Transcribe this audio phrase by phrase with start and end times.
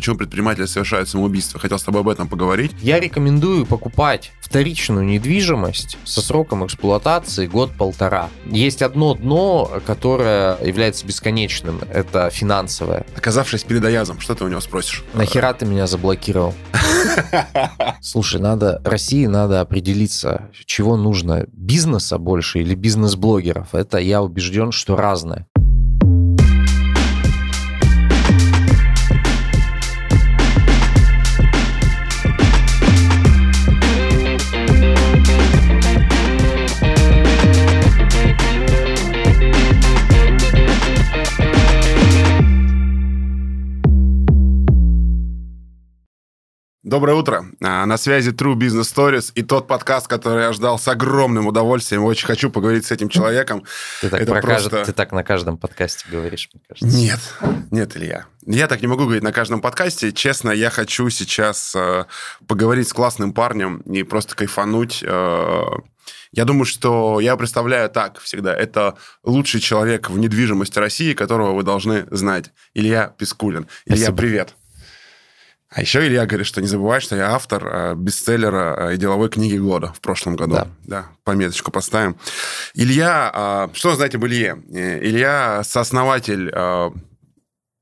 [0.00, 1.60] почему предприниматели совершают самоубийство.
[1.60, 2.72] Хотел с тобой об этом поговорить.
[2.80, 8.30] Я рекомендую покупать вторичную недвижимость со сроком эксплуатации год-полтора.
[8.46, 11.82] Есть одно дно, которое является бесконечным.
[11.92, 13.04] Это финансовое.
[13.14, 15.04] Оказавшись перед Аязом, что ты у него спросишь?
[15.12, 16.54] Нахера ты меня заблокировал?
[18.00, 23.74] Слушай, надо России надо определиться, чего нужно бизнеса больше или бизнес-блогеров.
[23.74, 25.46] Это я убежден, что разное.
[46.90, 47.46] Доброе утро.
[47.62, 52.02] А, на связи True Business Stories и тот подкаст, который я ждал с огромным удовольствием.
[52.02, 53.62] Очень хочу поговорить с этим человеком.
[54.00, 54.70] Ты так, Это просто...
[54.70, 54.86] кажд...
[54.86, 56.98] Ты так на каждом подкасте говоришь, мне кажется.
[56.98, 57.20] Нет,
[57.70, 58.26] нет, Илья.
[58.44, 60.10] Я так не могу говорить на каждом подкасте.
[60.10, 62.06] Честно, я хочу сейчас э,
[62.48, 65.04] поговорить с классным парнем и просто кайфануть.
[65.06, 65.62] Э,
[66.32, 68.52] я думаю, что я представляю так всегда.
[68.52, 72.50] Это лучший человек в недвижимости России, которого вы должны знать.
[72.74, 73.68] Илья Пискулин.
[73.86, 74.16] Илья, Спасибо.
[74.16, 74.56] привет.
[75.70, 79.28] А еще Илья говорит, что не забывай, что я автор э, бестселлера э, и деловой
[79.28, 80.54] книги года в прошлом году.
[80.54, 80.68] Да.
[80.82, 82.16] да пометочку поставим.
[82.74, 84.60] Илья, э, что знаете об Илье?
[84.68, 86.50] Илья сооснователь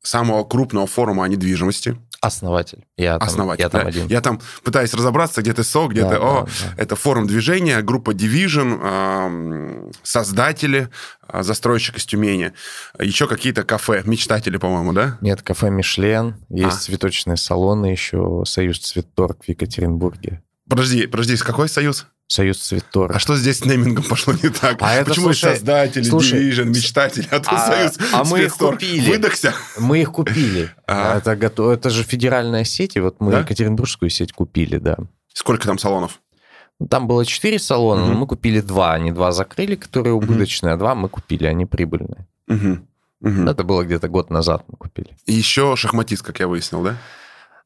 [0.02, 1.96] самого крупного форума о недвижимости.
[2.20, 2.84] Основатель.
[2.96, 3.62] Я там, Основатель.
[3.62, 3.88] Я там да.
[3.88, 4.06] один.
[4.08, 6.20] Я там пытаюсь разобраться, где ты СО, где да, ты О.
[6.20, 6.82] Да, да.
[6.82, 10.88] Это форум движения, группа Division, э, создатели,
[11.28, 12.52] э, застройщик из Тюмени.
[12.98, 15.18] Еще какие-то кафе, мечтатели, по-моему, да?
[15.20, 16.80] Нет, кафе Мишлен, есть а.
[16.80, 20.42] цветочные салоны, еще Союз Цветторг в Екатеринбурге.
[20.68, 22.06] Подожди, подожди, какой союз?
[22.28, 23.16] Союз Цветторг.
[23.16, 24.76] А что здесь с неймингом пошло не так?
[24.82, 28.54] А это, Почему слушай, создатели, слушай, Division, мечтатели, а тут а, Союз А мы их
[28.54, 29.10] купили.
[29.10, 29.54] Выдохся?
[29.78, 30.70] Мы их купили.
[30.86, 31.16] А.
[31.16, 31.72] Это, готов...
[31.72, 33.40] это же федеральная сеть, и вот мы да?
[33.40, 34.98] Екатеринбургскую сеть купили, да.
[35.32, 36.20] Сколько там салонов?
[36.90, 38.12] Там было четыре салона, угу.
[38.12, 38.92] но мы купили два.
[38.92, 40.76] Они два закрыли, которые убыточные, угу.
[40.76, 42.26] а два мы купили, они прибыльные.
[42.46, 42.78] Угу.
[43.20, 43.42] Угу.
[43.48, 45.16] Это было где-то год назад мы купили.
[45.24, 46.96] И еще шахматист, как я выяснил, да?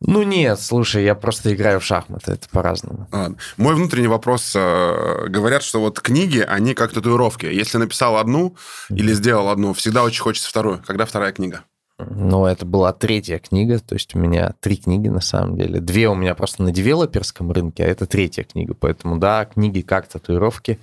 [0.04, 3.08] Ну нет, слушай, я просто играю в шахматы, это по-разному.
[3.12, 3.36] Ладно.
[3.56, 4.52] Мой внутренний вопрос.
[4.56, 7.46] Э, говорят, что вот книги, они как татуировки.
[7.46, 8.56] Если написал одну
[8.88, 10.82] или сделал одну, всегда очень хочется вторую.
[10.86, 11.62] Когда вторая книга?
[11.98, 15.80] Ну, это была третья книга, то есть у меня три книги на самом деле.
[15.80, 18.74] Две у меня просто на девелоперском рынке, а это третья книга.
[18.74, 20.80] Поэтому, да, книги как татуировки.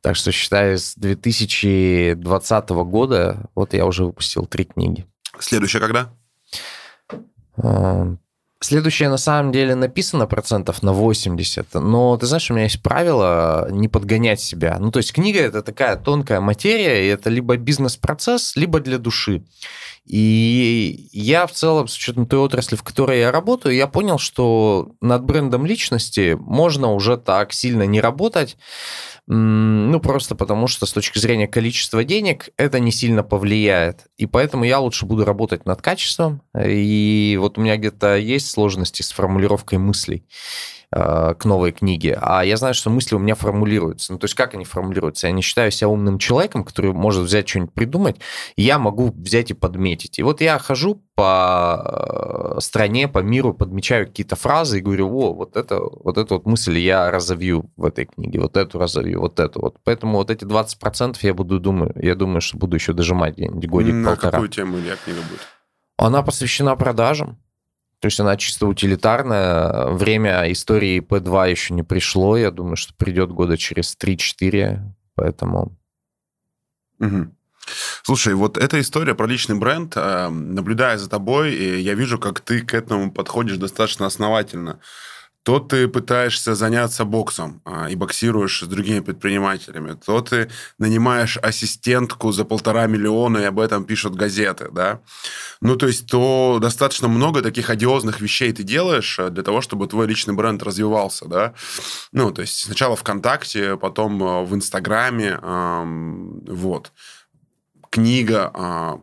[0.00, 5.06] Так что, считаю, с 2020 года вот я уже выпустил три книги.
[5.38, 6.10] Следующая когда?
[8.60, 13.68] Следующее, на самом деле, написано процентов на 80, но ты знаешь, у меня есть правило
[13.70, 14.78] не подгонять себя.
[14.80, 19.42] Ну, то есть книга– это такая тонкая материя, и это либо бизнес-процесс, либо для души.
[20.06, 24.92] И я в целом, с учетом той отрасли, в которой я работаю, я понял, что
[25.00, 28.56] над брендом личности можно уже так сильно не работать,
[29.28, 34.06] ну, просто потому что с точки зрения количества денег это не сильно повлияет.
[34.16, 36.42] И поэтому я лучше буду работать над качеством.
[36.56, 40.24] И вот у меня где-то есть сложности с формулировкой мыслей.
[40.98, 44.14] Э, к новой книге, а я знаю, что мысли у меня формулируются.
[44.14, 45.26] Ну, то есть как они формулируются?
[45.26, 48.16] Я не считаю себя умным человеком, который может взять что-нибудь придумать,
[48.56, 50.18] я могу взять и подметить.
[50.18, 55.34] И вот я хожу по э, стране, по миру, подмечаю какие-то фразы и говорю, о,
[55.34, 59.38] вот это, вот эту вот мысль я разовью в этой книге, вот эту разовью, вот
[59.38, 59.76] эту вот.
[59.84, 64.28] Поэтому вот эти 20% я буду думаю, я думаю, что буду еще дожимать где-нибудь годик-полтора.
[64.28, 65.40] На какую тему я книга будет?
[65.98, 67.38] Она посвящена продажам.
[68.06, 69.86] То есть она чисто утилитарная.
[69.86, 72.36] Время истории P2 еще не пришло.
[72.36, 74.78] Я думаю, что придет года через 3-4.
[75.16, 75.76] Поэтому...
[77.00, 77.34] Угу.
[78.04, 82.60] Слушай, вот эта история про личный бренд, э, наблюдая за тобой, я вижу, как ты
[82.60, 84.78] к этому подходишь достаточно основательно
[85.46, 92.32] то ты пытаешься заняться боксом а, и боксируешь с другими предпринимателями, то ты нанимаешь ассистентку
[92.32, 95.02] за полтора миллиона, и об этом пишут газеты, да.
[95.60, 99.86] Ну, то есть, то достаточно много таких одиозных вещей ты делаешь э, для того, чтобы
[99.86, 101.54] твой личный бренд развивался, да.
[102.10, 105.38] Ну, то есть, сначала ВКонтакте, потом э, в Инстаграме,
[106.48, 106.90] вот.
[107.90, 109.00] Книга, а,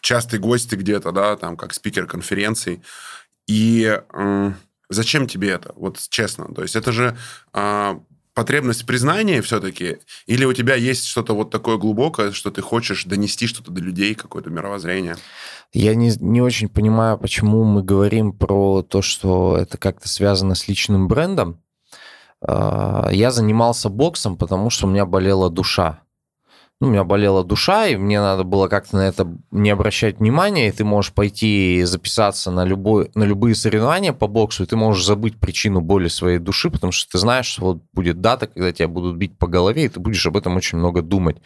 [0.00, 2.80] частые гости где-то, да, там, как спикер конференций.
[3.46, 4.00] И
[4.94, 5.72] Зачем тебе это?
[5.76, 6.52] Вот честно.
[6.54, 7.16] То есть это же
[7.52, 8.00] а,
[8.34, 9.98] потребность признания все-таки?
[10.26, 14.14] Или у тебя есть что-то вот такое глубокое, что ты хочешь донести что-то до людей,
[14.14, 15.16] какое-то мировоззрение?
[15.72, 20.68] Я не, не очень понимаю, почему мы говорим про то, что это как-то связано с
[20.68, 21.62] личным брендом.
[22.40, 26.00] А, я занимался боксом, потому что у меня болела душа.
[26.82, 30.66] Ну, у меня болела душа, и мне надо было как-то на это не обращать внимания,
[30.66, 35.06] и ты можешь пойти записаться на, любой, на любые соревнования по боксу, и ты можешь
[35.06, 38.88] забыть причину боли своей души, потому что ты знаешь, что вот будет дата, когда тебя
[38.88, 41.36] будут бить по голове, и ты будешь об этом очень много думать.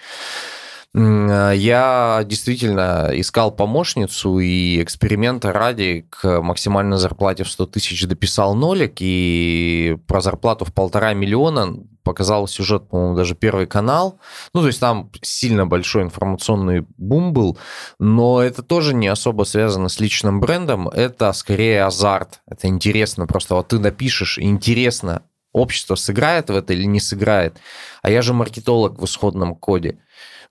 [0.94, 8.94] Я действительно искал помощницу и эксперимента ради к максимальной зарплате в 100 тысяч дописал нолик,
[9.00, 14.20] и про зарплату в полтора миллиона показал сюжет, по-моему, даже Первый канал.
[14.54, 17.58] Ну, то есть там сильно большой информационный бум был,
[17.98, 22.40] но это тоже не особо связано с личным брендом, это скорее азарт.
[22.46, 25.22] Это интересно, просто вот ты напишешь, интересно,
[25.52, 27.58] общество сыграет в это или не сыграет.
[28.02, 29.98] А я же маркетолог в исходном коде.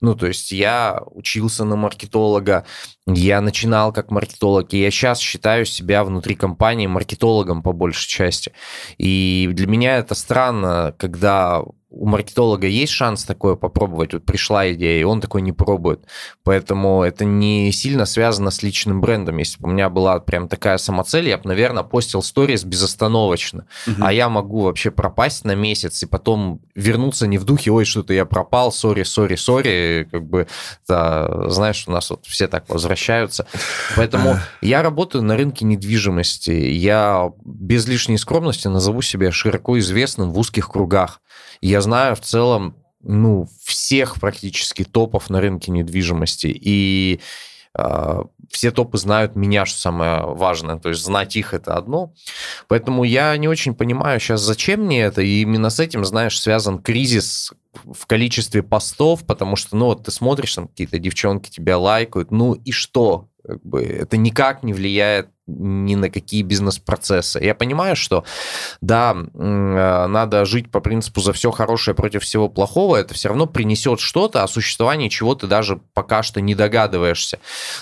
[0.01, 2.65] Ну, то есть я учился на маркетолога,
[3.07, 8.51] я начинал как маркетолог, и я сейчас считаю себя внутри компании маркетологом по большей части.
[8.97, 11.62] И для меня это странно, когда
[11.95, 14.13] у маркетолога есть шанс такое попробовать.
[14.13, 16.06] Вот пришла идея, и он такой не пробует.
[16.44, 19.38] Поэтому это не сильно связано с личным брендом.
[19.38, 23.65] Если бы у меня была прям такая самоцель, я бы, наверное, постил сторис безостановочно.
[23.88, 23.95] Угу.
[24.01, 28.13] А я могу вообще пропасть на месяц и потом вернуться не в духе, ой, что-то
[28.13, 30.07] я пропал, сори, сори, сори.
[30.12, 30.47] Как бы,
[30.88, 33.47] да, знаешь, у нас вот все так возвращаются.
[33.95, 36.51] Поэтому я работаю на рынке недвижимости.
[36.51, 41.21] Я без лишней скромности назову себя широко известным в узких кругах.
[41.62, 46.48] Я знаю в целом, ну, всех практически топов на рынке недвижимости.
[46.48, 47.19] И
[47.78, 50.78] э, все топы знают меня, что самое важное.
[50.78, 52.13] То есть знать их это одно.
[52.68, 55.22] Поэтому я не очень понимаю сейчас, зачем мне это.
[55.22, 57.54] И именно с этим, знаешь, связан кризис
[57.84, 62.54] в количестве постов, потому что, ну, вот ты смотришь, там какие-то девчонки тебя лайкают, ну
[62.54, 63.30] и что?
[63.46, 67.39] Как бы это никак не влияет ни на какие бизнес-процессы.
[67.44, 68.24] Я понимаю, что
[68.81, 73.45] да, э, надо жить по принципу за все хорошее против всего плохого, это все равно
[73.45, 77.39] принесет что-то, о существовании чего ты даже пока что не догадываешься.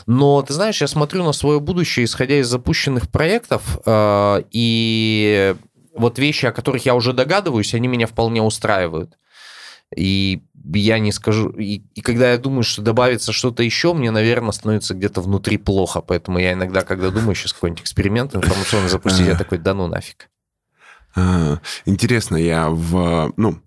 [0.07, 5.55] Но ты знаешь, я смотрю на свое будущее, исходя из запущенных проектов, э, и
[5.95, 9.17] вот вещи, о которых я уже догадываюсь, они меня вполне устраивают.
[9.95, 11.49] И я не скажу...
[11.49, 16.01] И, и когда я думаю, что добавится что-то еще, мне, наверное, становится где-то внутри плохо.
[16.01, 20.29] Поэтому я иногда, когда думаю, сейчас какой-нибудь эксперимент информационно запустить, я такой, да ну нафиг.
[21.85, 23.33] Интересно, я в...
[23.37, 23.62] Ну,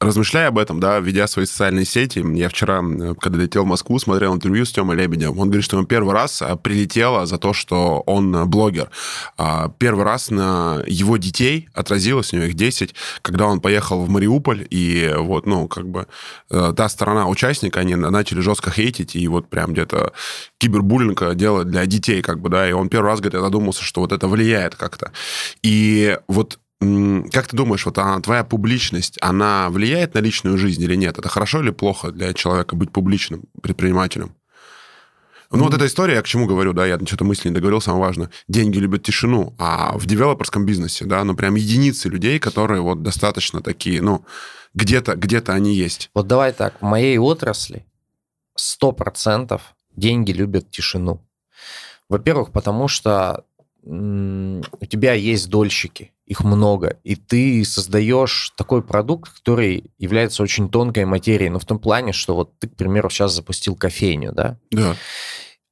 [0.00, 2.82] размышляя об этом, да, ведя свои социальные сети, я вчера,
[3.20, 5.30] когда летел в Москву, смотрел интервью с Тёмой Лебедем.
[5.38, 8.90] Он говорит, что ему первый раз а, прилетело за то, что он блогер.
[9.36, 14.08] А, первый раз на его детей отразилось, у него их 10, когда он поехал в
[14.08, 16.06] Мариуполь, и вот, ну, как бы
[16.50, 20.12] э, та сторона участника, они начали жестко хейтить, и вот прям где-то
[20.58, 24.00] кибербуллинг делать для детей, как бы, да, и он первый раз, говорит, я задумался, что
[24.02, 25.12] вот это влияет как-то.
[25.62, 30.94] И вот как ты думаешь, вот она, твоя публичность, она влияет на личную жизнь или
[30.94, 31.18] нет?
[31.18, 34.34] Это хорошо или плохо для человека быть публичным предпринимателем?
[35.50, 35.62] Ну, mm-hmm.
[35.62, 38.30] вот эта история, я к чему говорю, да, я что-то мысли не договорил, самое важное.
[38.48, 43.62] Деньги любят тишину, а в девелоперском бизнесе, да, ну, прям единицы людей, которые вот достаточно
[43.62, 44.24] такие, ну,
[44.74, 46.10] где-то, где-то они есть.
[46.14, 47.86] Вот давай так, в моей отрасли
[48.58, 49.60] 100%
[49.94, 51.24] деньги любят тишину.
[52.08, 53.44] Во-первых, потому что
[53.84, 61.04] у тебя есть дольщики, их много, и ты создаешь такой продукт, который является очень тонкой
[61.04, 64.58] материей, но в том плане, что вот ты, к примеру, сейчас запустил кофейню, да?
[64.72, 64.96] Да.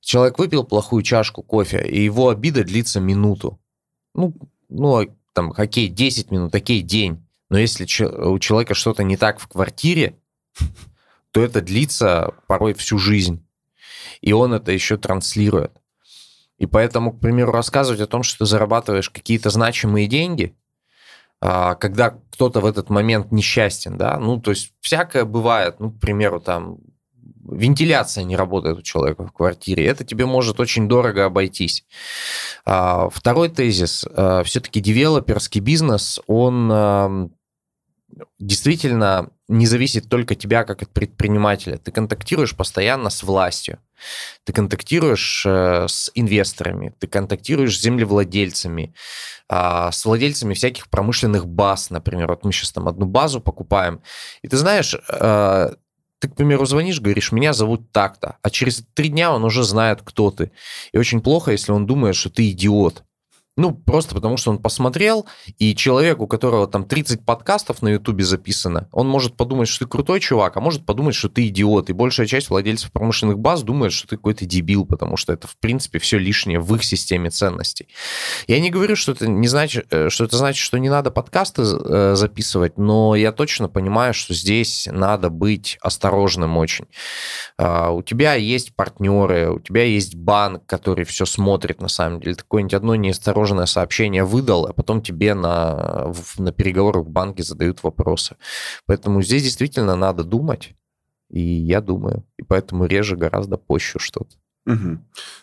[0.01, 3.59] Человек выпил плохую чашку кофе, и его обида длится минуту.
[4.15, 4.33] Ну,
[4.69, 7.27] ну а там, окей, 10 минут, окей, день.
[7.51, 10.19] Но если у человека что-то не так в квартире,
[11.33, 13.45] то это длится порой всю жизнь.
[14.21, 15.73] И он это еще транслирует.
[16.59, 20.57] И поэтому, к примеру, рассказывать о том, что ты зарабатываешь какие-то значимые деньги,
[21.41, 26.01] а, когда кто-то в этот момент несчастен, да, ну, то есть всякое бывает, ну, к
[26.01, 26.79] примеру, там,
[27.47, 31.85] вентиляция не работает у человека в квартире, это тебе может очень дорого обойтись.
[32.65, 37.31] А, второй тезис, а, все-таки девелоперский бизнес, он
[38.39, 41.77] действительно не зависит только тебя как от предпринимателя.
[41.77, 43.79] Ты контактируешь постоянно с властью,
[44.45, 48.95] ты контактируешь э, с инвесторами, ты контактируешь с землевладельцами,
[49.51, 52.29] э, с владельцами всяких промышленных баз, например.
[52.29, 54.03] Вот мы сейчас там одну базу покупаем,
[54.43, 55.71] и ты знаешь, э,
[56.21, 60.01] ты, к примеру, звонишь, говоришь, меня зовут так-то, а через три дня он уже знает,
[60.03, 60.53] кто ты.
[60.93, 63.05] И очень плохо, если он думает, что ты идиот.
[63.57, 65.27] Ну, просто потому что он посмотрел,
[65.59, 69.91] и человек, у которого там 30 подкастов на Ютубе записано, он может подумать, что ты
[69.91, 71.89] крутой чувак, а может подумать, что ты идиот.
[71.89, 75.57] И большая часть владельцев промышленных баз думает, что ты какой-то дебил, потому что это, в
[75.57, 77.87] принципе, все лишнее в их системе ценностей.
[78.49, 81.63] Я не говорю, что это не значит, э, что это значит, что не надо подкасты
[81.63, 86.87] э, записывать, но я точно понимаю, что здесь надо быть осторожным очень.
[87.57, 92.35] А, у тебя есть партнеры, у тебя есть банк, который все смотрит, на самом деле.
[92.35, 97.83] Какое-нибудь одно неосторожное отмороженное сообщение выдал, а потом тебе на, на переговорах в банке задают
[97.83, 98.37] вопросы.
[98.87, 100.75] Поэтому здесь действительно надо думать,
[101.31, 102.25] и я думаю.
[102.39, 104.37] И поэтому реже гораздо пощу что-то.
[104.67, 104.99] Угу.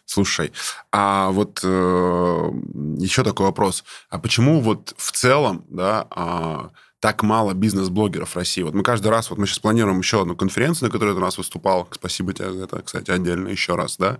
[0.05, 0.51] Слушай,
[0.91, 2.51] а вот э,
[2.97, 3.83] еще такой вопрос.
[4.09, 6.69] А почему вот в целом, да, э,
[7.01, 8.61] так мало бизнес-блогеров в России.
[8.61, 11.23] Вот мы каждый раз, вот мы сейчас планируем еще одну конференцию, на которой ты у
[11.23, 11.87] нас выступал.
[11.91, 14.19] Спасибо тебе за это, кстати, отдельно еще раз, да,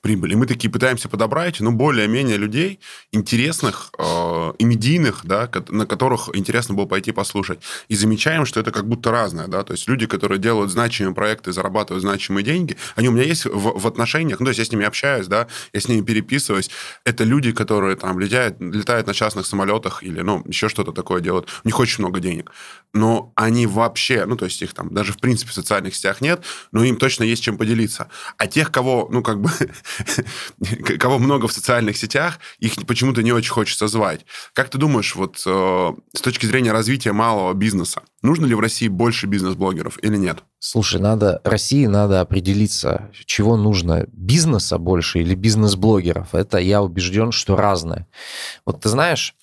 [0.00, 0.36] прибыли.
[0.36, 2.78] Мы такие пытаемся подобрать, ну, более-менее людей
[3.10, 7.58] интересных э, и медийных, да, на которых интересно было пойти послушать.
[7.88, 11.52] И замечаем, что это как будто разное, да, то есть люди, которые делают значимые проекты,
[11.52, 14.70] зарабатывают значимые деньги, они у меня есть в, в отношениях, ну, то есть я с
[14.70, 16.70] ними общаюсь, да, я с ними переписываюсь.
[17.04, 21.48] Это люди, которые там летают, летают на частных самолетах или, ну, еще что-то такое делают.
[21.64, 22.52] У них очень много денег.
[22.92, 26.42] Но они вообще, ну, то есть их там даже в принципе в социальных сетях нет,
[26.72, 28.08] но им точно есть чем поделиться.
[28.36, 29.50] А тех, кого, ну, как бы,
[30.98, 34.26] кого много в социальных сетях, их почему-то не очень хочется звать.
[34.54, 38.88] Как ты думаешь, вот э, с точки зрения развития малого бизнеса, нужно ли в России
[38.88, 40.42] больше бизнес-блогеров или нет?
[40.58, 46.34] Слушай, надо России надо определиться, чего нужно бизнеса больше или бизнес-блогеров.
[46.34, 48.08] Это я убежден, что разное.
[48.66, 49.34] Вот ты знаешь,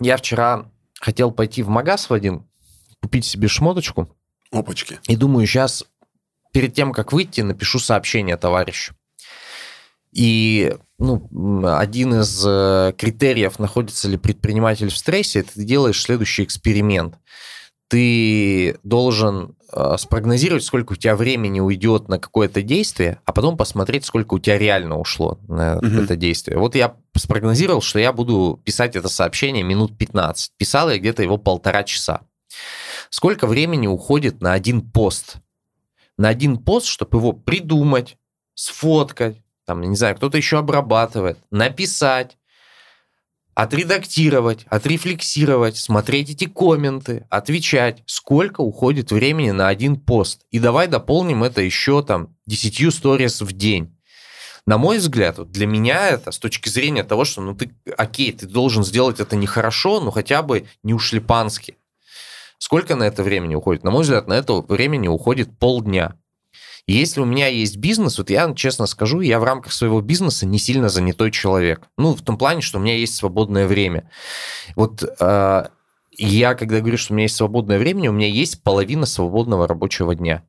[0.00, 0.70] я вчера
[1.00, 2.46] хотел пойти в магаз в один,
[3.02, 4.08] купить себе шмоточку.
[4.50, 4.98] Опачки.
[5.08, 5.84] И думаю, сейчас
[6.52, 8.94] перед тем, как выйти, напишу сообщение товарищу.
[10.12, 11.28] И ну,
[11.66, 17.16] один из э, критериев, находится ли предприниматель в стрессе, это ты делаешь следующий эксперимент.
[17.88, 24.04] Ты должен э, спрогнозировать, сколько у тебя времени уйдет на какое-то действие, а потом посмотреть,
[24.04, 25.86] сколько у тебя реально ушло на угу.
[25.86, 26.58] это действие.
[26.58, 30.52] Вот я спрогнозировал, что я буду писать это сообщение минут 15.
[30.56, 32.22] Писал я где-то его полтора часа.
[33.10, 35.36] Сколько времени уходит на один пост?
[36.16, 38.16] На один пост, чтобы его придумать,
[38.54, 42.36] сфоткать, там, не знаю, кто-то еще обрабатывает, написать,
[43.54, 50.44] отредактировать, отрефлексировать, смотреть эти комменты, отвечать, сколько уходит времени на один пост.
[50.50, 53.93] И давай дополним это еще там 10 сторис в день
[54.66, 58.32] на мой взгляд, вот для меня это с точки зрения того, что, ну, ты, окей,
[58.32, 61.76] ты должен сделать это нехорошо, но хотя бы не ушлепански.
[62.58, 63.84] Сколько на это времени уходит?
[63.84, 66.16] На мой взгляд, на это времени уходит полдня.
[66.86, 70.58] Если у меня есть бизнес, вот я честно скажу, я в рамках своего бизнеса не
[70.58, 71.88] сильно занятой человек.
[71.96, 74.10] Ну, в том плане, что у меня есть свободное время.
[74.76, 75.64] Вот э,
[76.12, 80.14] я, когда говорю, что у меня есть свободное время, у меня есть половина свободного рабочего
[80.14, 80.44] дня.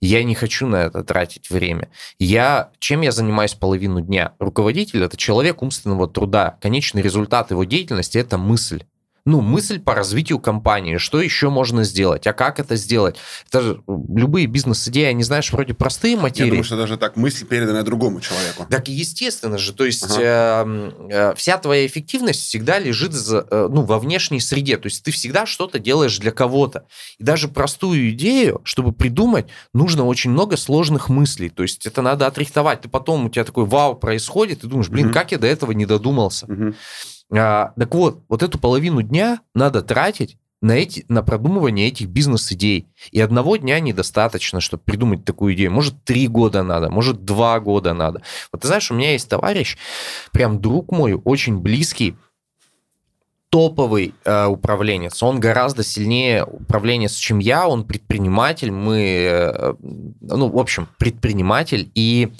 [0.00, 1.90] Я не хочу на это тратить время.
[2.18, 4.32] Я, чем я занимаюсь половину дня?
[4.38, 6.56] Руководитель– это человек умственного труда.
[6.60, 8.84] Конечный результат его деятельности– это мысль
[9.24, 13.16] ну, мысль по развитию компании, что еще можно сделать, а как это сделать.
[13.48, 16.46] Это же любые бизнес-идеи, они, знаешь, вроде простые материи.
[16.46, 18.66] Я думаю, что даже так мысль передана другому человеку.
[18.68, 20.64] Так, естественно же, то есть ага.
[20.66, 25.02] э, э, вся твоя эффективность всегда лежит за, э, ну, во внешней среде, то есть
[25.02, 26.86] ты всегда что-то делаешь для кого-то.
[27.18, 32.26] И даже простую идею, чтобы придумать, нужно очень много сложных мыслей, то есть это надо
[32.26, 32.82] отрихтовать.
[32.82, 35.14] Ты потом, у тебя такой вау происходит, ты думаешь, блин, угу.
[35.14, 36.46] как я до этого не додумался.
[36.46, 36.74] Угу.
[37.32, 42.88] А, так вот, вот эту половину дня надо тратить на, эти, на продумывание этих бизнес-идей.
[43.12, 45.72] И одного дня недостаточно, чтобы придумать такую идею.
[45.72, 48.22] Может, три года надо, может, два года надо.
[48.52, 49.78] Вот ты знаешь, у меня есть товарищ,
[50.32, 52.16] прям друг мой, очень близкий,
[53.48, 55.22] топовый э, управленец.
[55.22, 57.66] Он гораздо сильнее управленец, чем я.
[57.66, 58.70] Он предприниматель.
[58.70, 61.90] Мы, э, ну, в общем, предприниматель.
[61.96, 62.32] И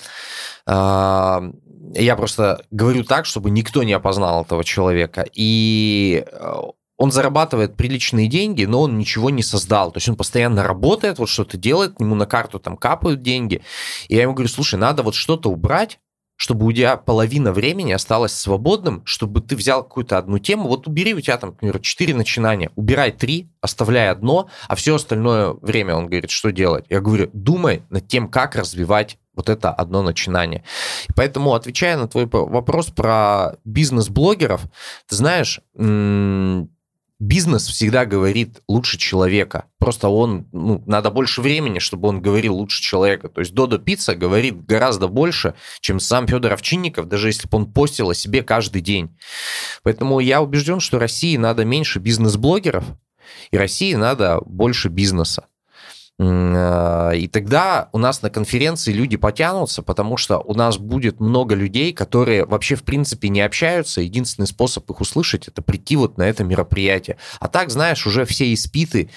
[0.67, 1.53] э,
[1.95, 5.27] я просто говорю так, чтобы никто не опознал этого человека.
[5.35, 6.53] И э,
[6.97, 9.91] он зарабатывает приличные деньги, но он ничего не создал.
[9.91, 13.63] То есть он постоянно работает, вот что-то делает, ему на карту там капают деньги.
[14.09, 15.99] И я ему говорю, слушай, надо вот что-то убрать,
[16.41, 21.13] чтобы у тебя половина времени осталась свободным, чтобы ты взял какую-то одну тему, вот убери
[21.13, 26.07] у тебя там, например, четыре начинания, убирай три, оставляй одно, а все остальное время, он
[26.07, 26.87] говорит, что делать?
[26.89, 30.65] Я говорю, думай над тем, как развивать вот это одно начинание.
[31.17, 34.63] Поэтому, отвечая на твой вопрос про бизнес-блогеров,
[35.09, 35.61] ты знаешь,
[37.21, 39.67] бизнес всегда говорит лучше человека.
[39.79, 43.29] Просто он, ну, надо больше времени, чтобы он говорил лучше человека.
[43.29, 47.73] То есть Додо Пицца говорит гораздо больше, чем сам Федор Овчинников, даже если бы он
[47.73, 49.17] постил о себе каждый день.
[49.83, 52.85] Поэтому я убежден, что России надо меньше бизнес-блогеров,
[53.51, 55.47] и России надо больше бизнеса.
[56.21, 61.55] Э, и тогда у нас на конференции люди потянутся, потому что у нас будет много
[61.55, 64.03] людей, которые вообще в принципе не общаются.
[64.03, 67.17] Единственный способ их услышать это прийти вот на это мероприятие.
[67.39, 69.11] А так, знаешь, уже все испиты,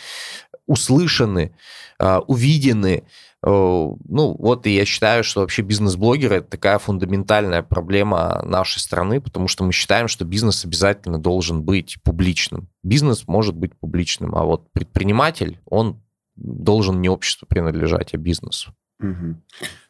[0.66, 1.54] услышаны,
[2.00, 3.04] э, увидены.
[3.46, 3.98] Ну,
[4.40, 9.66] вот и я считаю, что вообще бизнес-блогеры это такая фундаментальная проблема нашей страны, потому что
[9.66, 12.70] мы считаем, что бизнес обязательно должен быть публичным.
[12.84, 16.03] Бизнес может быть публичным, а вот предприниматель, он
[16.36, 18.76] должен не обществу принадлежать, а бизнесу.
[19.00, 19.42] Угу.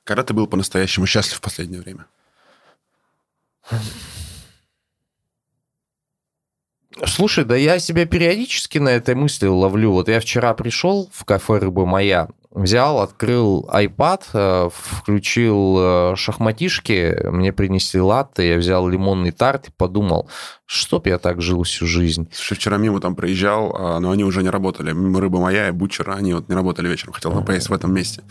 [0.03, 2.05] Когда ты был по-настоящему счастлив в последнее время?
[7.05, 9.91] Слушай, да я себя периодически на этой мысли ловлю.
[9.91, 17.27] Вот я вчера пришел в кафе «Рыба моя», взял, открыл iPad, э, включил э, шахматишки,
[17.29, 20.29] мне принесли латте, я взял лимонный тарт и подумал,
[20.65, 22.29] чтоб я так жил всю жизнь.
[22.31, 24.93] Слушай, вчера мимо там проезжал, а, но они уже не работали.
[24.93, 27.13] Мимо «Рыба моя» и «Бучера», они вот не работали вечером.
[27.13, 28.23] Хотел на поесть в этом месте.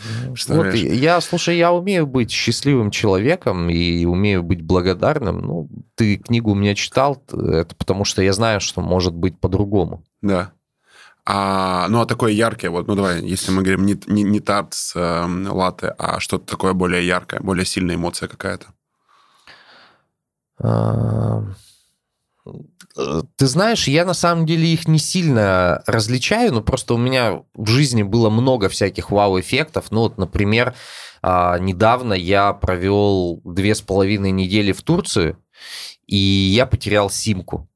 [0.49, 5.41] Вот я, слушай, я умею быть счастливым человеком и умею быть благодарным.
[5.41, 10.05] Ну, ты книгу у меня читал, это потому что я знаю, что может быть по-другому.
[10.21, 10.52] Да.
[11.25, 14.75] А, ну, а такое яркое, вот, ну, давай, если мы говорим не, не, не тарт
[14.75, 18.67] с э, латте, а что-то такое более яркое, более сильная эмоция какая-то.
[20.59, 21.45] А,
[23.37, 27.69] ты знаешь, я на самом деле их не сильно различаю, но просто у меня в
[27.69, 29.91] жизни было много всяких вау-эффектов.
[29.91, 30.75] Ну, вот, например,
[31.23, 35.37] а, недавно я провел две с половиной недели в Турции,
[36.07, 37.69] и я потерял симку.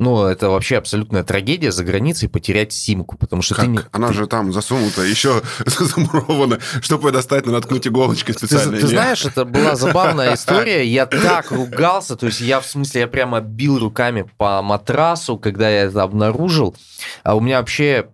[0.00, 3.66] Ну, это вообще абсолютная трагедия за границей потерять симку, потому что как?
[3.66, 3.80] ты не...
[3.92, 4.14] Она ты...
[4.14, 8.76] же там засунута, еще замурована, чтобы ее достать, надо наткнуть иголочкой специально.
[8.76, 13.02] Ты, ты знаешь, это была забавная история, я так ругался, то есть я, в смысле,
[13.02, 16.74] я прямо бил руками по матрасу, когда я это обнаружил.
[17.22, 18.08] А у меня вообще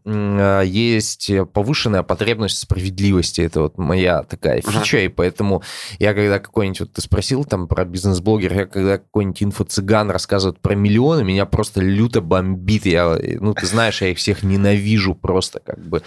[0.65, 5.63] есть повышенная потребность справедливости, это вот моя такая фича, и поэтому
[6.01, 10.75] я когда какой-нибудь, вот ты спросил там про бизнес-блогер, я когда какой-нибудь инфо-цыган рассказывает про
[10.75, 12.87] миллионы, меня просто просто люто бомбит.
[12.87, 16.03] Я, ну, ты знаешь, я их всех ненавижу просто как бы.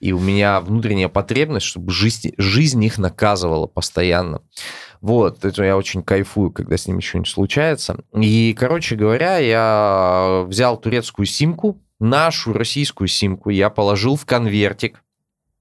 [0.00, 4.42] И у меня внутренняя потребность, чтобы жизнь, жизнь их наказывала постоянно.
[5.00, 7.98] Вот, это я очень кайфую, когда с ними что-нибудь случается.
[8.14, 15.02] И, короче говоря, я взял турецкую симку, нашу российскую симку, я положил в конвертик,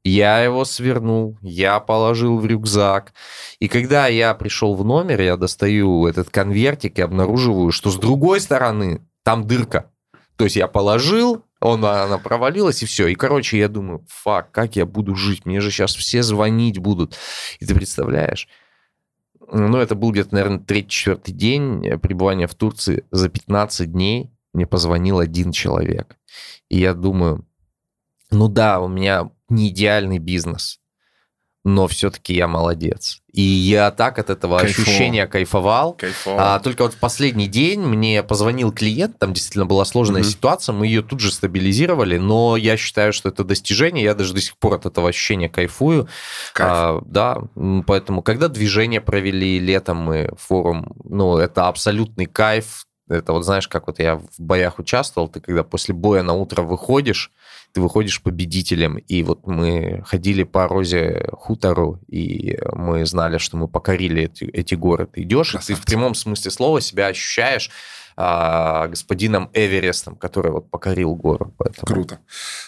[0.03, 3.13] я его свернул, я положил в рюкзак.
[3.59, 8.39] И когда я пришел в номер, я достаю этот конвертик и обнаруживаю, что с другой
[8.39, 9.91] стороны там дырка.
[10.37, 13.07] То есть я положил, он, она провалилась, и все.
[13.07, 15.45] И, короче, я думаю, фак, как я буду жить?
[15.45, 17.17] Мне же сейчас все звонить будут.
[17.59, 18.47] И ты представляешь?
[19.51, 23.03] Ну, это был где-то, наверное, третий-четвертый день пребывания в Турции.
[23.11, 26.17] За 15 дней мне позвонил один человек.
[26.69, 27.47] И я думаю,
[28.29, 30.79] ну да, у меня не идеальный бизнес,
[31.65, 33.21] но все-таки я молодец.
[33.33, 34.83] И я так от этого Кайфово.
[34.83, 35.93] ощущения кайфовал.
[35.93, 36.55] Кайфово.
[36.55, 40.29] А, только вот в последний день мне позвонил клиент, там действительно была сложная угу.
[40.29, 44.41] ситуация, мы ее тут же стабилизировали, но я считаю, что это достижение, я даже до
[44.41, 46.07] сих пор от этого ощущения кайфую.
[46.53, 46.69] Кайф.
[46.71, 47.41] А, да,
[47.87, 53.87] поэтому когда движение провели летом мы форум, ну, это абсолютный кайф, это вот знаешь, как
[53.87, 57.31] вот я в боях участвовал, ты когда после боя на утро выходишь,
[57.75, 58.95] ты выходишь победителем.
[58.99, 64.75] И вот мы ходили по Розе Хутору, и мы знали, что мы покорили эти, эти
[64.75, 65.07] горы.
[65.07, 67.69] Ты идешь, и ты в прямом смысле слова себя ощущаешь
[68.15, 71.53] а, господином Эверестом, который вот покорил гору.
[71.57, 71.85] Поэтому...
[71.85, 72.19] Круто,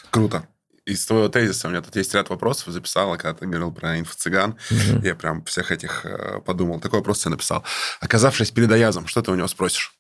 [0.10, 0.46] круто
[0.86, 4.58] из твоего тезиса у меня тут есть ряд вопросов, записала, когда ты говорил про инфо-цыган.
[4.72, 5.06] Угу.
[5.06, 6.82] Я прям всех этих э, подумал.
[6.82, 7.64] Такой вопрос тебе написал.
[8.02, 9.94] Оказавшись перед Аязом, что ты у него спросишь?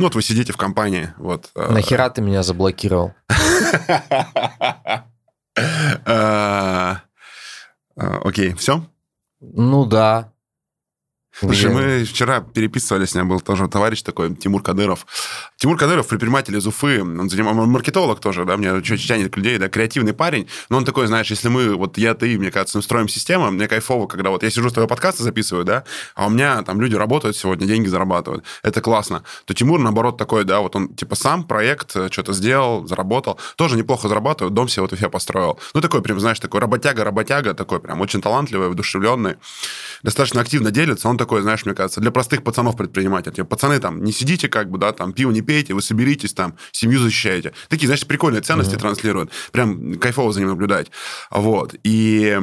[0.00, 1.50] Ну, вот вы сидите в компании, вот.
[1.54, 3.12] Э, Нахера ты меня заблокировал?
[6.06, 6.96] Э,
[7.96, 8.86] окей, все?
[9.40, 10.32] Ну да.
[11.32, 15.06] Слушай, мы вчера переписывались, у меня был тоже товарищ такой, Тимур Кадыров.
[15.56, 19.68] Тимур Кадыров, предприниматель из Уфы, он занимается, маркетолог тоже, да, мне чуть тянет людей, да,
[19.68, 23.50] креативный парень, но он такой, знаешь, если мы, вот я, ты, мне кажется, строим систему,
[23.50, 26.80] мне кайфово, когда вот я сижу с твоего подкаста записываю, да, а у меня там
[26.80, 29.22] люди работают сегодня, деньги зарабатывают, это классно.
[29.44, 33.76] То Тимур, наоборот, такой, да, вот он типа сам проект э, что-то сделал, заработал, тоже
[33.76, 35.58] неплохо зарабатывает, дом себе вот Уфе построил.
[35.74, 39.36] Ну, такой прям, знаешь, такой работяга-работяга, такой прям очень талантливый, вдушевленный,
[40.02, 43.34] достаточно активно делится, он такой, знаешь, мне кажется, для простых пацанов-предпринимателей.
[43.34, 46.56] Типа, пацаны, там, не сидите как бы, да, там, пиво не пейте, вы соберитесь, там,
[46.72, 47.52] семью защищаете.
[47.68, 48.80] Такие, знаешь, прикольные ценности mm-hmm.
[48.80, 49.30] транслируют.
[49.52, 50.90] Прям кайфово за ним наблюдать.
[51.30, 51.74] Вот.
[51.84, 52.38] И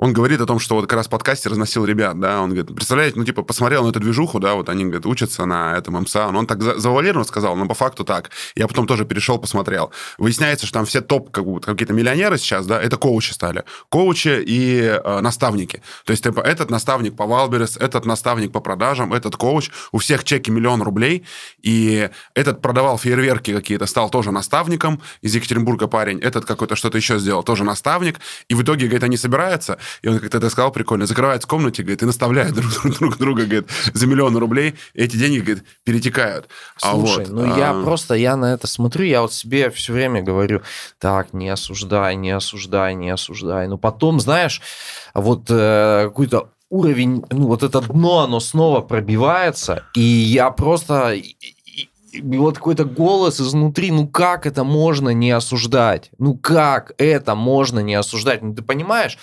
[0.00, 2.74] он говорит о том, что вот как раз в подкасте разносил ребят, да, он говорит,
[2.74, 6.30] представляете, ну, типа, посмотрел на эту движуху, да, вот они, говорит, учатся на этом МСА,
[6.30, 8.30] но он так завуалированно сказал, но по факту так.
[8.54, 9.92] Я потом тоже перешел, посмотрел.
[10.16, 13.64] Выясняется, что там все топ, как будто какие-то миллионеры сейчас, да, это коучи стали.
[13.90, 15.82] Коучи и э, наставники.
[16.06, 20.24] То есть, типа, этот наставник по Wildberries, этот наставник по продажам, этот коуч, у всех
[20.24, 21.24] чеки миллион рублей,
[21.60, 27.18] и этот продавал фейерверки какие-то, стал тоже наставником из Екатеринбурга парень, этот какой-то что-то еще
[27.18, 31.06] сделал, тоже наставник, и в итоге, говорит, они собираются, и он как-то это сказал прикольно,
[31.06, 35.02] закрывается в комнате, говорит, и наставляет друг, друг, друг друга, говорит, за миллион рублей, и
[35.02, 36.48] эти деньги, говорит, перетекают.
[36.82, 37.58] А Слушай, а вот, ну а...
[37.58, 40.62] я просто, я на это смотрю, я вот себе все время говорю,
[40.98, 43.66] так, не осуждай, не осуждай, не осуждай.
[43.68, 44.60] Но потом, знаешь,
[45.14, 51.14] вот э, какой-то уровень, ну вот это дно, оно снова пробивается, и я просто
[52.12, 56.10] и вот какой-то голос изнутри, ну как это можно не осуждать?
[56.18, 58.42] Ну как это можно не осуждать?
[58.42, 59.18] Ну ты понимаешь,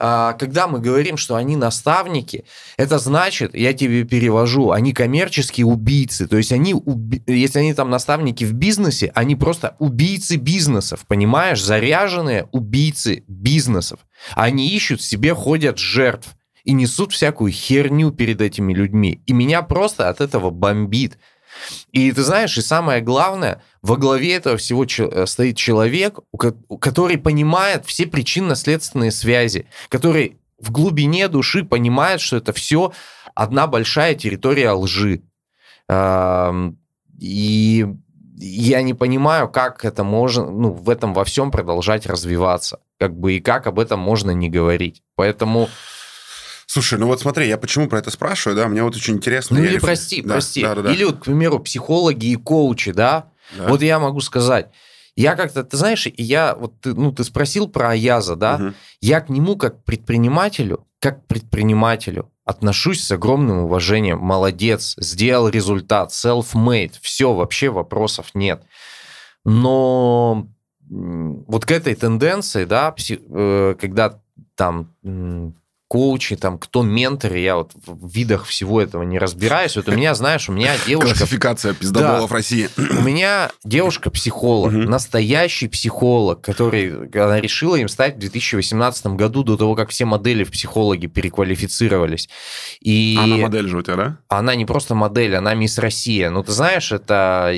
[0.00, 2.44] когда мы говорим, что они наставники,
[2.78, 6.26] это значит, я тебе перевожу, они коммерческие убийцы.
[6.26, 6.74] То есть они,
[7.26, 11.62] если они там наставники в бизнесе, они просто убийцы бизнесов, понимаешь?
[11.62, 14.00] Заряженные убийцы бизнесов.
[14.34, 16.34] Они ищут себе, ходят жертв
[16.64, 19.22] и несут всякую херню перед этими людьми.
[19.26, 21.18] И меня просто от этого бомбит.
[21.92, 26.18] И ты знаешь, и самое главное, во главе этого всего э, стоит человек,
[26.80, 32.92] который понимает все причинно-следственные связи, который в глубине души понимает, что это все
[33.34, 35.22] одна большая территория лжи.
[37.18, 37.86] И
[38.36, 43.34] я не понимаю, как это можно, ну, в этом во всем продолжать развиваться, как бы,
[43.34, 45.02] и как об этом можно не говорить.
[45.14, 45.68] Поэтому
[46.72, 49.58] Слушай, ну вот смотри, я почему про это спрашиваю, да, мне вот очень интересно.
[49.58, 49.82] Ну или реф...
[49.82, 50.62] прости, да, прости.
[50.62, 50.92] Да, да, да.
[50.92, 53.24] Или вот, к примеру, психологи и коучи, да,
[53.58, 53.66] да.
[53.66, 54.68] вот я могу сказать,
[55.16, 58.74] я как-то, ты знаешь, я вот, ты, ну, ты спросил про Аяза, да, угу.
[59.00, 64.20] я к нему как предпринимателю, как предпринимателю отношусь с огромным уважением.
[64.20, 68.62] Молодец, сделал результат, self-made, все, вообще вопросов нет.
[69.44, 70.46] Но
[70.88, 74.20] вот к этой тенденции, да, э, когда
[74.54, 74.94] там
[75.90, 79.74] коучи, там, кто ментор, я вот в видах всего этого не разбираюсь.
[79.74, 81.18] Вот у меня, знаешь, у меня девушка...
[81.18, 82.68] Классификация пиздоболов да, России.
[82.76, 89.74] У меня девушка-психолог, настоящий психолог, который, она решила им стать в 2018 году, до того,
[89.74, 92.28] как все модели в психологи переквалифицировались.
[92.80, 93.18] И...
[93.20, 94.18] Она модель же у тебя, да?
[94.28, 96.30] Она не просто модель, она мисс Россия.
[96.30, 97.52] Ну, ты знаешь, это,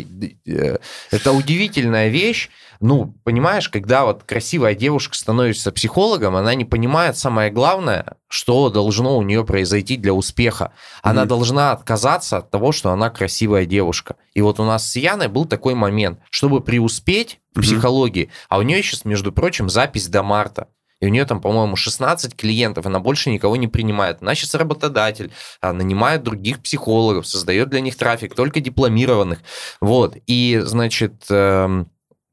[0.46, 0.78] э,
[1.10, 2.48] это удивительная вещь,
[2.82, 9.16] ну, понимаешь, когда вот красивая девушка становится психологом, она не понимает самое главное, что должно
[9.16, 10.72] у нее произойти для успеха.
[11.02, 11.26] Она mm-hmm.
[11.26, 14.16] должна отказаться от того, что она красивая девушка.
[14.34, 17.62] И вот у нас с Яной был такой момент, чтобы преуспеть в mm-hmm.
[17.62, 20.68] психологии, а у нее сейчас, между прочим, запись до марта.
[21.02, 24.18] И у нее там, по-моему, 16 клиентов, она больше никого не принимает.
[24.22, 29.40] Она сейчас работодатель, нанимает других психологов, создает для них трафик, только дипломированных.
[29.80, 30.16] Вот.
[30.28, 31.90] И, значит, эм,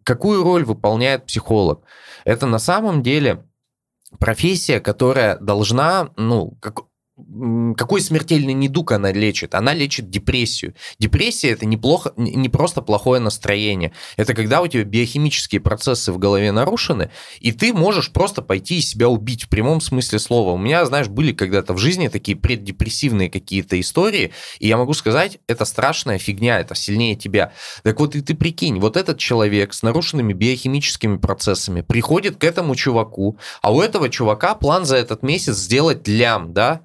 [0.10, 1.84] какую роль выполняет психолог?
[2.26, 3.46] Это на самом деле
[4.20, 6.86] профессия, которая должна, ну, как,
[7.78, 9.56] какой смертельный недуг она лечит?
[9.56, 10.74] Она лечит депрессию.
[11.00, 13.92] Депрессия это неплохо, не просто плохое настроение.
[14.18, 18.82] Это когда у тебя биохимические процессы в голове нарушены, и ты можешь просто пойти и
[18.82, 20.52] себя убить в прямом смысле слова.
[20.52, 25.40] У меня, знаешь, были когда-то в жизни такие преддепрессивные какие-то истории, и я могу сказать,
[25.48, 27.54] это страшная фигня, это сильнее тебя.
[27.84, 32.76] Так вот и ты прикинь, вот этот человек с нарушенными биохимическими процессами приходит к этому
[32.76, 36.82] чуваку, а у этого чувака план за этот месяц сделать лям, да,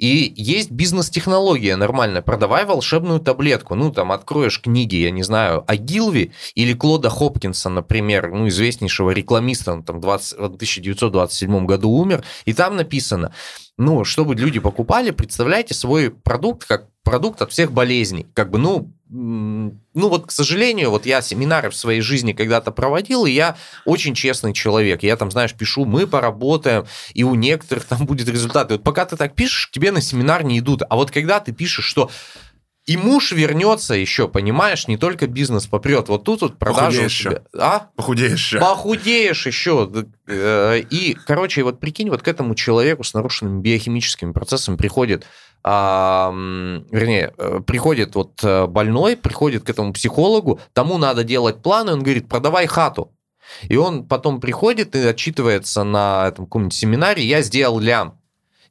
[0.00, 2.22] и есть бизнес-технология нормальная.
[2.22, 3.74] Продавай волшебную таблетку.
[3.74, 9.10] Ну, там, откроешь книги, я не знаю, о Гилви или Клода Хопкинса, например, ну, известнейшего
[9.10, 13.34] рекламиста, он там 20, в 1927 году умер, и там написано,
[13.76, 18.26] ну, чтобы люди покупали, представляйте свой продукт как продукт от всех болезней.
[18.32, 23.26] Как бы, ну, ну вот, к сожалению, вот я семинары в своей жизни когда-то проводил,
[23.26, 25.02] и я очень честный человек.
[25.02, 28.70] Я там, знаешь, пишу, мы поработаем, и у некоторых там будет результат.
[28.70, 30.82] И вот пока ты так пишешь, тебе на семинар не идут.
[30.88, 32.08] А вот когда ты пишешь, что
[32.86, 36.08] и муж вернется еще, понимаешь, не только бизнес попрет.
[36.08, 37.02] Вот тут вот продажи...
[37.02, 37.42] Похудеешь еще.
[37.56, 37.88] А?
[37.94, 38.58] Похудеешь еще.
[38.58, 40.06] Похудеешь еще.
[40.26, 45.24] Э, и, короче, вот прикинь, вот к этому человеку с нарушенными биохимическими процессами приходит
[45.62, 46.32] а,
[46.90, 51.92] вернее, э, приходит вот э, больной, приходит к этому психологу, тому надо делать план, и
[51.92, 53.12] он говорит, продавай хату.
[53.68, 58.19] И он потом приходит и отчитывается на этом каком-нибудь семинаре, я сделал лям.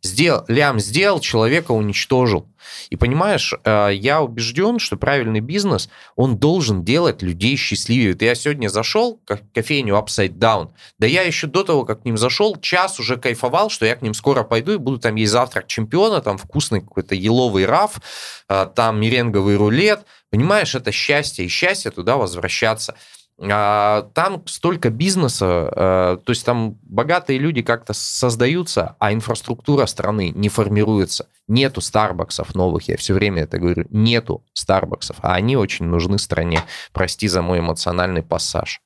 [0.01, 2.47] Сделал, лям сделал, человека уничтожил.
[2.89, 8.13] И понимаешь, э, я убежден, что правильный бизнес, он должен делать людей счастливее.
[8.13, 12.05] Вот я сегодня зашел в кофейню Upside Down, да я еще до того, как к
[12.05, 15.31] ним зашел, час уже кайфовал, что я к ним скоро пойду и буду там есть
[15.33, 17.99] завтрак чемпиона, там вкусный какой-то еловый раф,
[18.47, 20.05] э, там меренговый рулет.
[20.29, 22.95] Понимаешь, это счастье, и счастье туда возвращаться.
[23.41, 30.31] А, там столько бизнеса, э, то есть там богатые люди как-то создаются, а инфраструктура страны
[30.35, 31.27] не формируется.
[31.47, 36.61] Нету Старбаксов новых, я все время это говорю, нету Старбаксов, а они очень нужны стране.
[36.91, 38.81] Прости за мой эмоциональный пассаж.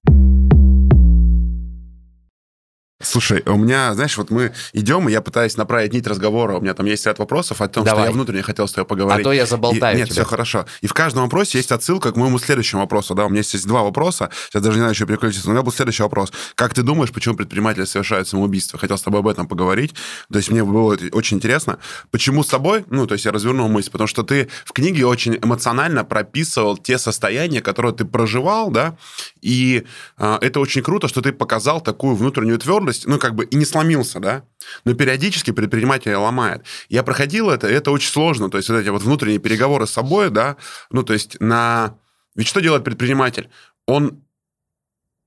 [3.04, 6.58] Слушай, у меня, знаешь, вот мы идем, и я пытаюсь направить нить разговора.
[6.58, 8.04] У меня там есть ряд вопросов о том, Давай.
[8.04, 9.26] что я внутренне хотел с тобой поговорить.
[9.26, 10.24] А то я заболтаю и, Нет, тебя.
[10.24, 10.66] все хорошо.
[10.82, 13.16] И в каждом вопросе есть отсылка к моему следующему вопросу.
[13.16, 14.30] Да, у меня есть два вопроса.
[14.50, 15.48] Сейчас даже не знаю, еще переключиться.
[15.48, 16.32] Но у меня был следующий вопрос.
[16.56, 18.80] Как ты думаешь, почему предприниматели совершают самоубийство?
[18.80, 19.94] Хотел с тобой об этом поговорить.
[20.32, 21.80] То есть мне было очень интересно.
[22.12, 22.86] Почему с тобой?
[22.90, 23.92] Ну, то есть я развернул мысль.
[23.92, 28.96] Потому что ты в книге очень эмоционально прописывал те состояния, которые ты проживал, да,
[29.42, 29.84] и
[30.18, 33.66] э, это очень круто, что ты показал такую внутреннюю твердость, ну, как бы и не
[33.66, 34.44] сломился, да,
[34.86, 36.64] но периодически предпринимателя ломает.
[36.90, 39.92] Я проходил это, и это очень сложно, то есть вот эти вот внутренние переговоры с
[39.92, 40.58] собой, да,
[40.92, 41.98] ну, то есть на...
[42.36, 43.50] Ведь что делает предприниматель?
[43.86, 44.24] Он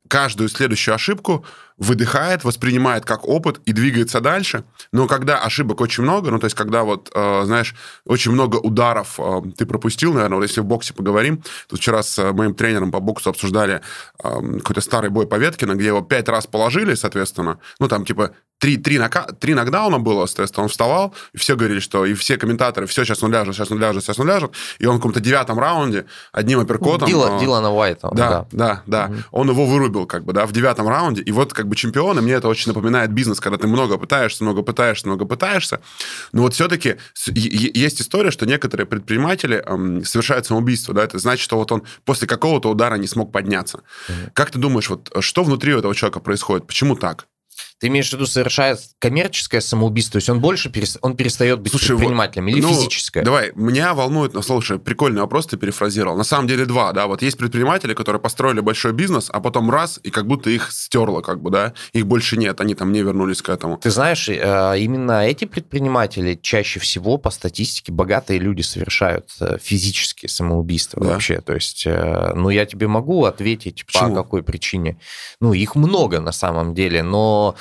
[0.08, 1.44] каждую следующую ошибку
[1.78, 4.64] выдыхает, воспринимает как опыт и двигается дальше.
[4.92, 9.18] Но когда ошибок очень много, ну, то есть когда вот, э, знаешь, очень много ударов
[9.18, 12.90] э, ты пропустил, наверное, вот если в боксе поговорим, тут вчера с э, моим тренером
[12.90, 13.82] по боксу обсуждали
[14.22, 18.32] э, какой-то старый бой по Веткина, где его пять раз положили, соответственно, ну, там, типа,
[18.58, 22.36] три, три, нока, три нокдауна было, соответственно, он вставал, и все говорили, что, и все
[22.36, 25.20] комментаторы, все, сейчас он ляжет, сейчас он ляжет, сейчас он ляжет, и он в каком-то
[25.20, 27.08] девятом раунде одним апперкотом...
[27.08, 28.08] Дила, э, Дилана Уайта.
[28.12, 29.06] Да, да, да, да.
[29.06, 29.22] Угу.
[29.32, 32.22] Он его вырубил, как бы, да, в девятом раунде, и вот, как бы чемпион, и
[32.22, 35.80] мне это очень напоминает бизнес, когда ты много пытаешься, много пытаешься, много пытаешься.
[36.32, 41.56] Но вот все-таки есть история, что некоторые предприниматели эм, совершают самоубийство, да, это значит, что
[41.56, 43.80] вот он после какого-то удара не смог подняться.
[44.08, 44.30] Mm-hmm.
[44.32, 46.66] Как ты думаешь, вот что внутри этого человека происходит?
[46.66, 47.26] Почему так?
[47.78, 50.96] Ты имеешь в виду совершает коммерческое самоубийство, то есть он больше перес...
[51.02, 53.22] он перестает быть слушай, предпринимателем или ну, физическое?
[53.22, 56.16] Давай, меня волнует, ну, слушай, прикольный вопрос ты перефразировал.
[56.16, 60.00] На самом деле два, да, вот есть предприниматели, которые построили большой бизнес, а потом раз,
[60.02, 63.42] и как будто их стерло, как бы, да, их больше нет, они там не вернулись
[63.42, 63.76] к этому.
[63.76, 70.30] Ты знаешь, э, именно эти предприниматели чаще всего по статистике богатые люди совершают э, физические
[70.30, 71.10] самоубийства да?
[71.10, 74.10] вообще, то есть, э, ну, я тебе могу ответить Почему?
[74.10, 74.98] по какой причине.
[75.40, 77.54] Ну, их много на самом деле, но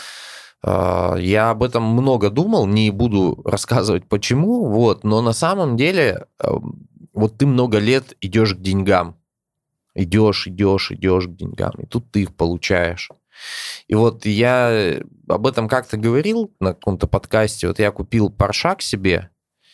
[0.65, 6.87] я об этом много думал, не буду рассказывать почему, вот, но на самом деле эм,
[7.13, 9.17] вот ты много лет идешь к деньгам,
[9.93, 13.09] идешь, идешь, идешь к деньгам, и тут ты их получаешь.
[13.87, 17.67] И вот я об этом как-то говорил на каком-то подкасте.
[17.67, 19.29] Вот я купил Паршак себе.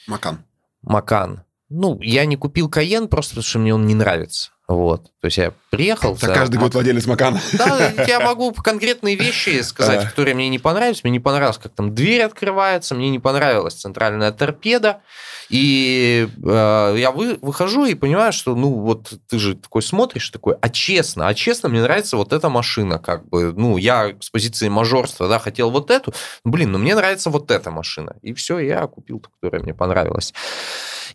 [0.07, 0.43] Макан.
[0.81, 1.43] Макан.
[1.69, 4.51] Ну, я не купил Каен просто потому, что мне он не нравится.
[4.71, 5.11] Вот.
[5.19, 6.15] То есть я приехал...
[6.15, 7.41] Так каждый год владелец Макана.
[7.53, 11.03] Да, я могу конкретные вещи сказать, которые мне не понравились.
[11.03, 15.01] Мне не понравилось, как там дверь открывается, мне не понравилась центральная торпеда.
[15.49, 20.55] И э, я вы, выхожу и понимаю, что, ну, вот ты же такой смотришь, такой,
[20.61, 24.69] а честно, а честно, мне нравится вот эта машина, как бы, ну, я с позиции
[24.69, 26.13] мажорства, да, хотел вот эту,
[26.45, 28.15] блин, ну, мне нравится вот эта машина.
[28.21, 30.33] И все, я купил ту, которая мне понравилась.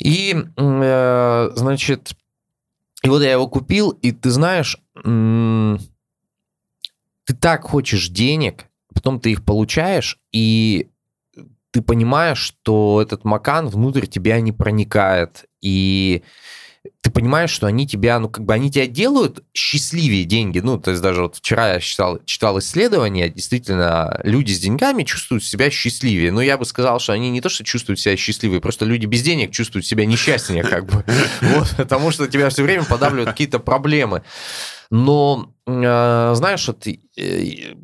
[0.00, 2.12] И, э, значит,
[3.06, 5.78] и вот я его купил, и ты знаешь, ты
[7.40, 10.88] так хочешь денег, потом ты их получаешь, и
[11.70, 16.24] ты понимаешь, что этот макан внутрь тебя не проникает, и
[17.00, 20.58] ты понимаешь, что они тебя, ну, как бы они тебя делают счастливее деньги.
[20.58, 25.44] Ну, то есть даже вот вчера я читал, читал исследования, действительно, люди с деньгами чувствуют
[25.44, 26.32] себя счастливее.
[26.32, 29.22] Но я бы сказал, что они не то, что чувствуют себя счастливее, просто люди без
[29.22, 31.04] денег чувствуют себя несчастнее, как бы.
[31.40, 34.22] Вот, потому что тебя все время подавливают какие-то проблемы.
[34.90, 37.74] Но, э, знаешь, вот э,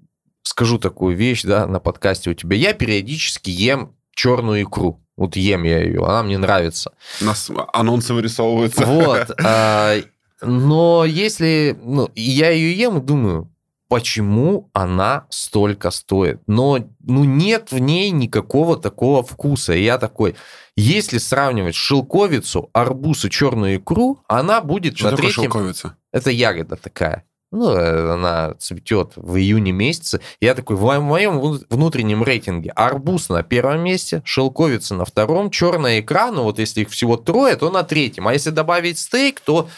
[0.43, 2.57] скажу такую вещь, да, на подкасте у тебя.
[2.57, 5.01] Я периодически ем черную икру.
[5.17, 6.93] Вот ем я ее, она мне нравится.
[7.21, 8.87] У нас анонсы вырисовываются.
[8.87, 9.31] Вот.
[9.45, 9.97] А,
[10.41, 11.79] но если...
[11.83, 13.53] Ну, я ее ем и думаю,
[13.93, 16.41] почему она столько стоит.
[16.47, 19.75] Но ну, нет в ней никакого такого вкуса.
[19.75, 20.35] И я такой,
[20.77, 25.45] если сравнивать шелковицу, арбуз и черную икру, она будет Что на такое третьем...
[25.45, 25.97] шелковица?
[26.11, 27.25] Это ягода такая.
[27.53, 30.21] Ну, э, она цветет в июне месяце.
[30.41, 31.39] Я такой, в моем
[31.69, 36.89] внутреннем рейтинге арбуз на первом месте, шелковица на втором, черная икра, ну вот если их
[36.89, 38.27] всего трое, то на третьем.
[38.27, 39.69] А если добавить стейк, то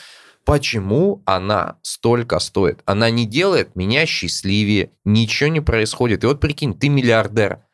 [0.45, 2.81] почему она столько стоит?
[2.87, 6.23] Она не делает меня счастливее, ничего не происходит.
[6.23, 7.65] И вот прикинь, ты миллиардер,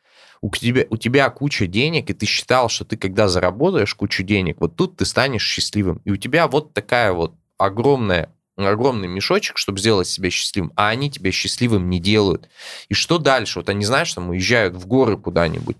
[0.40, 4.56] у тебя, у тебя куча денег, и ты считал, что ты когда заработаешь кучу денег,
[4.60, 6.00] вот тут ты станешь счастливым.
[6.06, 11.10] И у тебя вот такая вот огромная огромный мешочек, чтобы сделать себя счастливым, а они
[11.10, 12.48] тебя счастливым не делают.
[12.88, 13.60] И что дальше?
[13.60, 15.76] Вот они, знаешь, там уезжают в горы куда-нибудь,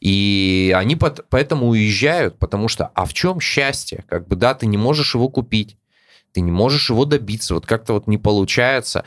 [0.00, 4.04] и они под, поэтому уезжают, потому что, а в чем счастье?
[4.08, 5.76] Как бы, да, ты не можешь его купить,
[6.32, 9.04] ты не можешь его добиться, вот как-то вот не получается.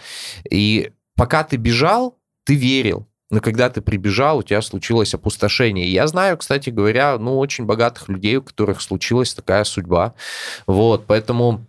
[0.49, 5.91] И пока ты бежал, ты верил, но когда ты прибежал, у тебя случилось опустошение.
[5.91, 10.13] я знаю, кстати говоря, ну, очень богатых людей, у которых случилась такая судьба.
[10.67, 11.65] Вот, поэтому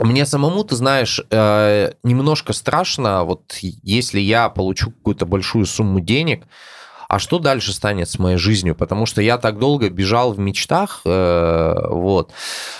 [0.00, 6.44] мне самому, ты знаешь, э, немножко страшно, вот если я получу какую-то большую сумму денег,
[7.08, 8.74] а что дальше станет с моей жизнью?
[8.74, 11.02] Потому что я так долго бежал в мечтах.
[11.04, 12.32] Э, вот.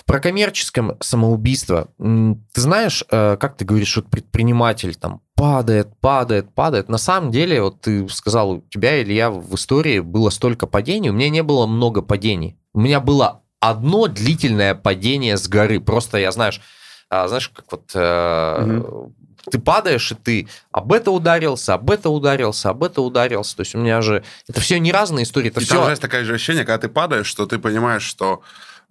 [0.06, 1.88] Про коммерческое самоубийство.
[1.98, 6.88] Ты знаешь, э, как ты говоришь, вот предприниматель там падает, падает, падает.
[6.88, 11.10] На самом деле, вот ты сказал, у тебя или я в истории было столько падений,
[11.10, 12.58] у меня не было много падений.
[12.72, 15.78] У меня было одно длительное падение с горы.
[15.78, 16.60] Просто я, знаешь,
[17.08, 19.12] а, знаешь, как вот э, угу.
[19.50, 23.56] ты падаешь, и ты об это ударился, об это ударился, об это ударился.
[23.56, 24.24] То есть у меня же...
[24.48, 25.50] Это все не разные истории.
[25.50, 25.74] Это и все...
[25.74, 28.42] там, знаешь, такое же ощущение, когда ты падаешь, что ты понимаешь, что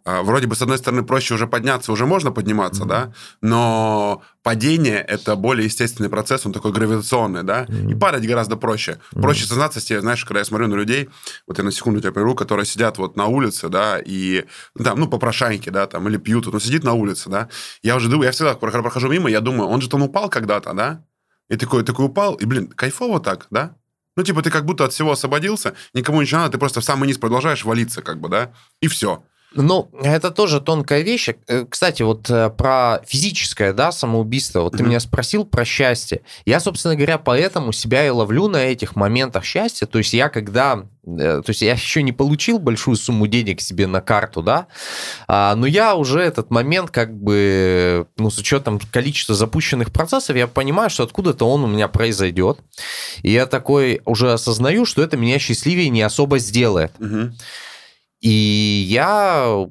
[0.05, 2.87] вроде бы, с одной стороны, проще уже подняться, уже можно подниматься, mm-hmm.
[2.87, 7.91] да, но падение– это более естественный процесс, он такой гравитационный, да, mm-hmm.
[7.91, 8.99] и падать гораздо проще.
[9.13, 9.21] Mm-hmm.
[9.21, 11.09] Проще сознаться себе, знаешь, когда я смотрю на людей,
[11.47, 14.45] вот я на секунду тебя прерву, которые сидят вот на улице, да, и,
[14.81, 17.49] там, ну, попрошайки, да, там, или пьют, но сидит на улице, да,
[17.81, 21.05] я уже думаю, я всегда прохожу мимо, я думаю, он же там упал когда-то, да,
[21.49, 23.75] и такой, такой упал, и, блин, кайфово так, да,
[24.15, 27.07] ну, типа, ты как будто от всего освободился, никому ничего надо, ты просто в самый
[27.07, 29.23] низ продолжаешь валиться, как бы, да, и все.
[29.55, 31.29] Ну, это тоже тонкая вещь.
[31.47, 34.61] Э, кстати, вот э, про физическое, да, самоубийство.
[34.61, 34.77] Вот mm-hmm.
[34.77, 36.21] ты меня спросил про счастье.
[36.45, 39.85] Я, собственно говоря, поэтому себя и ловлю на этих моментах счастья.
[39.85, 40.85] То есть я когда...
[41.05, 44.67] Э, то есть я еще не получил большую сумму денег себе на карту, да,
[45.27, 50.47] а, но я уже этот момент как бы, ну, с учетом количества запущенных процессов, я
[50.47, 52.59] понимаю, что откуда-то он у меня произойдет.
[53.21, 56.91] И я такой уже осознаю, что это меня счастливее не особо сделает.
[56.99, 57.33] Mm-hmm.
[58.23, 59.67] И я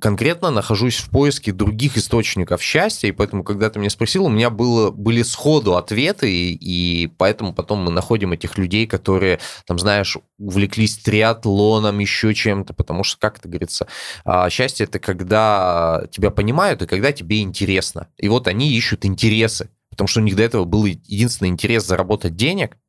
[0.00, 4.50] конкретно нахожусь в поиске других источников счастья, и поэтому, когда ты меня спросил, у меня
[4.50, 10.18] было, были сходу ответы, и, и поэтому потом мы находим этих людей, которые, там, знаешь,
[10.38, 13.86] увлеклись триатлоном, еще чем-то, потому что, как это говорится,
[14.24, 18.08] а, счастье– это когда тебя понимают и когда тебе интересно.
[18.16, 22.34] И вот они ищут интересы, потому что у них до этого был единственный интерес заработать
[22.34, 22.76] денег–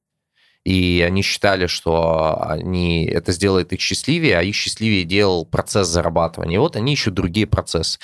[0.65, 6.59] и они считали, что они, это сделает их счастливее, а их счастливее делал процесс зарабатывания.
[6.59, 7.99] Вот они ищут другие процессы.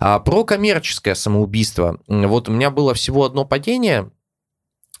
[0.00, 1.98] А про коммерческое самоубийство.
[2.08, 4.10] Вот у меня было всего одно падение,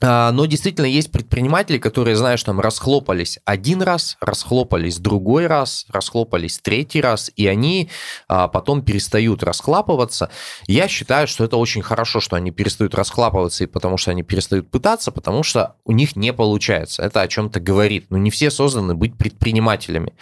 [0.00, 7.00] но действительно есть предприниматели, которые, знаешь, там расхлопались один раз, расхлопались другой раз, расхлопались третий
[7.00, 7.90] раз, и они
[8.28, 10.30] а, потом перестают расхлапываться.
[10.66, 14.70] Я считаю, что это очень хорошо, что они перестают расхлапываться, и потому что они перестают
[14.70, 17.02] пытаться, потому что у них не получается.
[17.02, 18.06] Это о чем-то говорит.
[18.10, 20.14] Но не все созданы быть предпринимателями.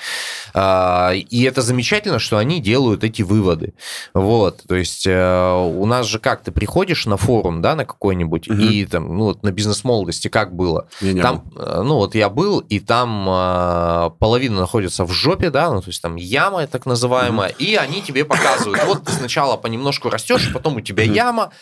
[0.54, 3.74] А, и это замечательно, что они делают эти выводы.
[4.14, 8.48] Вот, то есть э, у нас же как, ты приходишь на форум, да, на какой-нибудь,
[8.48, 8.58] угу.
[8.58, 10.88] и там, ну вот на бизнес бизнес-молодости как было?
[11.00, 11.62] Я не там, был.
[11.62, 15.88] Э, ну вот я был, и там э, половина находится в жопе, да, ну то
[15.88, 17.64] есть там яма так называемая, mm-hmm.
[17.64, 21.14] и они тебе показывают, вот ты сначала понемножку растешь, потом у тебя mm-hmm.
[21.14, 21.52] яма,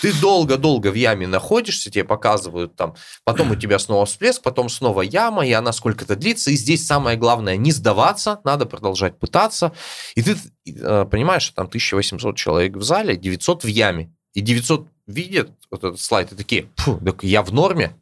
[0.00, 2.94] ты долго-долго в яме находишься, тебе показывают там,
[3.24, 7.16] потом у тебя снова всплеск, потом снова яма, и она сколько-то длится, и здесь самое
[7.16, 9.72] главное не сдаваться, надо продолжать пытаться,
[10.14, 14.86] и ты э, понимаешь, что там 1800 человек в зале, 900 в яме, и 900
[15.06, 16.68] видят вот этот слайд и такие,
[17.04, 17.94] так я в норме.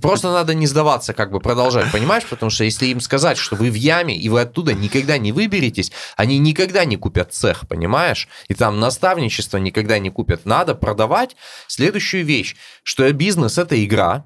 [0.00, 2.24] Просто надо не сдаваться, как бы продолжать, понимаешь?
[2.24, 5.90] Потому что если им сказать, что вы в яме, и вы оттуда никогда не выберетесь,
[6.16, 8.28] они никогда не купят цех, понимаешь?
[8.46, 10.46] И там наставничество никогда не купят.
[10.46, 11.34] Надо продавать
[11.66, 14.24] следующую вещь, что бизнес– это игра,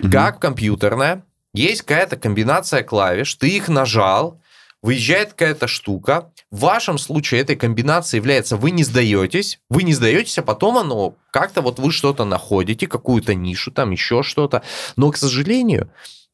[0.00, 0.10] угу.
[0.10, 4.40] как компьютерная, есть какая-то комбинация клавиш, ты их нажал,
[4.82, 6.32] выезжает какая-то штука.
[6.50, 11.14] В вашем случае этой комбинацией является вы не сдаетесь, вы не сдаетесь, а потом оно
[11.30, 14.62] как-то вот вы что-то находите, какую-то нишу, там еще что-то.
[14.96, 15.90] Но, к сожалению,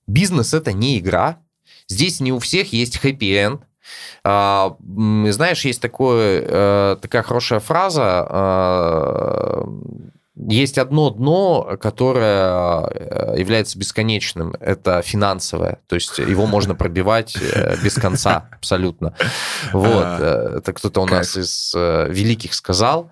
[0.07, 1.39] бизнес это не игра.
[1.89, 3.63] Здесь не у всех есть хэппи-энд.
[4.23, 9.69] А, знаешь, есть такое, э, такая хорошая фраза, а,
[10.53, 14.55] есть одно дно, которое э, является бесконечным.
[14.61, 15.79] Это финансовое.
[15.87, 19.15] То есть его можно пробивать э, без конца абсолютно.
[19.73, 20.05] Вот.
[20.05, 20.53] А.
[20.55, 23.11] Э, это кто-то у нас из великих сказал.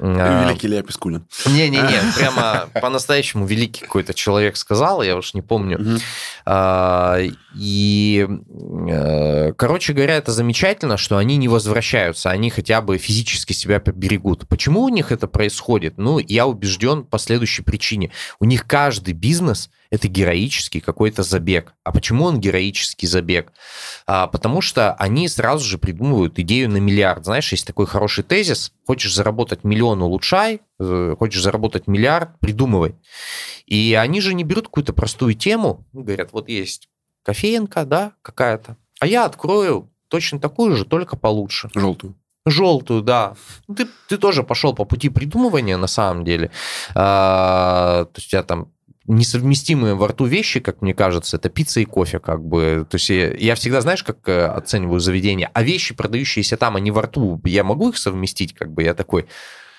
[0.00, 1.26] А, великий Илья Пискулин.
[1.46, 6.00] Не-не-не, прямо по-настоящему великий какой-то человек сказал, я уж не помню.
[6.44, 7.18] А,
[7.54, 8.28] и,
[8.88, 14.46] э, короче говоря, это замечательно, что они не возвращаются, они хотя бы физически себя поберегут.
[14.48, 15.98] Почему у них это происходит?
[15.98, 18.12] Ну, я убежден по следующей причине.
[18.40, 21.74] У них каждый бизнес это героический какой-то забег.
[21.84, 23.52] А почему он героический забег?
[24.06, 27.24] А, потому что они сразу же придумывают идею на миллиард.
[27.24, 28.72] Знаешь, есть такой хороший тезис.
[28.86, 30.60] Хочешь заработать миллион, улучшай.
[30.78, 32.96] Э, хочешь заработать миллиард, придумывай.
[33.66, 35.86] И они же не берут какую-то простую тему.
[35.92, 36.88] Говорят, вот есть
[37.22, 38.76] кофеинка, да, какая-то.
[39.00, 41.70] А я открою точно такую же, только получше.
[41.74, 42.14] Желтую.
[42.46, 43.34] Желтую, да.
[43.74, 46.50] Ты, ты тоже пошел по пути придумывания на самом деле.
[46.94, 48.72] А, то есть у тебя там
[49.08, 52.86] несовместимые во рту вещи, как мне кажется, это пицца и кофе, как бы.
[52.88, 56.90] То есть я, я всегда, знаешь, как э, оцениваю заведение, а вещи, продающиеся там, они
[56.90, 59.26] во рту, я могу их совместить, как бы, я такой,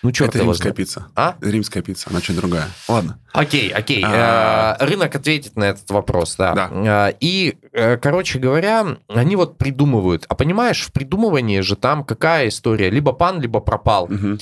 [0.01, 1.07] ну, черт Это римская пицца.
[1.15, 1.35] А?
[1.41, 2.67] Римская пицца, она чуть другая.
[2.87, 3.19] Ладно.
[3.33, 4.03] Окей, окей.
[4.05, 4.77] А...
[4.79, 6.53] Э, рынок ответит на этот вопрос, да.
[6.53, 7.09] да.
[7.09, 10.25] Э, и, э, короче говоря, они вот придумывают.
[10.29, 12.89] А понимаешь, в придумывании же там какая история?
[12.89, 14.05] Либо пан, либо пропал.
[14.05, 14.37] Угу.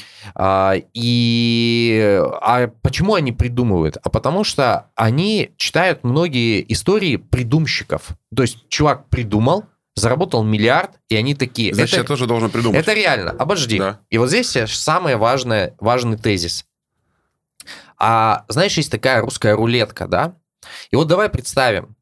[0.93, 3.97] И а почему они придумывают?
[4.03, 8.09] А потому что они читают многие истории придумщиков.
[8.35, 9.65] То есть чувак придумал,
[9.97, 11.73] заработал миллиард, и они такие...
[11.73, 12.79] Значит, это, я тоже должен придумать.
[12.79, 13.31] Это реально.
[13.31, 13.79] Обожди.
[13.79, 13.99] Да.
[14.09, 16.65] И вот здесь самый важный, важный тезис.
[17.97, 20.35] А знаешь, есть такая русская рулетка, да?
[20.91, 21.95] И вот давай представим,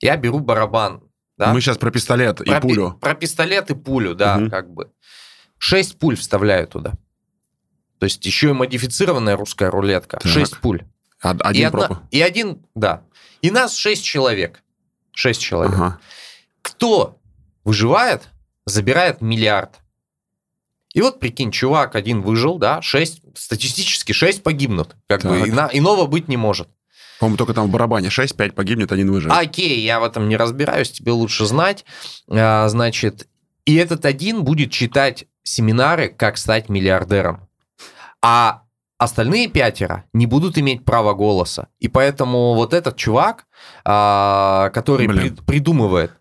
[0.00, 1.02] я беру барабан,
[1.36, 1.52] да?
[1.52, 2.92] Мы сейчас про пистолет про и пулю.
[2.92, 4.50] Пи- про пистолет и пулю, да, угу.
[4.50, 4.90] как бы.
[5.58, 6.94] Шесть пуль вставляю туда.
[7.98, 10.18] То есть еще и модифицированная русская рулетка.
[10.18, 10.30] Так.
[10.32, 10.84] Шесть пуль.
[11.20, 13.02] Один и, одна, и один, да.
[13.42, 14.62] И нас шесть человек.
[15.12, 15.74] Шесть человек.
[15.74, 15.98] Ага.
[16.62, 17.17] Кто
[17.68, 18.30] выживает,
[18.64, 19.80] забирает миллиард.
[20.94, 24.96] И вот прикинь, чувак один выжил, да, 6, статистически 6 погибнут.
[25.06, 25.30] Как так.
[25.30, 26.70] бы ина, иного быть не может.
[27.20, 29.36] По-моему, только там в барабане 6, 5 погибнет, один выживет.
[29.36, 31.84] Окей, я в этом не разбираюсь, тебе лучше знать.
[32.30, 33.28] А, значит,
[33.66, 37.50] и этот один будет читать семинары, как стать миллиардером.
[38.22, 38.62] А
[38.96, 41.68] остальные пятеро не будут иметь права голоса.
[41.80, 43.44] И поэтому вот этот чувак,
[43.84, 46.12] а, который при, придумывает,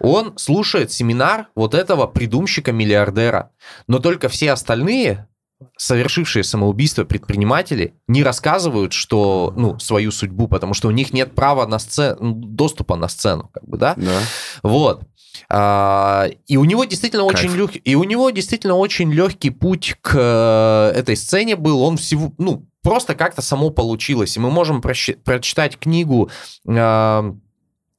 [0.00, 3.50] он слушает семинар вот этого придумщика-миллиардера.
[3.86, 5.28] Но только все остальные,
[5.76, 11.66] совершившие самоубийство предприниматели, не рассказывают, что, ну, свою судьбу, потому что у них нет права
[11.66, 13.94] на сцену, доступа на сцену, как бы, да?
[13.96, 14.20] Да.
[14.62, 15.02] Вот.
[15.48, 17.38] А, и у него действительно Кайф.
[17.38, 21.82] очень легкий, и у него действительно очень легкий путь к э, этой сцене был.
[21.82, 24.36] Он всего, ну, просто как-то само получилось.
[24.36, 26.30] И мы можем прочитать книгу
[26.68, 27.34] а,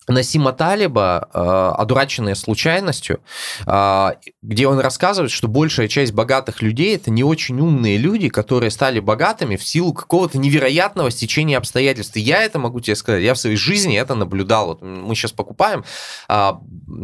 [0.08, 3.20] Насима Талиба э, «Одураченные случайностью»,
[3.66, 4.10] э,
[4.42, 9.00] где он рассказывает, что большая часть богатых людей– это не очень умные люди, которые стали
[9.00, 12.16] богатыми в силу какого-то невероятного стечения обстоятельств.
[12.16, 14.68] И я это могу тебе сказать, я в своей жизни это наблюдал.
[14.68, 15.84] Вот мы сейчас покупаем,
[16.30, 16.52] э,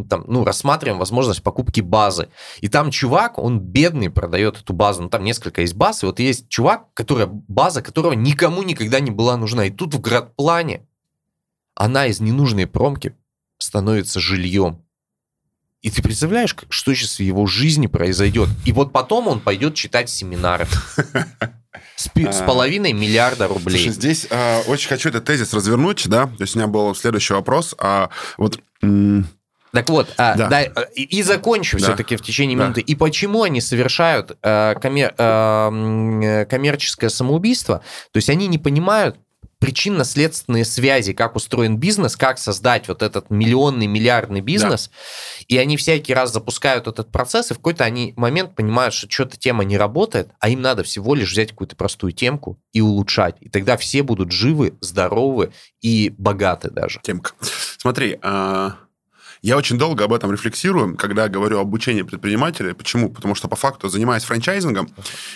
[0.10, 2.30] там, ну, рассматриваем возможность покупки базы.
[2.62, 5.04] И там чувак, он бедный, продает эту базу.
[5.04, 9.12] Ну, там несколько есть баз, и вот есть чувак, которая, база которого никому никогда не
[9.12, 9.66] была нужна.
[9.66, 10.86] И тут в градплане
[11.76, 13.16] она из ненужной промки
[13.58, 14.84] становится жильем.
[15.82, 18.50] И ты представляешь, что сейчас в его жизни произойдет?
[18.66, 20.68] И вот потом он пойдет читать семинары.
[21.96, 22.46] С, с а.
[22.46, 23.84] половиной миллиарда рублей.
[23.84, 26.26] Слушай, здесь э, очень хочу этот тезис развернуть, да.
[26.26, 27.76] То есть у меня был следующий вопрос.
[27.78, 28.60] А, вот
[29.74, 30.62] так вот, а, да.
[30.96, 31.86] И, и закончу да.
[31.86, 32.82] все-таки в течение минуты.
[32.82, 32.86] Да.
[32.86, 37.82] И почему они совершают э, коммер, э, коммерческое самоубийство?
[38.12, 39.18] То есть они не понимают,
[39.64, 44.90] причинно-следственные связи, как устроен бизнес, как создать вот этот миллионный, миллиардный бизнес.
[44.90, 45.46] Да.
[45.48, 49.38] И они всякий раз запускают этот процесс, и в какой-то они момент понимают, что что-то
[49.38, 53.38] тема не работает, а им надо всего лишь взять какую-то простую темку и улучшать.
[53.40, 57.00] И тогда все будут живы, здоровы и богаты даже.
[57.02, 57.32] Темка.
[57.78, 58.76] Смотри, а
[59.44, 62.72] я очень долго об этом рефлексирую, когда говорю об обучении предпринимателей.
[62.74, 63.10] Почему?
[63.10, 64.88] Потому что, по факту, занимаясь франчайзингом,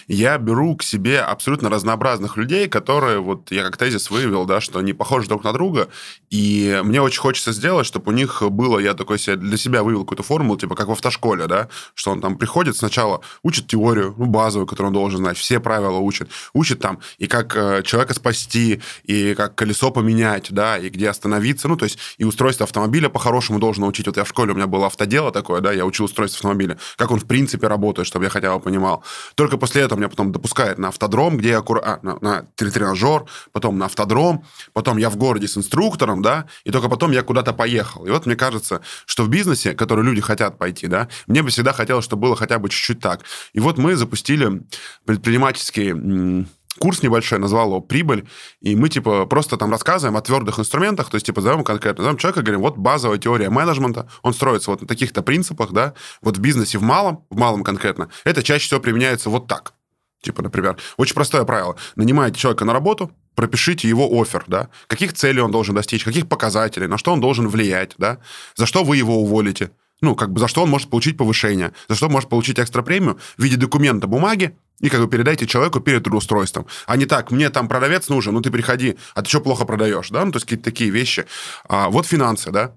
[0.07, 4.79] я беру к себе абсолютно разнообразных людей, которые, вот я как тезис выявил, да, что
[4.79, 5.89] они похожи друг на друга,
[6.29, 10.03] и мне очень хочется сделать, чтобы у них было, я такой себе для себя вывел
[10.05, 14.25] какую-то формулу, типа как в автошколе, да, что он там приходит сначала, учит теорию, ну,
[14.25, 18.81] базовую, которую он должен знать, все правила учит, учит там и как э, человека спасти,
[19.03, 23.59] и как колесо поменять, да, и где остановиться, ну, то есть и устройство автомобиля по-хорошему
[23.59, 24.07] должен научиться научить.
[24.07, 27.11] Вот я в школе, у меня было автодело такое, да, я учил устройство автомобиля, как
[27.11, 29.03] он в принципе работает, чтобы я хотя бы понимал.
[29.35, 31.79] Только после этого меня потом допускают на автодром, где я аккура...
[31.79, 34.43] а, на, на тренажер, потом на автодром,
[34.73, 38.05] потом я в городе с инструктором, да, и только потом я куда-то поехал.
[38.05, 41.73] И вот мне кажется, что в бизнесе, который люди хотят пойти, да, мне бы всегда
[41.73, 43.21] хотелось, чтобы было хотя бы чуть-чуть так.
[43.53, 44.61] И вот мы запустили
[45.05, 46.47] предпринимательский
[46.79, 48.27] курс небольшой, назвал его «Прибыль»,
[48.61, 52.17] и мы, типа, просто там рассказываем о твердых инструментах, то есть, типа, зовем конкретно, зовем
[52.17, 56.39] человека, говорим, вот базовая теория менеджмента, он строится вот на таких-то принципах, да, вот в
[56.39, 59.73] бизнесе в малом, в малом конкретно, это чаще всего применяется вот так.
[60.21, 61.75] Типа, например, очень простое правило.
[61.95, 66.87] Нанимаете человека на работу, пропишите его офер, да, каких целей он должен достичь, каких показателей,
[66.87, 68.17] на что он должен влиять, да,
[68.55, 69.71] за что вы его уволите,
[70.01, 73.17] ну, как бы за что он может получить повышение, за что может получить экстра премию
[73.37, 76.67] в виде документа, бумаги, и как бы передайте человеку перед трудоустройством.
[76.85, 80.09] А не так, мне там продавец нужен, ну ты приходи, а ты что плохо продаешь,
[80.09, 80.23] да?
[80.23, 81.25] Ну, то есть какие-то такие вещи.
[81.67, 82.73] А, вот финансы, да?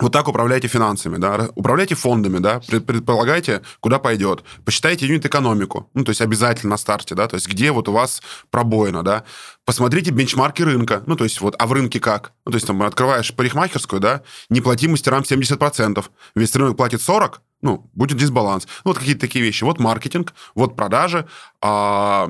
[0.00, 6.10] Вот так управляйте финансами, да, управляйте фондами, да, предполагайте, куда пойдет, посчитайте юнит-экономику, ну, то
[6.10, 9.24] есть обязательно на старте, да, то есть где вот у вас пробоина, да,
[9.70, 12.32] посмотрите бенчмарки рынка, ну, то есть вот, а в рынке как?
[12.44, 16.04] Ну, то есть там открываешь парикмахерскую, да, не плати мастерам 70%,
[16.34, 18.66] весь рынок платит 40%, ну, будет дисбаланс.
[18.84, 19.64] Ну, вот какие-то такие вещи.
[19.64, 21.26] Вот маркетинг, вот продажи.
[21.60, 22.28] А,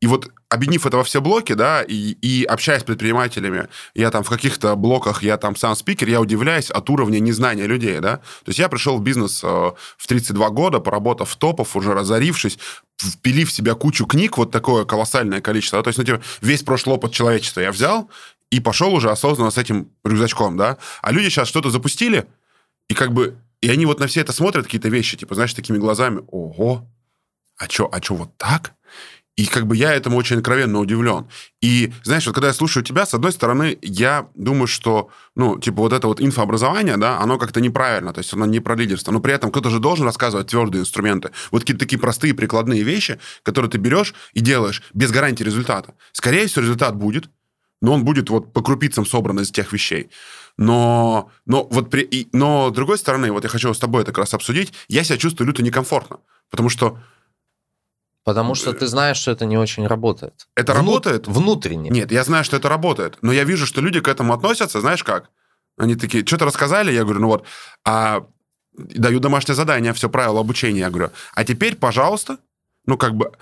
[0.00, 4.22] и вот объединив это во все блоки, да, и, и общаясь с предпринимателями, я там
[4.22, 8.18] в каких-то блоках, я там сам спикер, я удивляюсь от уровня незнания людей, да.
[8.18, 12.58] То есть я пришел в бизнес э, в 32 года, поработав в топов, уже разорившись,
[12.98, 15.78] впилив в себя кучу книг, вот такое колоссальное количество.
[15.78, 15.84] Да?
[15.84, 18.10] То есть, ну, типа, весь прошлый опыт человечества я взял
[18.50, 20.78] и пошел уже осознанно с этим рюкзачком, да.
[21.02, 22.26] А люди сейчас что-то запустили,
[22.88, 25.78] и как бы и они вот на все это смотрят, какие-то вещи, типа, знаешь, такими
[25.78, 26.88] глазами, ого,
[27.56, 28.74] а что, а что, вот так?
[29.38, 31.28] И как бы я этому очень откровенно удивлен.
[31.60, 35.80] И, знаешь, вот когда я слушаю тебя, с одной стороны, я думаю, что, ну, типа,
[35.80, 39.12] вот это вот инфообразование, да, оно как-то неправильно, то есть оно не про лидерство.
[39.12, 41.30] Но при этом кто-то же должен рассказывать твердые инструменты.
[41.52, 45.94] Вот какие-то такие простые прикладные вещи, которые ты берешь и делаешь без гарантии результата.
[46.10, 47.30] Скорее всего, результат будет,
[47.80, 50.10] но он будет вот по крупицам собран из тех вещей.
[50.56, 54.10] Но, но, вот при, и, но с другой стороны, вот я хочу с тобой это
[54.10, 56.18] как раз обсудить, я себя чувствую люто некомфортно,
[56.50, 56.98] потому что
[58.28, 60.48] Потому что ты знаешь, что это не очень работает.
[60.54, 60.84] Это Внут...
[60.84, 61.26] работает?
[61.26, 61.88] Внутренне.
[61.88, 63.16] Нет, я знаю, что это работает.
[63.22, 65.30] Но я вижу, что люди к этому относятся, знаешь как?
[65.78, 67.46] Они такие, что-то рассказали, я говорю, ну вот,
[67.86, 68.26] а
[68.76, 72.36] даю домашнее задание, все правила обучения, я говорю, а теперь, пожалуйста,
[72.84, 73.32] ну как бы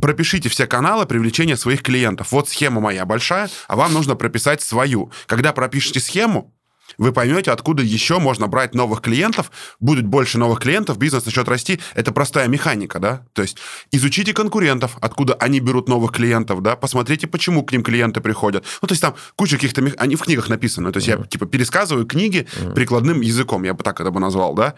[0.00, 2.32] пропишите все каналы привлечения своих клиентов.
[2.32, 5.12] Вот схема моя большая, а вам нужно прописать свою.
[5.26, 6.54] Когда пропишете схему,
[6.98, 11.80] вы поймете, откуда еще можно брать новых клиентов, будет больше новых клиентов, бизнес начнет расти.
[11.94, 13.26] Это простая механика, да?
[13.32, 13.56] То есть
[13.90, 16.76] изучите конкурентов, откуда они берут новых клиентов, да?
[16.76, 18.64] Посмотрите, почему к ним клиенты приходят.
[18.82, 19.82] Ну, то есть там куча каких-то...
[19.82, 19.94] Мех...
[19.98, 20.92] Они в книгах написаны.
[20.92, 21.20] То есть mm-hmm.
[21.20, 22.74] я, типа, пересказываю книги mm-hmm.
[22.74, 24.74] прикладным языком, я бы так это бы назвал, да?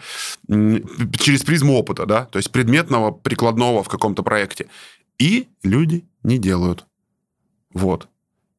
[0.49, 2.27] Через призму опыта, да?
[2.27, 4.69] То есть предметного, прикладного в каком-то проекте.
[5.19, 6.85] И люди не делают.
[7.73, 8.09] Вот.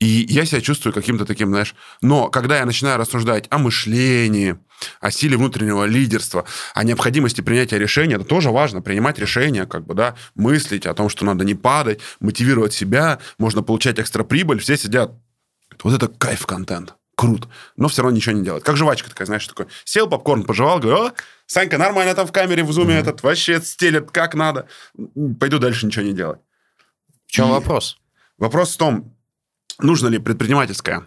[0.04, 1.76] И я себя чувствую каким-то таким, знаешь...
[2.02, 4.58] Но когда я начинаю рассуждать о мышлении,
[5.00, 6.44] о силе внутреннего лидерства,
[6.74, 11.08] о необходимости принятия решения, это тоже важно, принимать решения, как бы, да, мыслить о том,
[11.08, 15.14] что надо не падать, мотивировать себя, можно получать экстра прибыль, все сидят.
[15.84, 16.96] Вот это кайф-контент.
[17.16, 17.48] Круто.
[17.78, 18.66] Но все равно ничего не делать.
[18.66, 19.68] Как жвачка такая, знаешь, такой.
[19.86, 21.12] Сел, попкорн пожевал, говорю, о,
[21.46, 23.00] Санька, нормально там в камере, в зуме mm-hmm.
[23.00, 24.68] этот, вообще стелет как надо.
[25.40, 26.42] Пойду дальше ничего не делать.
[27.26, 28.00] В чем И вопрос?
[28.38, 29.16] Вопрос в том,
[29.84, 31.04] Нужно ли предпринимательское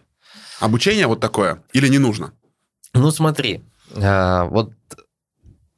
[0.60, 2.34] обучение вот такое или не нужно?
[2.92, 3.64] Ну, смотри,
[3.96, 4.72] а, вот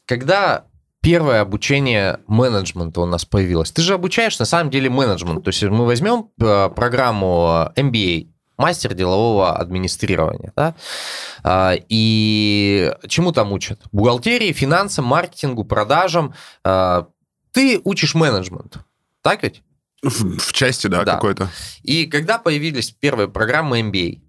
[0.04, 0.64] когда
[1.00, 5.44] первое обучение менеджменту у нас появилось, ты же обучаешь на самом деле менеджмент.
[5.44, 10.52] То есть мы возьмем а, программу MBA, мастер делового администрирования.
[10.56, 10.74] Да?
[11.44, 13.80] А, и чему там учат?
[13.92, 16.34] Бухгалтерии, финансам, маркетингу, продажам.
[16.64, 18.78] Ты учишь менеджмент.
[19.22, 19.62] Так ведь?
[20.02, 21.14] В, в части, да, да.
[21.14, 21.50] какой-то.
[21.82, 24.20] И когда появились первые программы MBA,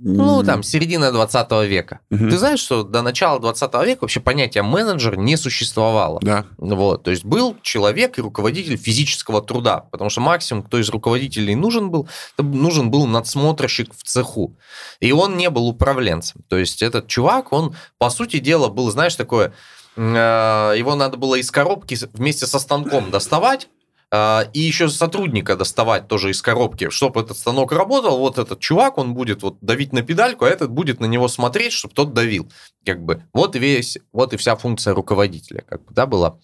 [0.00, 2.00] ну, там, середина 20 века.
[2.10, 2.30] Угу.
[2.30, 6.20] Ты знаешь, что до начала 20 века вообще понятие менеджер не существовало.
[6.22, 6.46] Да.
[6.56, 11.56] Вот, то есть был человек и руководитель физического труда, потому что максимум, кто из руководителей
[11.56, 14.56] нужен был, нужен был надсмотрщик в цеху.
[15.00, 16.42] И он не был управленцем.
[16.48, 19.52] То есть этот чувак, он, по сути дела, был, знаешь, такое,
[19.96, 23.68] э, его надо было из коробки вместе со станком доставать,
[24.10, 28.18] и еще сотрудника доставать тоже из коробки, чтобы этот станок работал.
[28.18, 31.72] Вот этот чувак, он будет вот давить на педальку, а этот будет на него смотреть,
[31.72, 32.50] чтобы тот давил.
[32.86, 36.38] Как бы вот весь, вот и вся функция руководителя, как бы, да, была.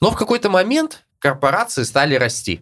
[0.00, 2.60] Но в какой-то момент корпорации стали расти.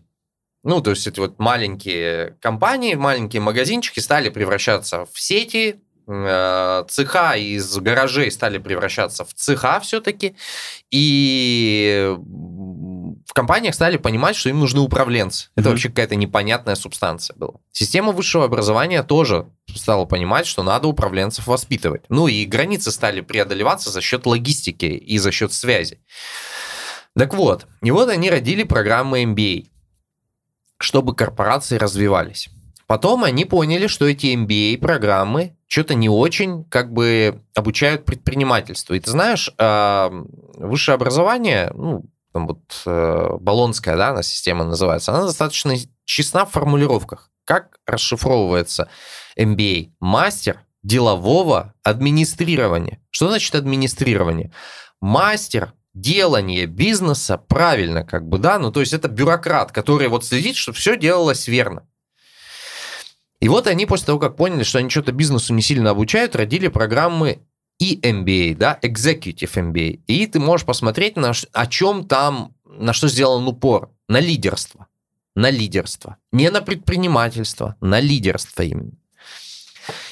[0.64, 7.34] Ну, то есть эти вот маленькие компании, маленькие магазинчики стали превращаться в сети, э, цеха
[7.34, 10.36] из гаражей стали превращаться в цеха все-таки,
[10.92, 12.16] и
[13.26, 15.48] в компаниях стали понимать, что им нужны управленцы.
[15.54, 15.70] Это mm-hmm.
[15.70, 17.54] вообще какая-то непонятная субстанция была.
[17.72, 22.02] Система высшего образования тоже стала понимать, что надо управленцев воспитывать.
[22.08, 26.00] Ну и границы стали преодолеваться за счет логистики и за счет связи.
[27.16, 29.66] Так вот, и вот они родили программы MBA,
[30.78, 32.48] чтобы корпорации развивались.
[32.86, 38.94] Потом они поняли, что эти MBA-программы что-то не очень как бы обучают предпринимательству.
[38.94, 40.10] И ты знаешь, а,
[40.56, 45.74] высшее образование, ну, вот э, Болонская, да, она система называется, она достаточно
[46.04, 47.30] честна в формулировках.
[47.44, 48.88] Как расшифровывается
[49.36, 49.92] MBA?
[50.00, 53.00] Мастер делового администрирования.
[53.10, 54.52] Что значит администрирование?
[55.00, 60.56] Мастер делание бизнеса правильно, как бы, да, ну, то есть это бюрократ, который вот следит,
[60.56, 61.86] чтобы все делалось верно.
[63.40, 66.68] И вот они после того, как поняли, что они что-то бизнесу не сильно обучают, родили
[66.68, 67.42] программы
[67.78, 70.00] и MBA, да, Executive MBA.
[70.06, 73.90] И ты можешь посмотреть, на, о чем там, на что сделан упор.
[74.08, 74.86] На лидерство.
[75.34, 76.16] На лидерство.
[76.32, 78.92] Не на предпринимательство, на лидерство именно.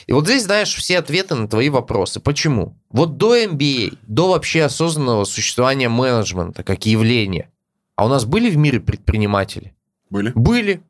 [0.07, 2.19] И вот здесь знаешь все ответы на твои вопросы.
[2.19, 2.77] Почему?
[2.91, 7.51] Вот до MBA, до вообще осознанного существования менеджмента как явления,
[7.95, 9.75] а у нас были в мире предприниматели?
[10.09, 10.33] Были.
[10.35, 10.83] Были.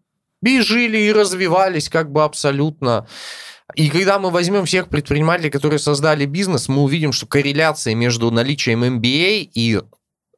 [0.43, 3.07] И жили, и развивались как бы абсолютно.
[3.75, 8.85] И когда мы возьмем всех предпринимателей, которые создали бизнес, мы увидим, что корреляция между наличием
[8.85, 9.81] MBA и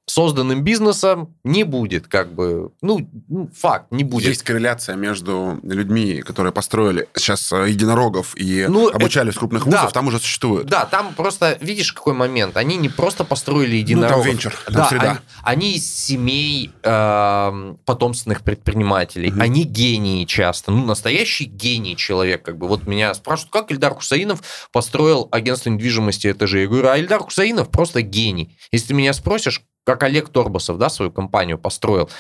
[0.07, 3.09] созданным бизнесом не будет, как бы, ну,
[3.55, 4.29] факт, не будет.
[4.29, 9.85] Есть корреляция между людьми, которые построили сейчас э, единорогов и ну, обучались это, крупных вузов,
[9.85, 10.67] да, там уже существует.
[10.67, 14.19] Да, там просто, видишь, какой момент, они не просто построили единорогов.
[14.19, 15.11] Ну, там венчур, там да, среда.
[15.11, 19.41] Они, они из семей э, потомственных предпринимателей, угу.
[19.41, 24.43] они гении часто, ну, настоящий гений человек, как бы, вот меня спрашивают, как Ильдар Хусаинов
[24.73, 26.63] построил агентство недвижимости этажей?
[26.63, 28.57] Я говорю, а Ильдар Хусаинов просто гений.
[28.73, 32.11] Если ты меня спросишь, как Олег Торбасов, да, свою компанию построил.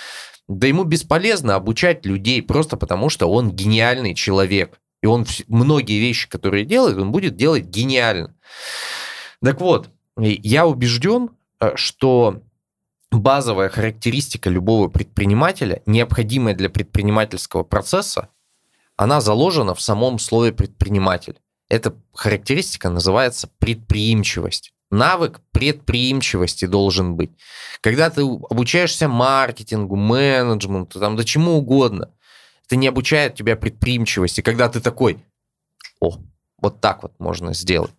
[0.49, 4.81] Да ему бесполезно обучать людей просто потому, что он гениальный человек.
[5.03, 8.35] И он многие вещи, которые делает, он будет делать гениально.
[9.43, 12.43] Так вот, я убежден, э, что
[13.11, 18.29] базовая характеристика любого предпринимателя, необходимая для предпринимательского процесса,
[18.97, 21.41] она заложена в самом слове предприниматель.
[21.69, 27.31] Эта характеристика называется предприимчивость навык предприимчивости должен быть.
[27.81, 32.11] Когда ты обучаешься маркетингу, менеджменту, там, да чему угодно,
[32.67, 35.19] это не обучает тебя предприимчивости, когда ты такой,
[36.01, 36.19] о,
[36.59, 37.93] вот так вот можно сделать.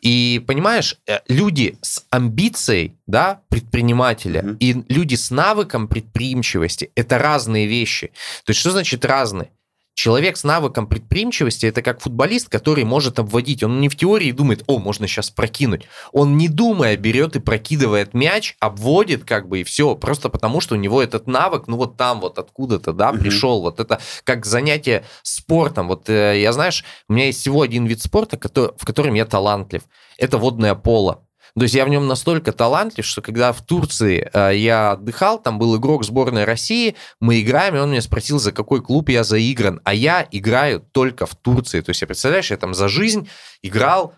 [0.00, 4.56] И понимаешь, э, люди с амбицией, да, предпринимателя, mm-hmm.
[4.58, 8.08] и люди с навыком предприимчивости это разные вещи.
[8.44, 9.50] То есть что значит разные?
[9.98, 13.64] Человек с навыком предприимчивости это как футболист, который может обводить.
[13.64, 15.88] Он не в теории думает, о, можно сейчас прокинуть.
[16.12, 20.76] Он не думая берет и прокидывает мяч, обводит как бы и все, просто потому что
[20.76, 23.18] у него этот навык, ну вот там вот откуда-то, да, угу.
[23.18, 23.60] пришел.
[23.60, 25.88] Вот это как занятие спортом.
[25.88, 29.26] Вот э, я, знаешь, у меня есть всего один вид спорта, который, в котором я
[29.26, 29.82] талантлив.
[30.16, 31.24] Это водное поло.
[31.58, 35.58] То есть я в нем настолько талантлив, что когда в Турции э, я отдыхал, там
[35.58, 39.80] был игрок сборной России, мы играем, и он меня спросил, за какой клуб я заигран.
[39.84, 41.80] А я играю только в Турции.
[41.80, 43.28] То есть, я представляешь, я там за жизнь
[43.62, 44.14] играл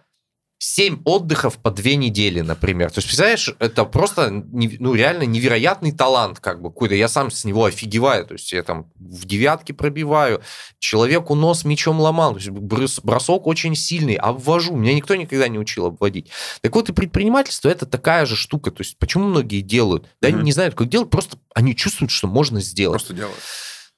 [0.62, 2.90] 7 отдыхов по 2 недели, например.
[2.90, 6.94] То есть, представляешь, это просто ну, реально невероятный талант как бы какой-то.
[6.94, 8.26] Я сам с него офигеваю.
[8.26, 10.42] То есть, я там в девятке пробиваю,
[10.78, 12.34] человеку нос мечом ломал.
[12.34, 14.76] То есть, бросок очень сильный, обвожу.
[14.76, 16.28] Меня никто никогда не учил обводить.
[16.60, 18.70] Так вот, и предпринимательство это такая же штука.
[18.70, 20.10] То есть, почему многие делают?
[20.20, 20.34] Да, mm-hmm.
[20.34, 23.00] они не знают, как делать, просто они чувствуют, что можно сделать.
[23.00, 23.38] Просто делают.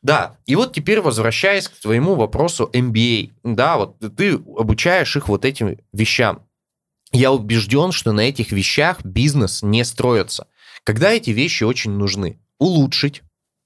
[0.00, 5.44] Да, и вот теперь возвращаясь к твоему вопросу MBA, да, вот ты обучаешь их вот
[5.44, 6.42] этим вещам
[7.12, 10.46] я убежден, что на этих вещах бизнес не строится.
[10.84, 12.40] Когда эти вещи очень нужны?
[12.58, 13.22] Улучшить,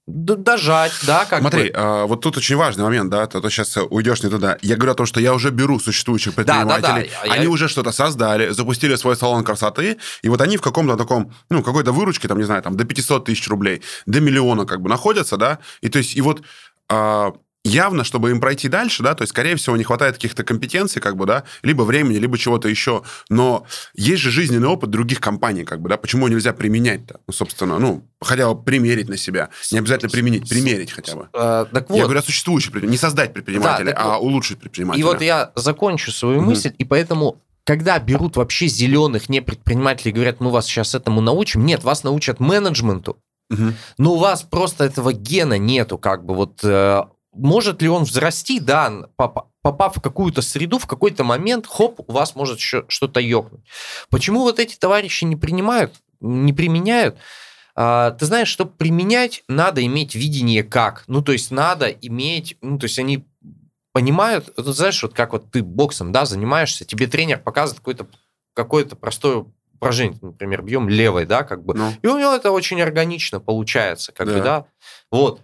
[0.07, 1.71] дожать, да, как Смотри, бы.
[1.75, 4.57] А, вот тут очень важный момент, да, то, то сейчас уйдешь не туда.
[4.61, 7.33] Я говорю о том, что я уже беру существующих предпринимателей, да, да, да.
[7.33, 7.49] они я...
[7.49, 11.91] уже что-то создали, запустили свой салон красоты, и вот они в каком-то таком, ну, какой-то
[11.91, 15.59] выручке, там, не знаю, там, до 500 тысяч рублей, до миллиона как бы находятся, да,
[15.81, 16.41] и то есть, и вот
[16.89, 17.33] а,
[17.67, 21.15] явно, чтобы им пройти дальше, да, то есть, скорее всего, не хватает каких-то компетенций, как
[21.15, 23.03] бы, да, либо времени, либо чего-то еще.
[23.29, 27.19] Но есть же жизненный опыт других компаний, как бы, да, почему нельзя применять-то?
[27.27, 29.49] Ну, собственно, ну, хотя бы примерить на себя.
[29.71, 31.29] Не обязательно применить, примерить хотя бы.
[31.33, 31.97] А, так вот.
[31.97, 34.25] Я говорю о существующих не создать предпринимателя, да, а вот.
[34.25, 35.01] улучшить предпринимателя.
[35.01, 36.49] И вот я закончу свою угу.
[36.49, 41.19] мысль, и поэтому когда берут вообще зеленых не предпринимателей и говорят, мы вас сейчас этому
[41.19, 43.17] научим, нет, вас научат менеджменту,
[43.49, 43.73] Угу.
[43.97, 47.03] Но у вас просто этого гена нету, как бы вот э,
[47.37, 52.35] может ли он взрасти, да, попав в какую-то среду, в какой-то момент, хоп, у вас
[52.35, 53.61] может что-то ёкнуть.
[54.09, 57.17] Почему вот эти товарищи не принимают, не применяют?
[57.75, 61.03] А, ты знаешь, чтобы применять, надо иметь видение как.
[61.07, 63.27] Ну, то есть надо иметь, ну, то есть они
[63.93, 68.07] понимают, ты знаешь, вот как вот ты боксом, да, занимаешься, тебе тренер показывает какое-то
[68.53, 71.91] какое-то простое упражнение, например, бьем левой, да, как бы, ну.
[72.01, 74.33] и у него это очень органично получается, как да.
[74.33, 74.65] бы, да,
[75.11, 75.41] вот.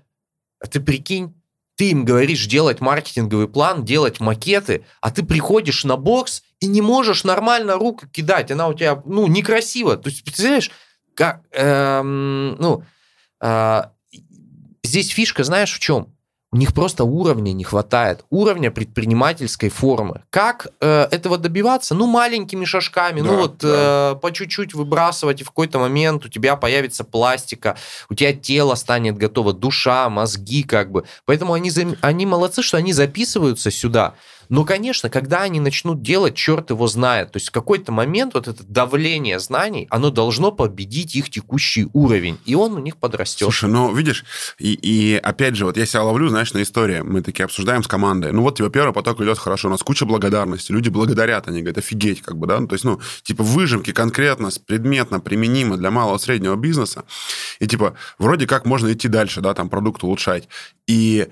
[0.59, 1.35] А ты прикинь,
[1.75, 6.81] ты им говоришь делать маркетинговый план, делать макеты, а ты приходишь на бокс и не
[6.81, 9.97] можешь нормально руку кидать, она у тебя, ну, некрасиво.
[9.97, 10.71] То есть, представляешь,
[11.15, 12.83] как, эм, ну,
[13.41, 13.83] э,
[14.83, 16.12] здесь фишка, знаешь, в чем?
[16.53, 20.21] У них просто уровня не хватает, уровня предпринимательской формы.
[20.29, 21.95] Как э, этого добиваться?
[21.95, 24.11] Ну, маленькими шажками, ну да, ну вот да.
[24.11, 27.75] э, по чуть-чуть выбрасывать, и в какой-то момент у тебя появится пластика,
[28.07, 31.05] у тебя тело станет готово, душа, мозги как бы.
[31.25, 34.13] Поэтому они, они молодцы, что они записываются сюда.
[34.49, 37.31] Но, конечно, когда они начнут делать, черт его знает.
[37.31, 42.39] То есть в какой-то момент вот это давление знаний, оно должно победить их текущий уровень,
[42.45, 43.45] и он у них подрастет.
[43.45, 44.25] Слушай, ну, видишь,
[44.57, 47.87] и, и опять же, вот я себя ловлю, знаешь, на истории, мы такие обсуждаем с
[47.87, 51.61] командой, ну вот, типа, первый поток идет хорошо, у нас куча благодарности, люди благодарят, они
[51.61, 55.91] говорят, офигеть, как бы, да, ну, то есть, ну, типа, выжимки конкретно, предметно, применимы для
[55.91, 57.03] малого среднего бизнеса,
[57.59, 60.47] и, типа, вроде как можно идти дальше, да, там, продукт улучшать,
[60.87, 61.27] и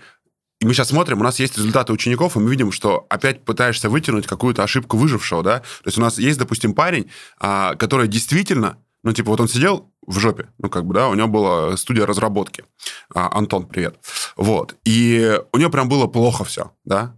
[0.62, 3.90] и мы сейчас смотрим, у нас есть результаты учеников, и мы видим, что опять пытаешься
[3.90, 5.60] вытянуть какую-то ошибку выжившего, да?
[5.60, 7.10] То есть у нас есть, допустим, парень,
[7.40, 11.16] а, который действительно, ну, типа, вот он сидел в жопе, ну, как бы, да, у
[11.16, 12.64] него была студия разработки.
[13.12, 13.96] А, Антон, привет.
[14.38, 14.76] Вот.
[14.86, 17.18] И у него прям было плохо все, да?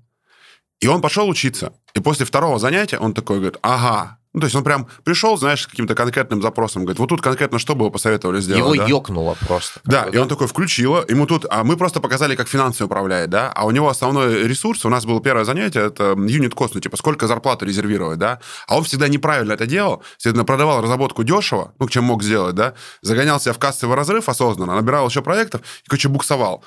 [0.79, 1.73] И он пошел учиться.
[1.93, 5.61] И после второго занятия он такой говорит, ага, ну, то есть он прям пришел, знаешь,
[5.61, 8.59] с каким-то конкретным запросом, говорит, вот тут конкретно что бы вы посоветовали сделать?
[8.59, 8.85] Его да?
[8.89, 9.79] ёкнуло просто.
[9.83, 13.51] Да, и он такой включило, ему тут, а мы просто показали, как финансы управляет, да,
[13.53, 16.97] а у него основной ресурс, у нас было первое занятие, это юнит кост, ну, типа,
[16.97, 21.87] сколько зарплату резервировать, да, а он всегда неправильно это делал, следовательно, продавал разработку дешево, ну,
[21.87, 26.09] чем мог сделать, да, загонял себя в кассовый разрыв осознанно, набирал еще проектов и, короче,
[26.09, 26.63] буксовал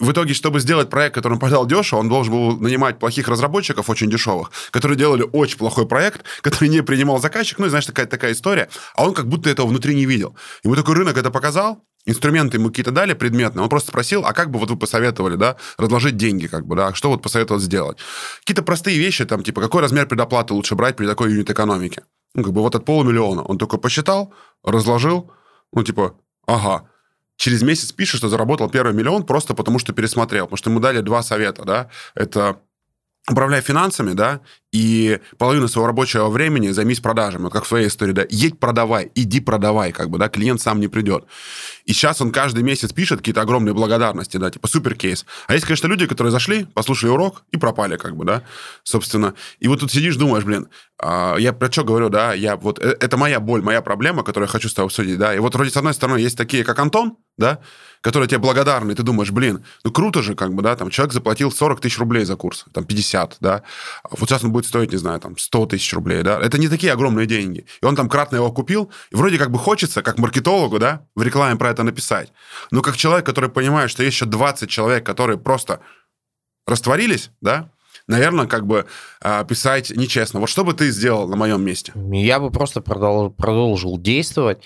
[0.00, 4.10] в итоге, чтобы сделать проект, который продал дешево, он должен был нанимать плохих разработчиков, очень
[4.10, 8.32] дешевых, которые делали очень плохой проект, который не принимал заказчик, ну, и, знаешь, такая, такая
[8.32, 10.36] история, а он как будто этого внутри не видел.
[10.64, 14.50] Ему такой рынок это показал, инструменты ему какие-то дали предметные, он просто спросил, а как
[14.50, 17.98] бы вот вы посоветовали, да, разложить деньги, как бы, да, что вот посоветовал сделать.
[18.40, 22.02] Какие-то простые вещи, там, типа, какой размер предоплаты лучше брать при такой юнит-экономике?
[22.34, 23.42] Ну, как бы вот от полумиллиона.
[23.42, 24.34] Он только посчитал,
[24.64, 25.30] разложил,
[25.72, 26.16] ну, типа,
[26.48, 26.88] ага,
[27.36, 30.46] через месяц пишет, что заработал первый миллион просто потому, что пересмотрел.
[30.46, 31.90] Потому что ему дали два совета, да.
[32.14, 32.60] Это
[33.28, 34.40] управляй финансами, да,
[34.74, 37.44] и половину своего рабочего времени займись продажами.
[37.44, 40.80] Вот как в своей истории, да, едь продавай, иди продавай, как бы, да, клиент сам
[40.80, 41.26] не придет.
[41.84, 45.26] И сейчас он каждый месяц пишет какие-то огромные благодарности, да, типа супер кейс.
[45.46, 48.42] А есть, конечно, люди, которые зашли, послушали урок и пропали, как бы, да,
[48.82, 49.34] собственно.
[49.60, 50.66] И вот тут сидишь, думаешь, блин,
[50.98, 54.48] а, я про что говорю, да, я вот, э, это моя боль, моя проблема, которую
[54.48, 56.78] я хочу с тобой обсудить, да, и вот вроде с одной стороны есть такие, как
[56.78, 57.60] Антон, да,
[58.00, 61.12] которые тебе благодарны, и ты думаешь, блин, ну круто же, как бы, да, там человек
[61.12, 63.62] заплатил 40 тысяч рублей за курс, там 50, да,
[64.10, 66.92] вот сейчас он будет стоить, не знаю, там 100 тысяч рублей, да, это не такие
[66.92, 67.66] огромные деньги.
[67.82, 71.22] И он там кратно его купил, и вроде как бы хочется, как маркетологу, да, в
[71.22, 72.32] рекламе про это написать,
[72.70, 75.80] но как человек, который понимает, что есть еще 20 человек, которые просто
[76.66, 77.70] растворились, да,
[78.06, 78.86] наверное, как бы
[79.22, 80.40] э, писать нечестно.
[80.40, 81.92] Вот что бы ты сделал на моем месте?
[82.12, 84.62] Я бы просто продолжил, продолжил действовать.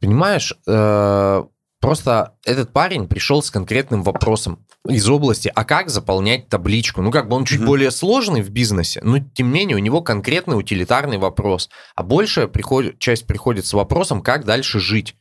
[0.00, 1.42] Понимаешь, э,
[1.86, 7.02] Просто этот парень пришел с конкретным вопросом из области, а как заполнять табличку?
[7.02, 7.66] Ну, как бы он чуть mm-hmm.
[7.66, 11.70] более сложный в бизнесе, но тем не менее у него конкретный утилитарный вопрос.
[11.94, 12.98] А большая приход...
[12.98, 15.14] часть приходит с вопросом, как дальше жить.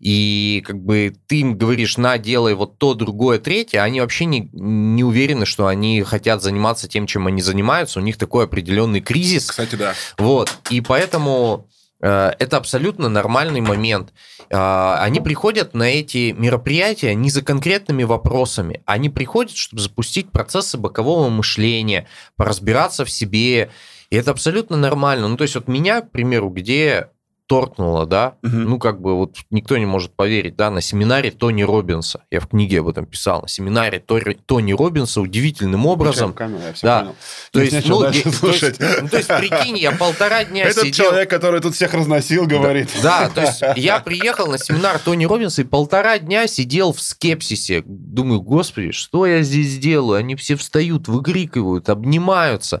[0.00, 4.50] И как бы ты им говоришь, на, делай вот то, другое, третье, они вообще не,
[4.52, 8.00] не уверены, что они хотят заниматься тем, чем они занимаются.
[8.00, 9.50] У них такой определенный кризис.
[9.50, 9.94] Кстати, да.
[10.18, 10.52] Вот.
[10.70, 11.68] И поэтому
[12.06, 14.12] это абсолютно нормальный момент.
[14.50, 18.82] Э, они приходят на эти мероприятия не за конкретными вопросами.
[18.86, 23.70] Они приходят, чтобы запустить процессы бокового мышления, поразбираться в себе.
[24.10, 25.28] И это абсолютно нормально.
[25.28, 27.08] Ну, то есть вот меня, к примеру, где
[27.52, 28.56] торкнуло, да, угу.
[28.56, 32.46] ну, как бы вот никто не может поверить, да, на семинаре Тони Робинса, я в
[32.46, 37.16] книге об этом писал, на семинаре Тори, Тони Робинса удивительным образом, камеру, да, понял.
[37.52, 41.04] то есть, ну, и, то, есть, ну, то есть, прикинь, я полтора дня Этот сидел...
[41.04, 42.88] человек, который тут всех разносил, говорит.
[43.02, 47.02] Да, да, то есть я приехал на семинар Тони Робинса и полтора дня сидел в
[47.02, 52.80] скепсисе, думаю, господи, что я здесь делаю, они все встают, выкрикивают, обнимаются,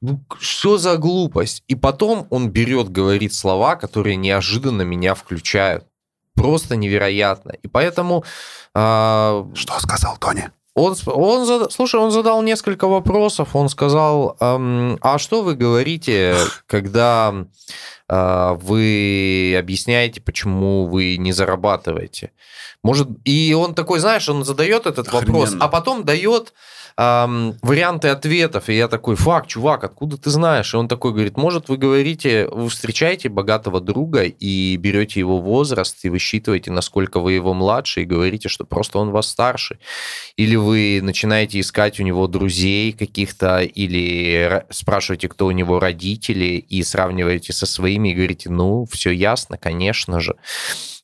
[0.00, 1.62] ну, что за глупость?
[1.68, 5.84] И потом он берет, говорит слова, которые неожиданно меня включают.
[6.34, 7.52] Просто невероятно.
[7.62, 8.24] И поэтому...
[8.74, 10.50] Э, что сказал Тони?
[10.74, 11.72] Он, он зад...
[11.72, 13.54] Слушай, он задал несколько вопросов.
[13.54, 16.36] Он сказал, эм, а что вы говорите,
[16.66, 17.34] когда
[18.08, 22.32] э, вы объясняете, почему вы не зарабатываете?
[22.82, 25.32] Может, и он такой, знаешь, он задает этот Охрененно.
[25.32, 26.54] вопрос, а потом дает
[26.96, 28.68] эм, варианты ответов.
[28.68, 30.74] И я такой, фак, чувак, откуда ты знаешь?
[30.74, 36.04] И он такой говорит, может, вы говорите, вы встречаете богатого друга и берете его возраст
[36.04, 39.78] и высчитываете, насколько вы его младше, и говорите, что просто он вас старше.
[40.36, 46.82] Или вы начинаете искать у него друзей каких-то, или спрашиваете, кто у него родители, и
[46.82, 50.36] сравниваете со своими, и говорите, ну, все ясно, конечно же.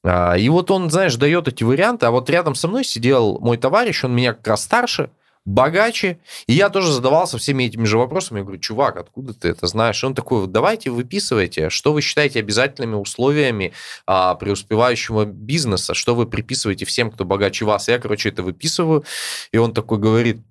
[0.05, 3.57] А, и вот он, знаешь, дает эти варианты, а вот рядом со мной сидел мой
[3.57, 5.11] товарищ, он меня как раз старше,
[5.47, 6.19] богаче.
[6.47, 8.39] И я тоже задавался всеми этими же вопросами.
[8.39, 10.03] Я говорю, чувак, откуда ты это знаешь?
[10.03, 13.73] И он такой, вот давайте выписывайте, что вы считаете обязательными условиями
[14.07, 17.89] а, преуспевающего бизнеса, что вы приписываете всем, кто богаче вас.
[17.89, 19.05] Я, короче, это выписываю.
[19.53, 20.43] И он такой говорит,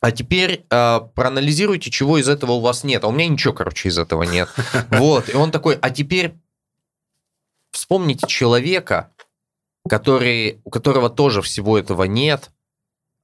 [0.00, 3.04] а теперь э, проанализируйте, чего из этого у вас нет.
[3.04, 4.48] А у меня ничего, короче, из этого нет.
[4.90, 5.28] Вот.
[5.28, 6.34] И он такой, а теперь
[7.70, 9.12] вспомните человека,
[9.88, 12.50] который, у которого тоже всего этого нет,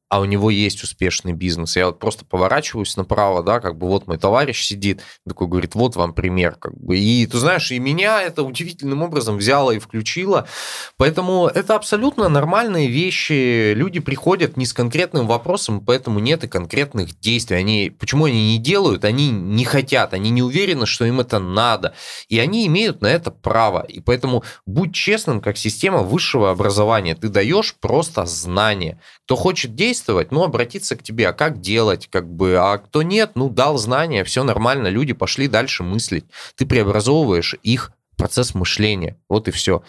[0.08, 1.76] а у него есть успешный бизнес.
[1.76, 5.96] Я вот просто поворачиваюсь направо, да, как бы вот мой товарищ сидит, такой говорит, вот
[5.96, 6.98] вам пример, как бы.
[6.98, 10.48] И ты знаешь, и меня это удивительным образом взяло и включило.
[10.96, 13.74] Поэтому это абсолютно нормальные вещи.
[13.74, 17.56] Люди приходят не с конкретным вопросом, поэтому нет и конкретных действий.
[17.56, 19.04] Они, почему они не делают?
[19.04, 21.94] Они не хотят, они не уверены, что им это надо.
[22.28, 23.84] И они имеют на это право.
[23.86, 27.14] И поэтому будь честным, как система высшего образования.
[27.14, 29.00] Ты даешь просто знания.
[29.24, 33.32] Кто хочет действовать, ну, обратиться к тебе, а как делать, как бы, а кто нет,
[33.34, 36.24] ну, дал знания, все нормально, люди пошли дальше мыслить.
[36.56, 39.82] Ты преобразовываешь их процесс мышления, вот и все.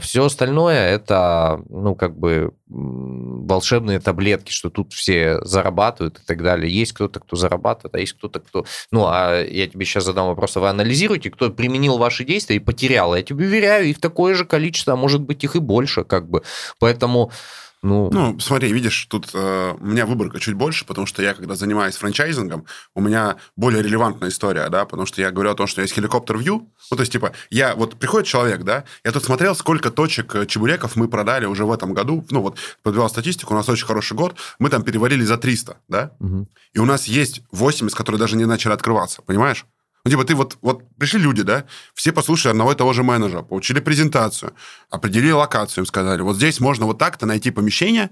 [0.00, 6.72] Все остальное это, ну, как бы волшебные таблетки, что тут все зарабатывают и так далее.
[6.72, 8.64] Есть кто-то, кто зарабатывает, а есть кто-то, кто...
[8.90, 12.60] Ну, а я тебе сейчас задам вопрос, а вы анализируете, кто применил ваши действия и
[12.60, 13.14] потерял.
[13.14, 16.42] Я тебе уверяю, их такое же количество, а может быть их и больше, как бы.
[16.78, 17.30] Поэтому
[17.82, 21.54] ну, ну смотри, видишь, тут э, у меня выборка чуть больше, потому что я, когда
[21.54, 25.80] занимаюсь франчайзингом, у меня более релевантная история, да, потому что я говорю о том, что
[25.82, 26.72] есть хеликоптер вью.
[26.90, 30.46] Ну, то есть, типа, я, вот приходит человек, да, я тут смотрел, сколько точек э,
[30.46, 32.26] чебуреков мы продали уже в этом году.
[32.30, 36.12] Ну, вот, подбивал статистику, у нас очень хороший год, мы там переварили за 300, да,
[36.18, 36.48] угу.
[36.72, 39.66] и у нас есть 8, из которых даже не начали открываться, понимаешь?
[40.04, 43.42] Ну, типа, ты вот, вот пришли люди, да, все послушали одного и того же менеджера,
[43.42, 44.54] получили презентацию,
[44.90, 48.10] определили локацию, им сказали, вот здесь можно вот так-то найти помещение,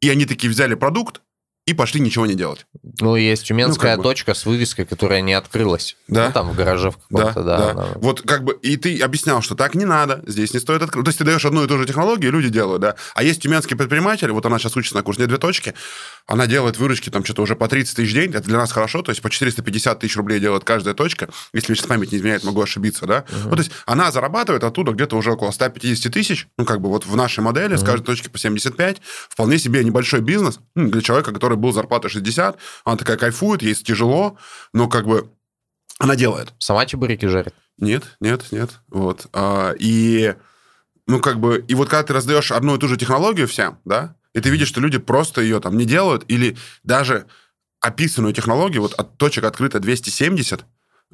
[0.00, 1.22] и они такие взяли продукт,
[1.66, 2.66] и пошли ничего не делать.
[3.00, 4.34] Ну, есть тюменская ну, точка бы.
[4.36, 5.96] с вывеской, которая не открылась.
[6.08, 6.26] Да.
[6.26, 7.58] Ну, там в гараже в каком-то, да.
[7.58, 7.86] да, да.
[7.96, 11.04] Вот как бы, и ты объяснял, что так не надо, здесь не стоит открыть.
[11.04, 12.96] То есть ты даешь одну и ту же технологию, люди делают, да.
[13.14, 15.74] А есть тюменские предприниматели, вот она сейчас учится на курсе «Две точки»,
[16.26, 19.02] она делает выручки там что-то уже по 30 тысяч в день, это для нас хорошо,
[19.02, 22.62] то есть по 450 тысяч рублей делает каждая точка, если сейчас память не изменяет, могу
[22.62, 23.24] ошибиться, да.
[23.26, 23.44] Uh-huh.
[23.44, 27.06] Ну, то есть она зарабатывает оттуда где-то уже около 150 тысяч, ну, как бы вот
[27.06, 27.78] в нашей модели uh-huh.
[27.78, 32.10] с каждой точки по 75, вполне себе небольшой бизнес ну, для человека, который был зарплатой
[32.10, 34.38] 60, она такая кайфует, ей тяжело,
[34.72, 35.30] но как бы
[35.98, 36.52] она делает.
[36.58, 37.54] Сама чебуреки жарит?
[37.78, 38.70] Нет, нет, нет.
[38.88, 39.26] Вот.
[39.32, 40.34] А, и,
[41.06, 44.16] ну, как бы, и вот когда ты раздаешь одну и ту же технологию всем, да,
[44.32, 47.26] и ты видишь, что люди просто ее там не делают, или даже
[47.80, 50.64] описанную технологию, вот от точек открыто 270,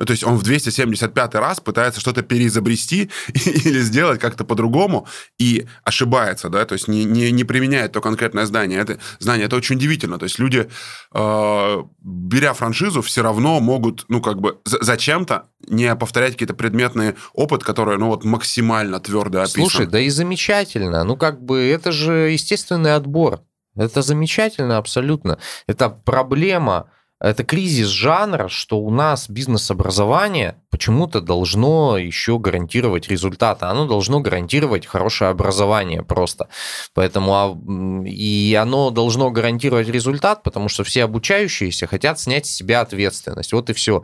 [0.05, 5.07] то есть он в 275 раз пытается что-то переизобрести или сделать как-то по-другому
[5.39, 8.81] и ошибается, да, то есть не, не, не применяет то конкретное знание.
[8.81, 9.47] Это, знание.
[9.47, 10.19] это очень удивительно.
[10.19, 10.69] То есть люди,
[11.15, 17.63] э, беря франшизу, все равно могут, ну, как бы зачем-то не повторять какие-то предметные опыт,
[17.63, 19.63] который, ну, вот максимально твердо описан.
[19.63, 21.05] Слушай, да и замечательно.
[21.05, 23.43] Ну, как бы это же естественный отбор.
[23.77, 25.39] Это замечательно абсолютно.
[25.67, 26.91] Это проблема
[27.21, 33.67] это кризис жанра, что у нас бизнес-образование почему-то должно еще гарантировать результаты.
[33.67, 36.49] Оно должно гарантировать хорошее образование просто.
[36.95, 42.81] Поэтому а, и оно должно гарантировать результат, потому что все обучающиеся хотят снять с себя
[42.81, 43.53] ответственность.
[43.53, 44.03] Вот и все.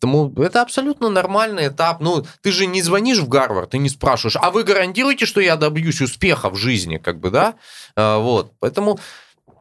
[0.00, 2.00] Поэтому это абсолютно нормальный этап.
[2.00, 5.56] Ну, ты же не звонишь в Гарвард, ты не спрашиваешь, а вы гарантируете, что я
[5.56, 7.56] добьюсь успеха в жизни, как бы, да?
[7.96, 8.52] А, вот.
[8.60, 8.98] Поэтому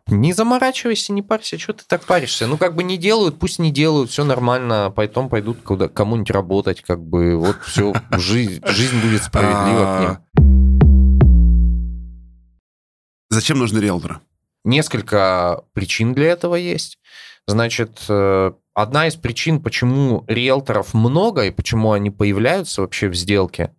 [0.10, 2.48] не заморачивайся, не парься, что ты так паришься?
[2.48, 6.82] Ну, как бы не делают, пусть не делают, все нормально, потом пойдут куда кому-нибудь работать,
[6.82, 10.80] как бы вот все, жизнь, жизнь будет справедлива к ним.
[13.30, 14.20] Зачем нужны риэлторы?
[14.66, 17.00] Несколько причин для этого есть.
[17.48, 23.74] Значит, э, одна из причин, почему риэлторов много и почему они появляются вообще в сделке,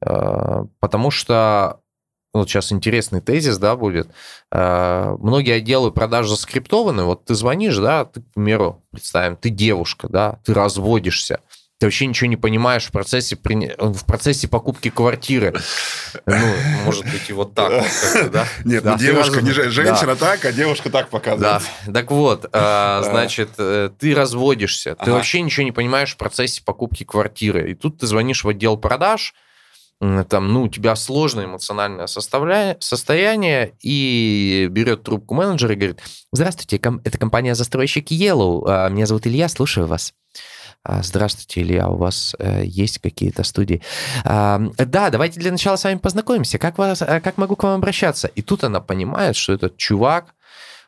[0.00, 1.80] э, потому что
[2.40, 4.08] вот сейчас интересный тезис, да, будет.
[4.52, 7.04] Э, многие отделы продаж заскриптованы.
[7.04, 11.40] Вот ты звонишь, да, ты, к примеру, представим, ты девушка, да, ты разводишься
[11.78, 15.54] ты вообще ничего не понимаешь в процессе, в процессе покупки квартиры.
[16.24, 16.54] Ну,
[16.86, 18.46] может быть, и вот так вот, да?
[18.64, 20.16] Нет, да, ну, девушка, не женщина да.
[20.16, 21.62] так, а девушка так показывает.
[21.84, 26.62] Да, так вот, э, значит, э, ты разводишься, ты вообще ничего не понимаешь в процессе
[26.64, 27.70] покупки квартиры.
[27.70, 29.34] И тут ты звонишь в отдел продаж,
[30.00, 36.00] там, ну, у тебя сложное эмоциональное состояние, и берет трубку менеджер и говорит,
[36.32, 40.12] здравствуйте, это компания застройщик Yellow, а, меня зовут Илья, слушаю вас.
[40.84, 43.82] А, здравствуйте, Илья, у вас э, есть какие-то студии?
[44.24, 46.58] А, да, давайте для начала с вами познакомимся.
[46.58, 48.28] Как, вас, э, как могу к вам обращаться?
[48.28, 50.34] И тут она понимает, что этот чувак,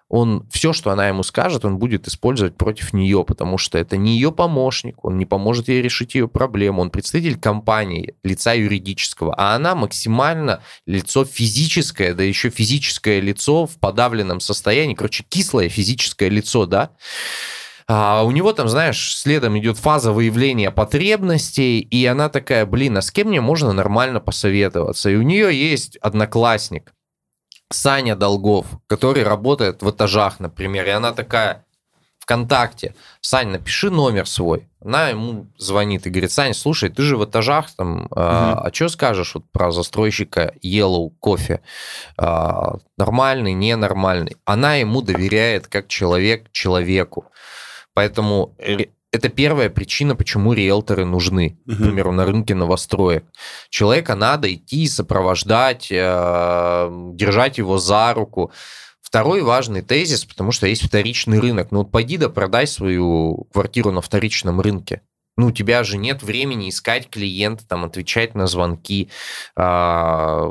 [0.09, 4.15] он все, что она ему скажет, он будет использовать против нее, потому что это не
[4.15, 9.55] ее помощник, он не поможет ей решить ее проблему, он представитель компании, лица юридического, а
[9.55, 16.65] она максимально лицо физическое, да еще физическое лицо в подавленном состоянии, короче, кислое физическое лицо,
[16.65, 16.91] да,
[17.91, 23.03] а у него там, знаешь, следом идет фаза выявления потребностей, и она такая, блин, а
[23.03, 25.09] с кем мне можно нормально посоветоваться?
[25.09, 26.93] И у нее есть одноклассник,
[27.71, 31.65] Саня Долгов, который работает в этажах, например, и она такая,
[32.29, 34.69] ВКонтакте, Сань, напиши номер свой.
[34.85, 38.09] Она ему звонит и говорит, Сань, слушай, ты же в этажах там, угу.
[38.17, 41.63] а, а что скажешь вот про застройщика Yellow кофе?
[42.19, 44.37] А, нормальный, ненормальный?
[44.45, 47.25] Она ему доверяет как человек человеку.
[47.95, 48.55] Поэтому
[49.11, 51.75] это первая причина, почему риэлторы нужны, uh-huh.
[51.75, 53.25] к примеру, на рынке новостроек.
[53.71, 58.53] Человека надо идти, сопровождать, э, держать его за руку.
[59.01, 61.69] Второй важный тезис, потому что есть вторичный рынок.
[61.71, 65.01] Ну вот пойди да продай свою квартиру на вторичном рынке.
[65.39, 69.09] Ну, у тебя же нет времени искать клиента, там, отвечать на звонки.
[69.55, 70.51] А,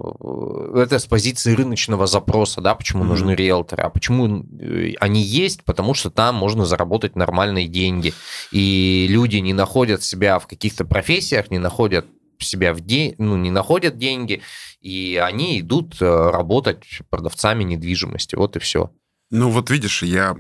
[0.76, 3.08] это с позиции рыночного запроса, да, почему mm-hmm.
[3.08, 3.84] нужны риэлторы.
[3.84, 5.66] А почему э, они есть?
[5.66, 8.14] Потому что там можно заработать нормальные деньги.
[8.54, 12.06] И люди не находят себя в каких-то профессиях, не находят
[12.40, 14.42] себя в день, ну, не находят деньги,
[14.80, 18.36] и они идут э, работать продавцами недвижимости.
[18.36, 18.90] Вот и все.
[19.32, 20.38] Ну, вот видишь, я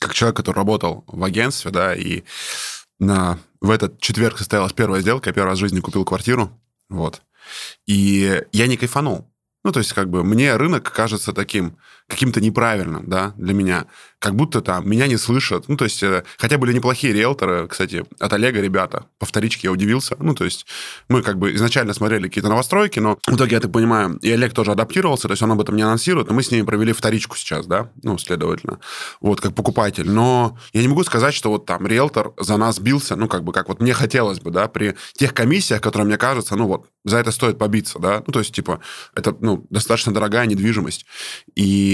[0.00, 2.24] как человек, который работал в агентстве, да, и
[3.04, 6.50] на, в этот четверг состоялась первая сделка, я первый раз в жизни купил квартиру,
[6.88, 7.22] вот.
[7.86, 9.30] И я не кайфанул.
[9.64, 11.78] Ну, то есть, как бы, мне рынок кажется таким,
[12.08, 13.86] каким-то неправильным, да, для меня.
[14.18, 15.68] Как будто там меня не слышат.
[15.68, 19.06] Ну, то есть, э, хотя были неплохие риэлторы, кстати, от Олега ребята.
[19.18, 20.16] По вторичке я удивился.
[20.18, 20.66] Ну, то есть,
[21.08, 24.52] мы как бы изначально смотрели какие-то новостройки, но в итоге, я так понимаю, и Олег
[24.52, 27.36] тоже адаптировался, то есть он об этом не анонсирует, но мы с ними провели вторичку
[27.36, 28.80] сейчас, да, ну, следовательно,
[29.20, 30.08] вот, как покупатель.
[30.10, 33.52] Но я не могу сказать, что вот там риэлтор за нас бился, ну, как бы,
[33.52, 37.18] как вот мне хотелось бы, да, при тех комиссиях, которые, мне кажется, ну, вот, за
[37.18, 38.80] это стоит побиться, да, ну, то есть, типа,
[39.14, 41.06] это, ну, достаточно дорогая недвижимость.
[41.54, 41.93] И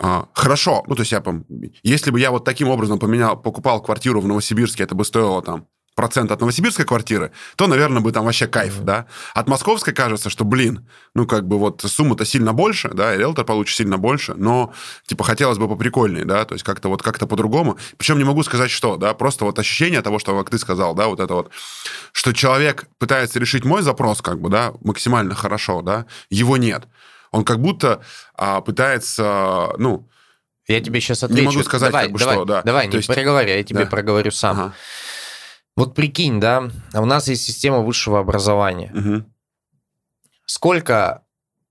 [0.00, 1.22] а, хорошо, ну, то есть я,
[1.82, 5.66] если бы я вот таким образом поменял, покупал квартиру в Новосибирске, это бы стоило там
[5.98, 8.84] процент от новосибирской квартиры, то, наверное, бы там вообще кайф, mm-hmm.
[8.84, 9.06] да.
[9.34, 13.44] От московской кажется, что, блин, ну, как бы вот сумма-то сильно больше, да, и риэлтор
[13.44, 14.72] получит сильно больше, но,
[15.08, 17.78] типа, хотелось бы поприкольнее, да, то есть как-то вот как-то по-другому.
[17.96, 21.08] Причем не могу сказать, что, да, просто вот ощущение того, что, как ты сказал, да,
[21.08, 21.50] вот это вот,
[22.12, 26.86] что человек пытается решить мой запрос, как бы, да, максимально хорошо, да, его нет.
[27.30, 28.02] Он как будто
[28.34, 30.08] а, пытается, ну...
[30.66, 31.42] Я тебе сейчас отвечу.
[31.42, 32.62] Не могу сказать, давай, как бы, давай, что, да.
[32.62, 33.08] Давай, не есть...
[33.08, 33.90] проговори, я тебе да.
[33.90, 34.60] проговорю сам.
[34.60, 34.74] Ага.
[35.76, 38.92] Вот прикинь, да, у нас есть система высшего образования.
[38.94, 39.24] Угу.
[40.44, 41.24] Сколько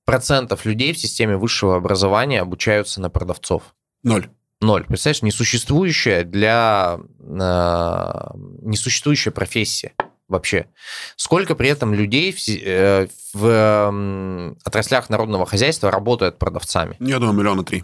[0.06, 3.76] процентов людей в системе высшего образования обучаются на продавцов?
[4.04, 4.30] Ноль.
[4.62, 4.86] Ноль.
[4.86, 6.98] Представляешь, несуществующая для...
[7.20, 8.30] Э,
[8.62, 9.94] несуществующая профессия
[10.28, 10.68] вообще.
[11.16, 16.96] Сколько при этом людей в, э, в отраслях народного хозяйства работают продавцами?
[17.00, 17.84] Я думаю, миллиона три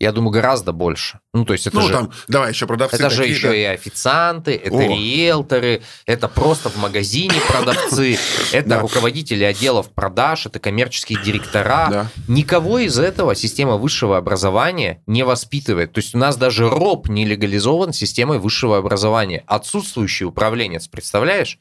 [0.00, 1.20] я думаю, гораздо больше.
[1.32, 1.92] Ну, то есть это ну, же...
[1.92, 4.80] там, давай еще продавцы Это же еще и официанты, это О.
[4.80, 8.18] риэлторы, это просто в магазине продавцы,
[8.52, 12.10] это руководители отделов продаж, это коммерческие директора.
[12.28, 15.92] Никого из этого система высшего образования не воспитывает.
[15.92, 19.42] То есть у нас даже РОП не легализован системой высшего образования.
[19.46, 21.58] Отсутствующий управленец, представляешь?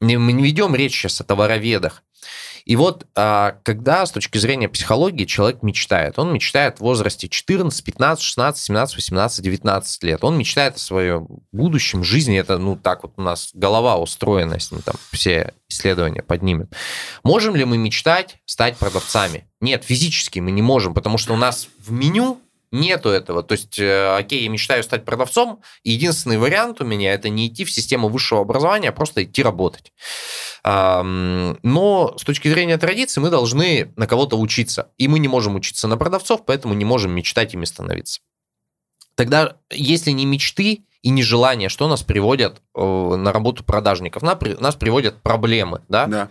[0.00, 2.02] Мы не ведем речь сейчас о товароведах.
[2.70, 7.84] И вот а, когда с точки зрения психологии человек мечтает, он мечтает в возрасте 14,
[7.84, 13.02] 15, 16, 17, 18, 19 лет, он мечтает о своем будущем жизни, это, ну, так
[13.02, 16.68] вот у нас голова устроена, если мы там все исследования поднимем.
[17.24, 19.48] Можем ли мы мечтать стать продавцами?
[19.60, 22.40] Нет, физически мы не можем, потому что у нас в меню
[22.72, 23.42] Нету этого.
[23.42, 27.64] То есть, э, окей, я мечтаю стать продавцом, единственный вариант у меня это не идти
[27.64, 29.92] в систему высшего образования, а просто идти работать.
[30.62, 34.92] Но с точки зрения традиции мы должны на кого-то учиться.
[34.98, 38.20] И мы не можем учиться на продавцов, поэтому не можем мечтать ими становиться.
[39.14, 44.22] Тогда, если не мечты и не желание, что нас приводят э, на работу продажников?
[44.22, 46.06] Нас приводят проблемы, да?
[46.06, 46.30] Да.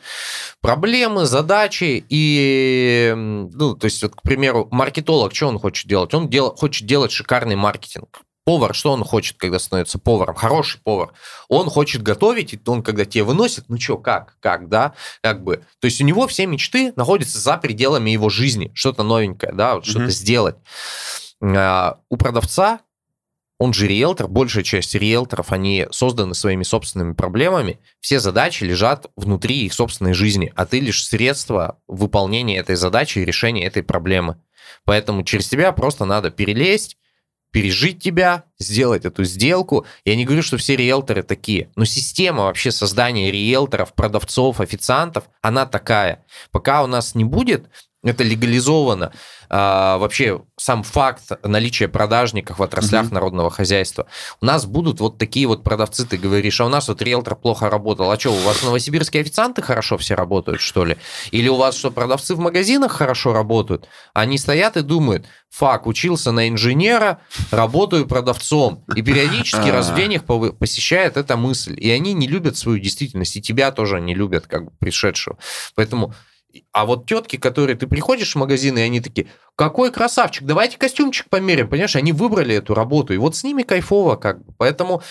[0.62, 6.14] Проблемы, задачи и, ну, то есть, вот, к примеру, маркетолог, что он хочет делать?
[6.14, 8.22] Он дел, хочет делать шикарный маркетинг.
[8.46, 10.34] Повар, что он хочет, когда становится поваром?
[10.34, 11.14] Хороший повар.
[11.50, 15.64] Он хочет готовить, и он, когда тебе выносит, ну что, как, как, да, как бы.
[15.80, 19.86] То есть у него все мечты находятся за пределами его жизни, что-то новенькое, да, вот
[19.86, 20.56] что-то сделать.
[21.42, 22.80] А, у продавца
[23.60, 29.66] он же риэлтор, большая часть риэлторов, они созданы своими собственными проблемами, все задачи лежат внутри
[29.66, 34.42] их собственной жизни, а ты лишь средство выполнения этой задачи и решения этой проблемы.
[34.86, 36.96] Поэтому через тебя просто надо перелезть,
[37.52, 39.86] пережить тебя, сделать эту сделку.
[40.06, 45.66] Я не говорю, что все риэлторы такие, но система вообще создания риэлторов, продавцов, официантов, она
[45.66, 46.26] такая.
[46.52, 47.68] Пока у нас не будет
[48.04, 49.12] это легализовано.
[49.50, 53.16] А, вообще сам факт наличия продажников в отраслях угу.
[53.16, 54.06] народного хозяйства.
[54.42, 57.70] У нас будут вот такие вот продавцы, ты говоришь, а у нас вот риэлтор плохо
[57.70, 58.10] работал.
[58.10, 60.98] А что, у вас новосибирские официанты хорошо все работают, что ли?
[61.32, 63.90] Или у вас что, продавцы в магазинах хорошо работают?
[64.14, 67.20] Они стоят и думают, фак, учился на инженера,
[67.52, 68.86] работаю продавцом.
[68.96, 71.76] И периодически раз в день их посещает эта мысль.
[71.78, 75.38] И они не любят свою действительность, и тебя тоже не любят, как бы пришедшего.
[75.76, 76.14] Поэтому
[76.72, 81.30] а вот тетки, которые ты приходишь в магазин, и они такие, какой красавчик, давайте костюмчик
[81.30, 84.54] померим, понимаешь, они выбрали эту работу, и вот с ними кайфово как бы.
[84.58, 85.02] Поэтому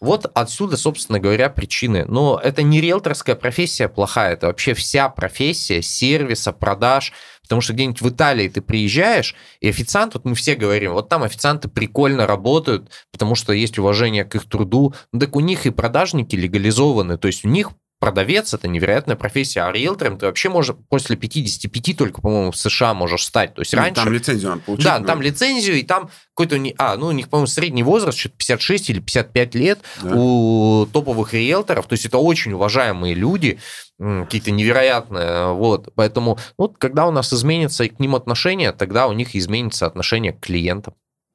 [0.00, 2.04] вот отсюда, собственно говоря, причины.
[2.06, 7.12] Но это не риэлторская профессия плохая, это вообще вся профессия сервиса, продаж,
[7.48, 11.22] Потому что где-нибудь в Италии ты приезжаешь, и официант, вот мы все говорим, вот там
[11.22, 14.94] официанты прикольно работают, потому что есть уважение к их труду.
[15.12, 19.62] Ну, так у них и продажники легализованы, то есть у них продавец это невероятная профессия,
[19.62, 23.54] а риэлтором ты вообще можешь после 55 только, по-моему, в США можешь стать.
[23.54, 24.02] То есть ну, раньше...
[24.02, 24.84] Там лицензию надо получить.
[24.84, 26.56] Да, да, там лицензию, и там какой-то...
[26.78, 30.14] А, ну, у них, по-моему, средний возраст, что-то 56 или 55 лет да.
[30.14, 31.86] у топовых риэлторов.
[31.86, 33.58] То есть это очень уважаемые люди,
[33.98, 35.52] какие-то невероятные.
[35.54, 35.88] Вот.
[35.94, 40.40] Поэтому вот когда у нас изменится к ним отношение, тогда у них изменится отношение к
[40.40, 40.94] клиентам.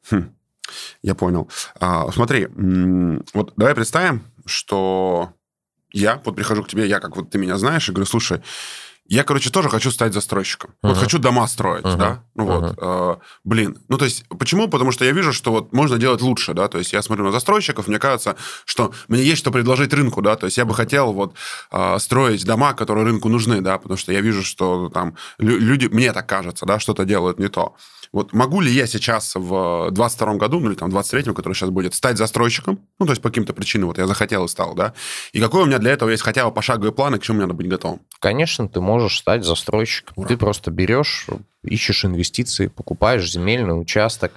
[0.10, 0.34] Хм.
[1.02, 1.50] Я понял.
[1.80, 2.48] А, смотри,
[3.34, 5.34] вот давай представим, что
[5.94, 8.42] я вот прихожу к тебе, я как вот ты меня знаешь, и говорю, слушай,
[9.08, 10.72] я, короче, тоже хочу стать застройщиком.
[10.72, 10.90] Uh-huh.
[10.90, 11.98] Вот хочу дома строить, uh-huh.
[11.98, 12.24] да?
[12.36, 12.60] Ну uh-huh.
[12.62, 13.78] вот, э, блин.
[13.90, 14.70] Ну, то есть, почему?
[14.70, 16.70] Потому что я вижу, что вот можно делать лучше, да?
[16.70, 20.38] То есть, я смотрю на застройщиков, мне кажется, что мне есть что предложить рынку, да?
[20.38, 21.36] То есть, я бы хотел вот
[21.72, 23.78] э, строить дома, которые рынку нужны, да?
[23.78, 27.76] Потому что я вижу, что там люди, мне так кажется, да, что-то делают не то.
[28.14, 31.72] Вот могу ли я сейчас в 22 году, ну или там в 23-м, который сейчас
[31.72, 32.80] будет, стать застройщиком?
[33.00, 34.94] Ну, то есть по каким-то причинам вот я захотел и стал, да?
[35.32, 37.46] И какой у меня для этого есть хотя бы пошаговый план, и к чему мне
[37.48, 38.02] надо быть готовым?
[38.20, 40.14] Конечно, ты можешь стать застройщиком.
[40.16, 40.28] Ура.
[40.28, 41.26] Ты просто берешь,
[41.64, 44.34] ищешь инвестиции, покупаешь земельный участок.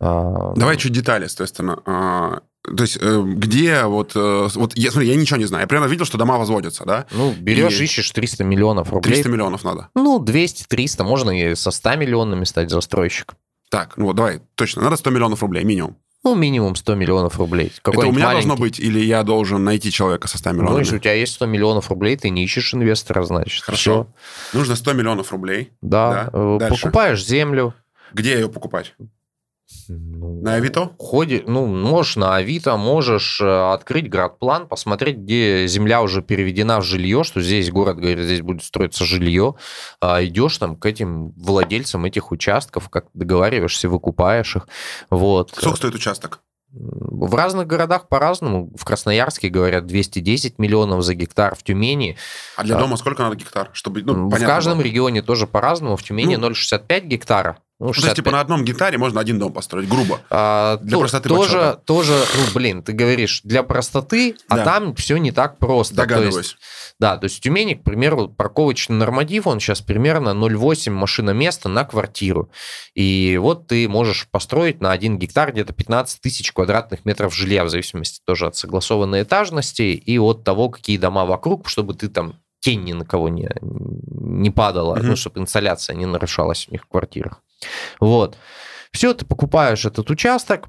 [0.00, 2.42] А, Давай чуть детали, соответственно.
[2.76, 4.12] То есть, э, где вот...
[4.14, 5.62] Э, вот я, смотри, я ничего не знаю.
[5.62, 7.06] Я прямо видел, что дома возводятся, да?
[7.10, 7.84] Ну, берешь, и...
[7.84, 9.14] ищешь 300 миллионов рублей.
[9.14, 9.88] 300 миллионов надо.
[9.94, 11.04] Ну, 200-300.
[11.04, 13.36] Можно и со 100 миллионами стать застройщиком.
[13.70, 14.82] Так, ну вот давай, точно.
[14.82, 15.96] Надо 100 миллионов рублей минимум.
[16.24, 17.72] Ну, минимум 100 миллионов рублей.
[17.84, 18.48] Это у меня маленький.
[18.48, 20.72] должно быть, или я должен найти человека со 100 миллионов?
[20.72, 23.62] Ну, если у тебя есть 100 миллионов рублей, ты не ищешь инвестора, значит.
[23.62, 24.08] Хорошо.
[24.50, 24.58] Все.
[24.58, 25.72] Нужно 100 миллионов рублей.
[25.80, 26.28] Да.
[26.32, 26.68] да?
[26.68, 27.74] Покупаешь землю.
[28.12, 28.94] Где ее покупать?
[29.88, 30.92] Ну, на Авито?
[30.98, 36.84] Ходи, ну, можешь на Авито, можешь э, открыть градплан, посмотреть, где земля уже переведена в
[36.84, 39.56] жилье, что здесь город говорит, здесь будет строиться жилье.
[40.00, 44.68] А идешь там к этим владельцам этих участков, как договариваешься, выкупаешь их.
[45.10, 45.50] Вот.
[45.50, 46.40] Сколько стоит участок?
[46.70, 48.70] В разных городах по-разному.
[48.76, 52.16] В Красноярске говорят 210 миллионов за гектар, в Тюмени...
[52.56, 53.70] А для дома сколько надо гектар?
[53.72, 54.84] Чтобы, ну, в каждом было.
[54.84, 55.96] регионе тоже по-разному.
[55.96, 57.58] В Тюмени ну, 0,65 гектара.
[57.80, 57.96] Ну, 65.
[57.96, 60.20] Ну, то есть, типа, на одном гектаре можно один дом построить, грубо.
[60.30, 61.80] А, для то, простоты тоже, подсчета.
[61.84, 64.64] тоже, ну, блин, ты говоришь, для простоты, а да.
[64.64, 65.94] там все не так просто.
[65.94, 66.34] Догадываюсь.
[66.34, 66.56] То есть,
[66.98, 71.84] да, то есть в Тюмени, к примеру, парковочный норматив, он сейчас примерно 0,8 машиноместа на
[71.84, 72.50] квартиру.
[72.94, 77.68] И вот ты можешь построить на один гектар где-то 15 тысяч квадратных метров жилья, в
[77.68, 82.82] зависимости тоже от согласованной этажности и от того, какие дома вокруг, чтобы ты там тень
[82.82, 85.02] ни на кого не, не падала, mm-hmm.
[85.02, 87.40] ну, чтобы инсоляция не нарушалась у них в квартирах.
[88.00, 88.36] Вот.
[88.92, 90.68] Все, ты покупаешь этот участок,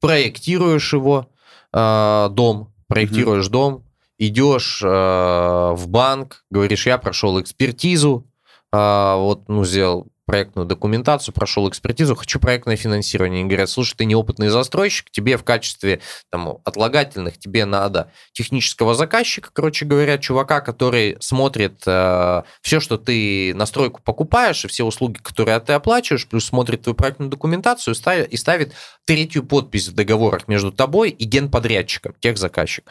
[0.00, 1.30] проектируешь его,
[1.72, 3.50] э, дом, проектируешь mm-hmm.
[3.50, 3.84] дом,
[4.18, 8.26] идешь э, в банк, говоришь, я прошел экспертизу,
[8.72, 13.40] э, вот, ну, сделал проектную документацию, прошел экспертизу, хочу проектное финансирование.
[13.40, 15.98] Они говорят, слушай, ты неопытный застройщик, тебе в качестве
[16.30, 23.52] там, отлагательных тебе надо технического заказчика, короче говоря, чувака, который смотрит э, все, что ты
[23.56, 27.96] на стройку покупаешь, и все услуги, которые ты оплачиваешь, плюс смотрит твою проектную документацию
[28.30, 28.72] и ставит
[29.06, 32.84] третью подпись в договорах между тобой и генподрядчиком, техзаказчик.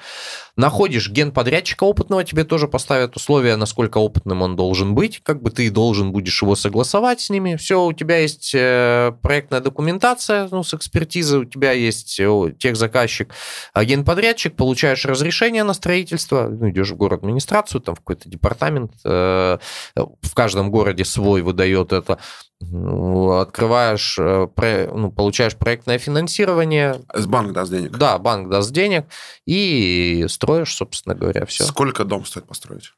[0.58, 5.72] Находишь генподрядчика опытного, тебе тоже поставят условия, насколько опытным он должен быть, как бы ты
[5.72, 7.56] должен будешь его согласовать с ними.
[7.56, 13.32] Все, у тебя есть э, проектная документация, ну, с экспертизой, у тебя есть э, техзаказчик,
[13.76, 19.60] генподрядчик, получаешь разрешение на строительство, ну, идешь в город администрацию, там в какой-то департамент, э,
[19.96, 22.18] в каждом городе свой выдает это,
[22.62, 27.00] открываешь, ну, получаешь проектное финансирование.
[27.14, 27.92] С банк даст денег?
[27.92, 29.06] Да, банк даст денег,
[29.46, 31.64] и строишь, собственно говоря, все.
[31.66, 32.92] Сколько дом стоит построить?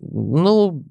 [0.00, 0.84] Ну,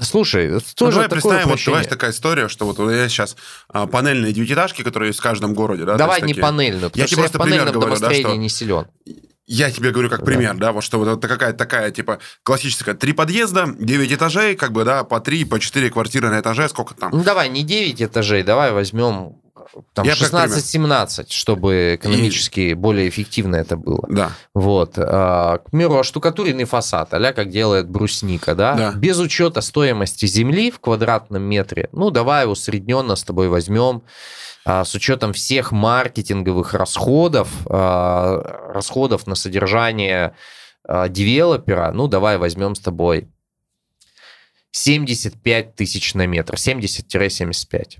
[0.00, 3.36] Слушай, ну, тоже давай представим, вот давай такая история, что вот я сейчас
[3.68, 5.96] а, панельные девятиэтажки, которые есть в каждом городе, да?
[5.96, 6.42] Давай не такие.
[6.42, 8.86] панельную, потому я тебе просто пример говорю, да, что не силен.
[9.46, 13.12] Я тебе говорю как пример, да, вот что вот это какая-то такая, типа, классическая, три
[13.12, 17.10] подъезда, девять этажей, как бы, да, по три, по четыре квартиры на этаже, сколько там?
[17.12, 19.41] Ну, давай, не девять этажей, давай возьмем
[19.94, 22.74] там 16-17, чтобы экономически и...
[22.74, 24.06] более эффективно это было.
[24.08, 24.32] Да.
[24.54, 24.94] Вот.
[24.96, 28.74] А, к примеру, оштукатуренный фасад, а как делает брусника, да?
[28.74, 28.92] да?
[28.92, 34.02] Без учета стоимости земли в квадратном метре, ну, давай усредненно с тобой возьмем
[34.64, 40.34] а, с учетом всех маркетинговых расходов, а, расходов на содержание
[41.10, 43.28] девелопера, ну, давай возьмем с тобой
[44.72, 47.98] 75 тысяч на метр, 70-75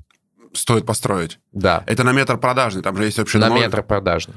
[0.52, 1.38] стоит построить.
[1.52, 1.84] Да.
[1.86, 3.38] Это на метр продажный, там же есть вообще...
[3.38, 4.34] На метр продажный.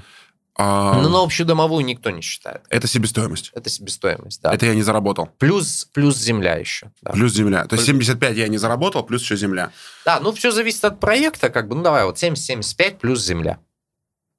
[0.57, 1.01] А...
[1.01, 2.61] Но на общедомовую никто не считает.
[2.69, 3.51] Это себестоимость?
[3.53, 4.53] Это себестоимость, да.
[4.53, 5.29] Это я не заработал?
[5.37, 6.91] Плюс, плюс земля еще.
[7.01, 7.11] Да.
[7.11, 7.65] Плюс земля.
[7.65, 9.71] То есть 75 я не заработал, плюс еще земля.
[10.05, 13.59] Да, ну все зависит от проекта, как бы, ну давай, вот 70-75 плюс земля.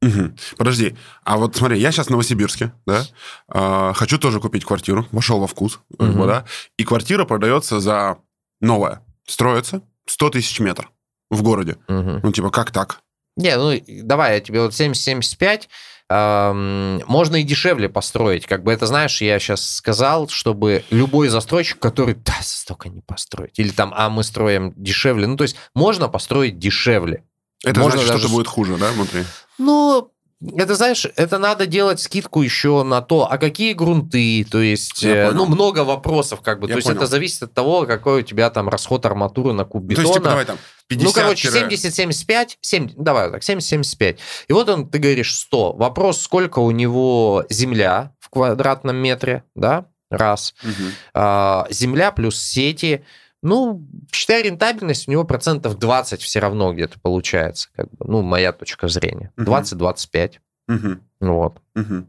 [0.03, 0.35] Угу.
[0.57, 3.05] Подожди, а вот смотри, я сейчас в Новосибирске, да,
[3.49, 6.27] э, хочу тоже купить квартиру, вошел во вкус, угу.
[6.27, 6.45] да,
[6.77, 8.19] и квартира продается за
[8.61, 10.91] новая, строится 100 тысяч метров
[11.31, 11.77] в городе.
[11.89, 12.21] Угу.
[12.23, 13.01] Ну, типа, как так?
[13.37, 15.69] Не, ну, давай, я тебе вот 70-75,
[16.09, 18.47] эм, можно и дешевле построить.
[18.47, 23.59] Как бы это, знаешь, я сейчас сказал, чтобы любой застройщик, который, да, столько не построить.
[23.59, 25.27] Или там, а мы строим дешевле.
[25.27, 27.25] Ну, то есть можно построить дешевле.
[27.63, 28.21] Это можно значит, даже...
[28.21, 29.25] что-то будет хуже, да, внутри?
[29.59, 30.13] Ну,
[30.57, 35.31] это, знаешь, это надо делать скидку еще на то, а какие грунты, то есть, э,
[35.33, 36.69] ну, много вопросов, как бы.
[36.69, 39.83] Я то есть, это зависит от того, какой у тебя там расход арматуры на куб
[39.85, 40.07] бетона.
[40.07, 44.19] Ну, то есть, типа, давай там 50 Ну, короче, 70-75, 7, давай так, 70-75.
[44.49, 45.73] И вот он, ты говоришь 100.
[45.75, 50.55] Вопрос, сколько у него земля в квадратном метре, да, раз.
[50.63, 50.91] Угу.
[51.15, 53.05] А, земля плюс сети,
[53.43, 57.69] ну, считай, рентабельность у него процентов 20 все равно где-то получается.
[57.77, 59.33] Как бы, ну, моя точка зрения.
[59.37, 60.39] 20-25.
[60.69, 60.99] Угу.
[61.21, 61.59] Вот.
[61.75, 62.07] Угу.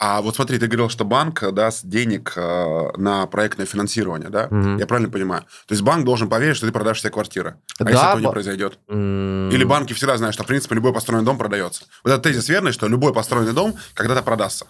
[0.00, 4.46] А вот смотри, ты говорил, что банк даст денег э, на проектное финансирование, да?
[4.46, 4.78] Угу.
[4.78, 5.42] Я правильно понимаю?
[5.66, 7.56] То есть банк должен поверить, что ты продашь все квартиры.
[7.78, 8.78] А да, если этого не произойдет?
[8.88, 11.84] М- Или банки всегда знают, что, в принципе, любой построенный дом продается.
[12.04, 14.66] Вот этот тезис верный, что любой построенный дом когда-то продастся.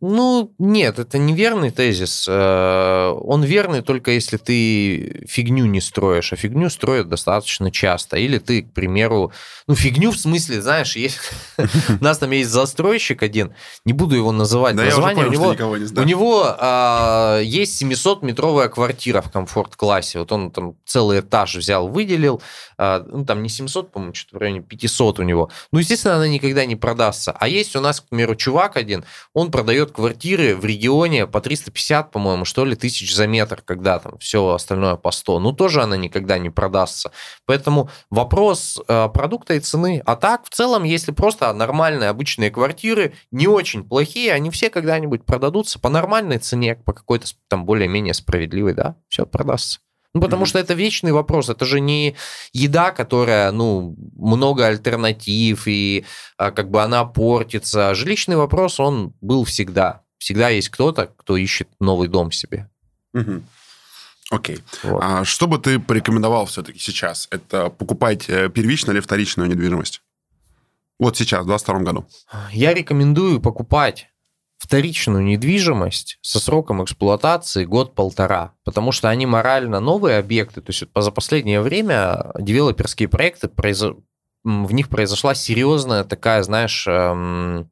[0.00, 2.26] Ну, нет, это неверный тезис.
[2.28, 8.16] Э, он верный только если ты фигню не строишь, а фигню строят достаточно часто.
[8.16, 9.32] Или ты, к примеру,
[9.66, 11.18] ну, фигню в смысле, знаешь, есть...
[12.00, 15.24] у нас там есть застройщик один, не буду его называть да название.
[15.26, 20.20] Понял, у него, не у него а, есть 700-метровая квартира в комфорт-классе.
[20.20, 22.40] Вот он там целый этаж взял, выделил.
[22.78, 25.50] А, ну, там не 700, по-моему, что-то в районе 500 у него.
[25.72, 27.32] Ну, естественно, она никогда не продастся.
[27.32, 32.10] А есть у нас, к примеру, чувак один, он продает квартиры в регионе по 350,
[32.10, 35.40] по-моему, что ли, тысяч за метр, когда там все остальное по 100.
[35.40, 37.10] Ну, тоже она никогда не продастся.
[37.46, 40.02] Поэтому вопрос а, продукта и цены.
[40.04, 45.24] А так, в целом, если просто нормальные обычные квартиры, не очень плохие, они все когда-нибудь
[45.24, 49.80] продадутся по нормальной цене, по какой-то там более-менее справедливой, да, все продастся.
[50.14, 50.48] Ну, потому mm-hmm.
[50.48, 51.48] что это вечный вопрос.
[51.48, 52.16] Это же не
[52.52, 56.04] еда, которая, ну, много альтернатив, и
[56.36, 57.94] а, как бы она портится.
[57.94, 60.02] Жилищный вопрос, он был всегда.
[60.18, 62.68] Всегда есть кто-то, кто ищет новый дом себе.
[63.16, 63.42] Mm-hmm.
[64.30, 64.58] Окей.
[64.82, 65.00] Вот.
[65.02, 67.28] А что бы ты порекомендовал все-таки сейчас?
[67.30, 70.02] Это покупать э, первичную или вторичную недвижимость?
[70.98, 72.06] Вот сейчас, в 2022 году.
[72.52, 74.08] Я рекомендую покупать
[74.62, 80.60] вторичную недвижимость со сроком эксплуатации год-полтора, потому что они морально новые объекты.
[80.60, 83.48] То есть за последнее время девелоперские проекты,
[84.44, 87.71] в них произошла серьезная такая, знаешь, эм,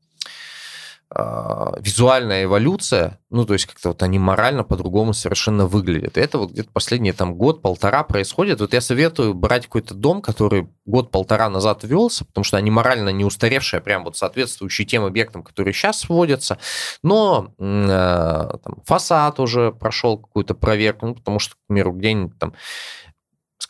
[1.12, 6.16] визуальная эволюция, ну, то есть как-то вот они морально по-другому совершенно выглядят.
[6.16, 8.60] И это вот где-то последний там год-полтора происходит.
[8.60, 13.24] Вот я советую брать какой-то дом, который год-полтора назад ввелся, потому что они морально не
[13.24, 16.58] устаревшие, а прям вот соответствующие тем объектам, которые сейчас вводятся,
[17.02, 22.54] но э, там, фасад уже прошел какую-то проверку, ну, потому что, к примеру, где-нибудь там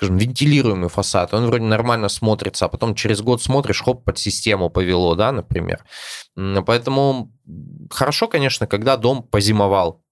[0.01, 4.70] скажем, вентилируемый фасад, он вроде нормально смотрится, а потом через год смотришь, хоп, под систему
[4.70, 5.85] повело, да, например.
[6.35, 7.31] Поэтому
[7.90, 10.02] хорошо, конечно, когда дом позимовал.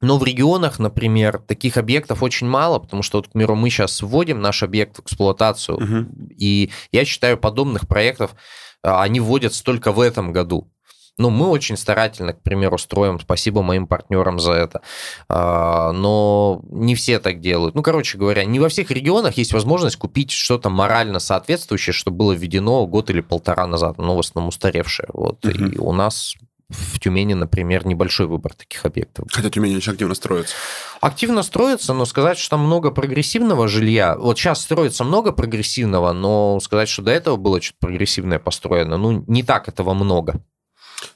[0.00, 4.00] Но в регионах, например, таких объектов очень мало, потому что, вот, к примеру, мы сейчас
[4.02, 6.30] вводим наш объект в эксплуатацию, угу.
[6.38, 8.36] и я считаю, подобных проектов
[8.84, 10.70] а, они вводятся только в этом году.
[11.18, 14.80] Ну, мы очень старательно, к примеру, строим, спасибо моим партнерам за это.
[15.28, 17.74] А, но не все так делают.
[17.74, 22.32] Ну, короче говоря, не во всех регионах есть возможность купить что-то морально соответствующее, что было
[22.32, 25.08] введено год или полтора назад, но в основном устаревшее.
[25.12, 25.44] Вот.
[25.44, 25.64] Угу.
[25.64, 26.34] И у нас
[26.68, 29.26] в Тюмени, например, небольшой выбор таких объектов.
[29.32, 30.54] Хотя Тюмень очень активно строится.
[31.00, 34.16] Активно строится, но сказать, что там много прогрессивного жилья...
[34.16, 39.24] Вот сейчас строится много прогрессивного, но сказать, что до этого было что-то прогрессивное построено, ну,
[39.26, 40.42] не так этого много.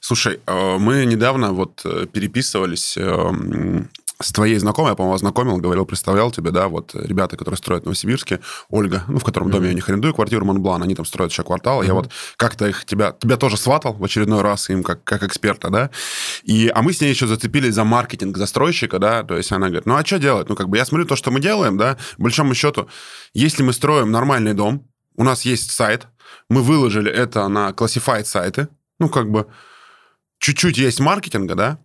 [0.01, 3.33] Слушай, э, мы недавно вот э, переписывались э,
[4.23, 7.87] с твоей знакомой, я, по-моему, ознакомил, говорил, представлял тебе, да, вот ребята, которые строят в
[7.87, 8.41] Новосибирске,
[8.71, 9.53] Ольга, ну, в котором mm-hmm.
[9.53, 11.87] доме я у них арендую квартиру Монблан, они там строят еще квартал, mm-hmm.
[11.87, 15.71] я вот как-то их, тебя, тебя тоже сватал в очередной раз им как, как эксперта,
[15.71, 15.91] да,
[16.45, 19.87] и, а мы с ней еще зацепились за маркетинг застройщика, да, то есть она говорит,
[19.87, 20.49] ну, а что делать?
[20.49, 22.89] Ну, как бы я смотрю то, что мы делаем, да, большому счету,
[23.35, 26.07] если мы строим нормальный дом, у нас есть сайт,
[26.49, 28.69] мы выложили это на classified сайты,
[28.99, 29.47] ну, как бы
[30.43, 31.79] чуть-чуть есть маркетинга, да,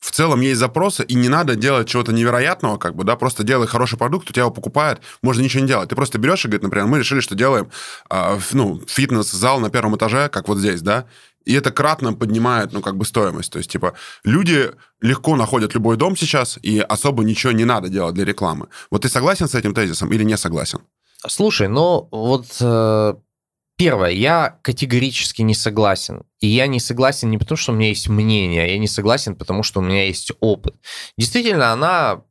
[0.00, 3.66] в целом есть запросы, и не надо делать чего-то невероятного, как бы, да, просто делай
[3.66, 5.88] хороший продукт, у тебя его покупают, можно ничего не делать.
[5.90, 7.70] Ты просто берешь и говоришь, например, мы решили, что делаем,
[8.10, 11.06] э, ну, фитнес-зал на первом этаже, как вот здесь, да,
[11.44, 13.52] и это кратно поднимает, ну, как бы стоимость.
[13.52, 13.94] То есть, типа,
[14.24, 14.70] люди
[15.00, 18.68] легко находят любой дом сейчас, и особо ничего не надо делать для рекламы.
[18.90, 20.80] Вот ты согласен с этим тезисом или не согласен?
[21.26, 23.14] Слушай, ну, вот э,
[23.78, 26.24] Первое, я категорически не согласен.
[26.40, 29.62] И я не согласен не потому, что у меня есть мнение, я не согласен, потому
[29.62, 30.74] что у меня есть опыт.
[31.16, 32.24] Действительно, она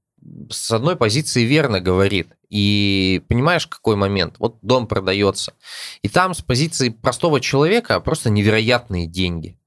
[0.49, 2.27] с одной позиции верно говорит.
[2.49, 4.35] И понимаешь, какой момент?
[4.39, 5.53] Вот дом продается.
[6.01, 9.57] И там с позиции простого человека просто невероятные деньги.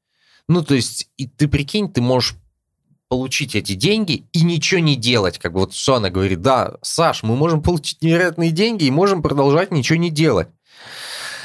[0.48, 2.36] Ну, то есть, и ты прикинь, ты можешь
[3.08, 5.38] получить эти деньги и ничего не делать.
[5.38, 9.70] Как бы вот она говорит, да, Саш, мы можем получить невероятные деньги и можем продолжать
[9.70, 10.48] ничего не делать.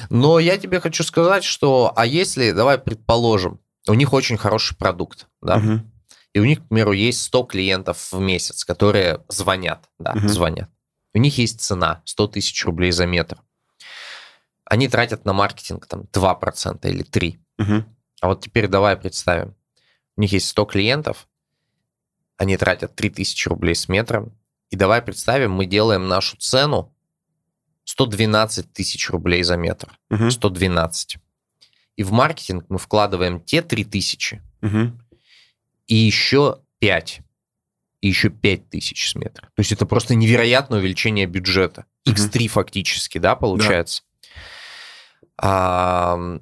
[0.10, 5.28] Но я тебе хочу сказать, что, а если, давай предположим, у них очень хороший продукт,
[5.42, 5.80] да, угу.
[6.34, 10.28] и у них, к примеру, есть 100 клиентов в месяц, которые звонят, да, угу.
[10.28, 10.70] звонят.
[11.14, 13.42] У них есть цена 100 тысяч рублей за метр.
[14.66, 17.40] Они тратят на маркетинг там 2% или 3%.
[17.58, 17.86] Угу.
[18.22, 19.56] А вот теперь давай представим.
[20.18, 21.28] У них есть 100 клиентов,
[22.38, 24.38] они тратят 3000 рублей с метром,
[24.70, 26.95] и давай представим, мы делаем нашу цену
[27.86, 29.98] 112 тысяч рублей за метр.
[30.10, 30.32] Угу.
[30.32, 31.18] 112.
[31.96, 34.92] И в маркетинг мы вкладываем те 3 тысячи угу.
[35.88, 37.22] и еще 5.
[38.02, 39.48] И еще 5 тысяч с метра.
[39.56, 41.86] То есть это просто невероятное увеличение бюджета.
[42.08, 42.50] X3 угу.
[42.50, 44.04] фактически, да, получается.
[44.04, 44.20] Да.
[45.38, 46.40] А,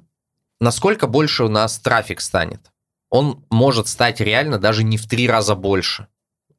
[0.60, 2.72] насколько больше у нас трафик станет?
[3.10, 6.08] Он может стать реально даже не в три раза больше.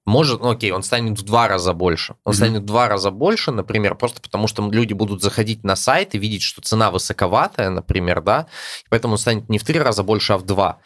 [0.06, 2.16] Может, ну окей, он станет в два раза больше.
[2.24, 2.36] Он mm-hmm.
[2.36, 6.20] станет в два раза больше, например, просто потому что люди будут заходить на сайт и
[6.20, 8.48] видеть, что цена высоковатая, например, да,
[8.86, 10.80] и поэтому он станет не в три раза больше, а в два.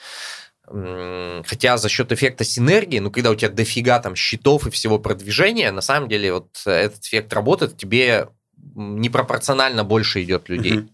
[0.65, 5.71] Хотя за счет эффекта синергии, ну, когда у тебя дофига там счетов и всего продвижения,
[5.71, 8.29] на самом деле вот этот эффект работает, тебе
[8.75, 10.77] непропорционально больше идет людей.
[10.77, 10.89] Mm-hmm.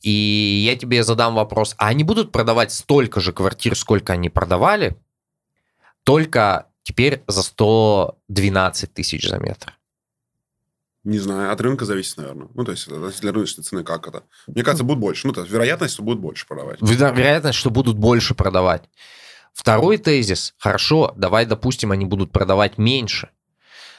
[0.00, 4.96] И я тебе задам вопрос, а они будут продавать столько же квартир, сколько они продавали,
[6.02, 9.76] только Теперь за 112 тысяч за метр.
[11.02, 12.48] Не знаю, от рынка зависит, наверное.
[12.54, 14.22] Ну, то есть, для рыночной цены как это?
[14.46, 15.26] Мне кажется, будет больше.
[15.26, 16.80] Ну, то есть, вероятность, что будут больше продавать.
[16.80, 18.84] Вероятность, что будут больше продавать.
[19.52, 20.54] Второй тезис.
[20.58, 23.30] Хорошо, давай, допустим, они будут продавать меньше.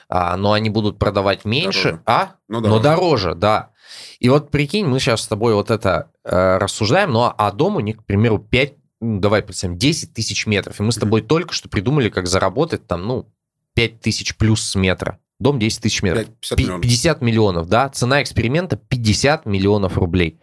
[0.08, 2.02] А, но они будут продавать меньше, дороже.
[2.06, 2.36] а?
[2.48, 2.70] Но дороже.
[2.70, 3.72] но дороже, да.
[4.20, 7.80] И вот прикинь, мы сейчас с тобой вот это э, рассуждаем, но а дом у
[7.80, 8.74] них, к примеру, 5
[9.06, 10.80] ну, давай представим, 10 тысяч метров.
[10.80, 11.28] И мы с тобой mm-hmm.
[11.28, 13.32] только что придумали, как заработать там, ну,
[13.76, 15.20] 5 тысяч плюс с метра.
[15.40, 16.28] Дом 10 тысяч метров.
[16.40, 16.82] 50 миллионов.
[16.82, 17.90] 50 миллионов, да.
[17.90, 20.40] Цена эксперимента 50 миллионов рублей.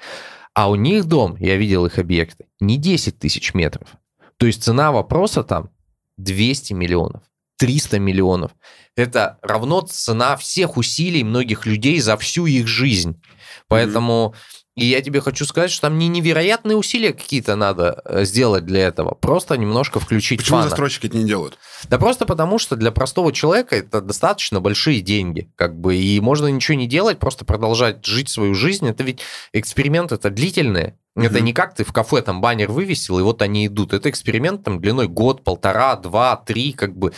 [0.54, 3.88] А у них дом, я видел их объекты, не 10 тысяч метров.
[4.36, 5.70] То есть цена вопроса там
[6.18, 7.22] 200 миллионов,
[7.56, 8.52] 300 миллионов.
[8.94, 13.20] Это равно цена всех усилий многих людей за всю их жизнь.
[13.68, 14.34] Поэтому...
[14.34, 18.64] Mm-hmm И я тебе хочу сказать, что там не невероятные усилия какие-то надо э, сделать
[18.64, 19.14] для этого.
[19.14, 20.70] Просто немножко включить Почему фана.
[20.70, 21.58] застройщики это не делают?
[21.90, 25.52] Да просто потому, что для простого человека это достаточно большие деньги.
[25.56, 28.88] Как бы, и можно ничего не делать, просто продолжать жить свою жизнь.
[28.88, 29.20] Это ведь
[29.52, 30.96] эксперимент, это длительные.
[31.14, 31.26] Мгм.
[31.26, 33.92] Это не как ты в кафе там баннер вывесил, и вот они идут.
[33.92, 37.12] Это эксперимент там длиной год, полтора, два, три, как бы.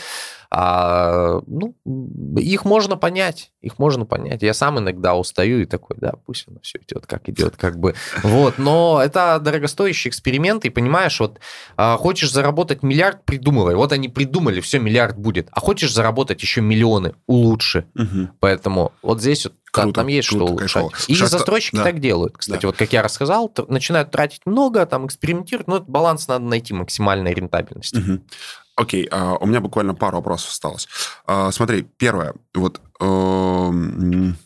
[0.56, 1.74] А, ну,
[2.38, 4.42] их можно понять, их можно понять.
[4.42, 7.94] Я сам иногда устаю и такой, да, пусть оно все идет, как идет, как бы.
[8.22, 11.40] Вот, но это дорогостоящий эксперимент, и понимаешь, вот
[11.76, 13.74] а, хочешь заработать миллиард, придумывай.
[13.74, 15.48] Вот они придумали, все, миллиард будет.
[15.50, 17.86] А хочешь заработать еще миллионы, улучши.
[17.94, 18.30] Мгм.
[18.38, 20.72] Поэтому вот здесь вот там- Круто, там есть круто, что улучшать.
[20.72, 20.92] кайфово.
[21.08, 21.82] И Сейчас- застройщики да.
[21.82, 22.38] так делают.
[22.38, 22.68] Кстати, Да.
[22.68, 27.34] вот как я рассказал, начинают тратить много, там экспериментируют, но этот баланс надо найти максимальной
[27.34, 27.96] рентабельности.
[27.96, 28.22] Мгм.
[28.76, 30.88] Окей, а, у меня буквально пару вопросов осталось.
[31.26, 34.36] А, смотри, первое, вот эм,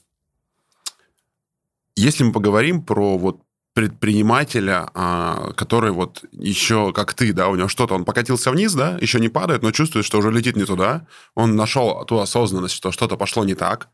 [1.96, 3.40] если мы поговорим про вот
[3.72, 8.98] предпринимателя, а, который вот еще как ты, да, у него что-то, он покатился вниз, да,
[9.00, 12.90] еще не падает, но чувствует, что уже летит не туда, он нашел ту осознанность, что
[12.92, 13.88] что-то пошло не так,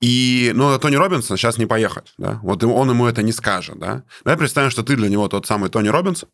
[0.00, 4.04] и, ну, Тони Робинсон сейчас не поехать, да, вот он ему это не скажет, да.
[4.24, 6.28] Давай представим, что ты для него тот самый Тони Робинсон,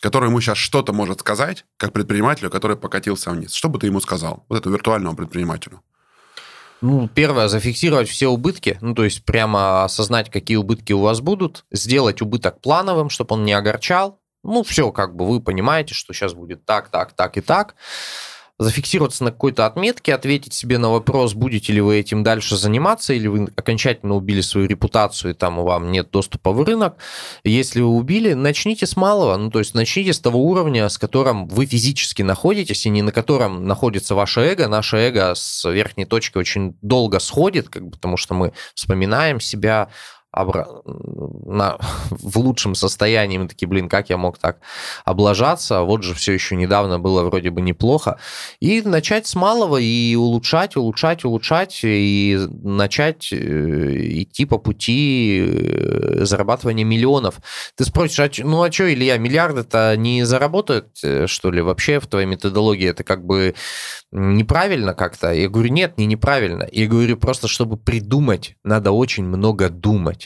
[0.00, 3.52] который ему сейчас что-то может сказать, как предпринимателю, который покатился вниз.
[3.52, 5.82] Что бы ты ему сказал, вот этому виртуальному предпринимателю?
[6.80, 11.64] Ну, первое, зафиксировать все убытки, ну, то есть прямо осознать, какие убытки у вас будут,
[11.72, 14.20] сделать убыток плановым, чтобы он не огорчал.
[14.44, 17.74] Ну, все, как бы вы понимаете, что сейчас будет так, так, так и так.
[18.60, 23.28] Зафиксироваться на какой-то отметке, ответить себе на вопрос, будете ли вы этим дальше заниматься, или
[23.28, 26.96] вы окончательно убили свою репутацию, и там у вам нет доступа в рынок.
[27.44, 31.46] Если вы убили, начните с малого, ну, то есть начните с того уровня, с которым
[31.46, 34.66] вы физически находитесь, и не на котором находится ваше эго.
[34.66, 39.88] Наше эго с верхней точки очень долго сходит, как бы, потому что мы вспоминаем себя
[40.34, 41.78] обра- на,
[42.10, 43.38] в лучшем состоянии.
[43.38, 44.58] Мы такие, блин, как я мог так
[45.04, 45.82] облажаться?
[45.82, 48.18] Вот же все еще недавно было вроде бы неплохо.
[48.60, 53.36] И начать с малого и улучшать, улучшать, улучшать, и начать э,
[54.22, 57.40] идти по пути э, зарабатывания миллионов.
[57.76, 62.00] Ты спросишь, а ну а что, Илья, миллиард это не заработает, э, что ли, вообще
[62.00, 62.88] в твоей методологии?
[62.88, 63.54] Это как бы
[64.10, 65.32] неправильно как-то?
[65.32, 66.66] Я говорю, нет, не неправильно.
[66.70, 70.17] Я говорю, просто чтобы придумать, надо очень много думать.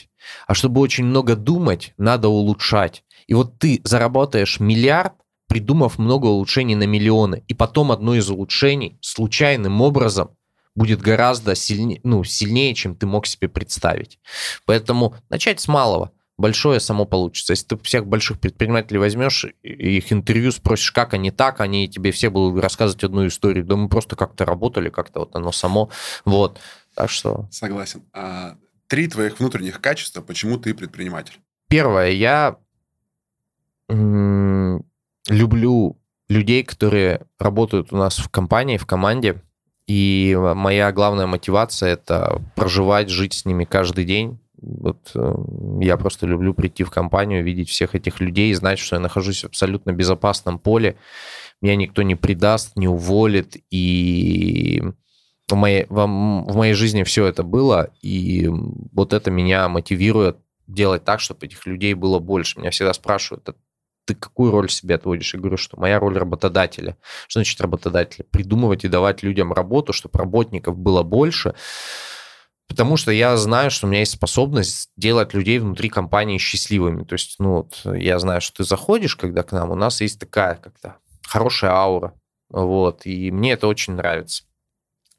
[0.47, 3.03] А чтобы очень много думать, надо улучшать.
[3.27, 5.13] И вот ты заработаешь миллиард,
[5.47, 10.31] придумав много улучшений на миллионы, и потом одно из улучшений случайным образом
[10.75, 14.19] будет гораздо сильнее, ну, сильнее, чем ты мог себе представить.
[14.65, 16.11] Поэтому начать с малого.
[16.35, 17.53] Большое само получится.
[17.53, 22.31] Если ты всех больших предпринимателей возьмешь, их интервью спросишь, как они так, они тебе все
[22.31, 23.63] будут рассказывать одну историю.
[23.63, 25.91] Да мы просто как-то работали, как-то вот оно само.
[26.25, 26.59] Вот.
[26.95, 28.03] Так что Согласен.
[28.13, 28.55] А,
[28.93, 31.39] три твоих внутренних качества, почему ты предприниматель?
[31.67, 32.57] Первое, я
[33.89, 35.97] люблю
[36.29, 39.41] людей, которые работают у нас в компании, в команде.
[39.87, 44.39] И моя главная мотивация это проживать, жить с ними каждый день.
[44.61, 45.33] Вот э,
[45.81, 49.41] я просто люблю прийти в компанию, видеть всех этих людей и знать, что я нахожусь
[49.41, 50.97] в абсолютно безопасном поле.
[51.63, 53.57] Меня никто не предаст, не уволит.
[53.71, 54.83] И
[55.53, 57.91] в моей, в, в моей жизни все это было.
[58.01, 58.49] И
[58.91, 62.59] вот это меня мотивирует делать так, чтобы этих людей было больше.
[62.59, 63.53] Меня всегда спрашивают, «А
[64.05, 65.33] ты какую роль себе отводишь?
[65.33, 66.97] Я говорю, что моя роль работодателя.
[67.27, 68.25] Что значит работодателя?
[68.29, 71.55] Придумывать и давать людям работу, чтобы работников было больше.
[72.67, 77.03] Потому что я знаю, что у меня есть способность делать людей внутри компании счастливыми.
[77.03, 80.19] То есть, ну вот, я знаю, что ты заходишь, когда к нам, у нас есть
[80.19, 80.97] такая как-то
[81.27, 82.13] хорошая аура.
[82.49, 84.43] Вот, и мне это очень нравится.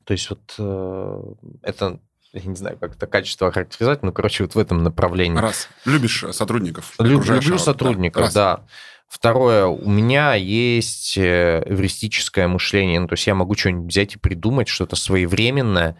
[0.04, 1.22] То есть вот э,
[1.62, 1.98] это,
[2.32, 5.38] я не знаю, как это качество характеризовать, но, короче, вот в этом направлении.
[5.38, 5.68] Раз.
[5.84, 6.94] Любишь сотрудников?
[6.98, 8.34] Лю- Люблю сотрудников, Раз.
[8.34, 8.64] да.
[9.08, 14.18] Второе, у меня есть э, эвристическое мышление, ну, то есть я могу что-нибудь взять и
[14.18, 15.96] придумать, что-то своевременное,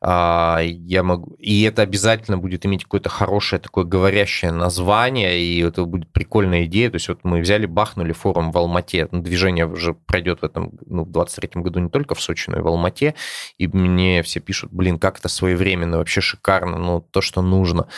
[0.00, 5.84] а, я могу, и это обязательно будет иметь какое-то хорошее такое говорящее название, и это
[5.84, 9.94] будет прикольная идея, то есть вот мы взяли, бахнули форум в Алмате, ну, движение уже
[9.94, 13.14] пройдет в этом, ну, в 23 году не только в Сочи, но и в Алмате,
[13.56, 17.88] и мне все пишут, блин, как это своевременно, вообще шикарно, ну, то, что нужно.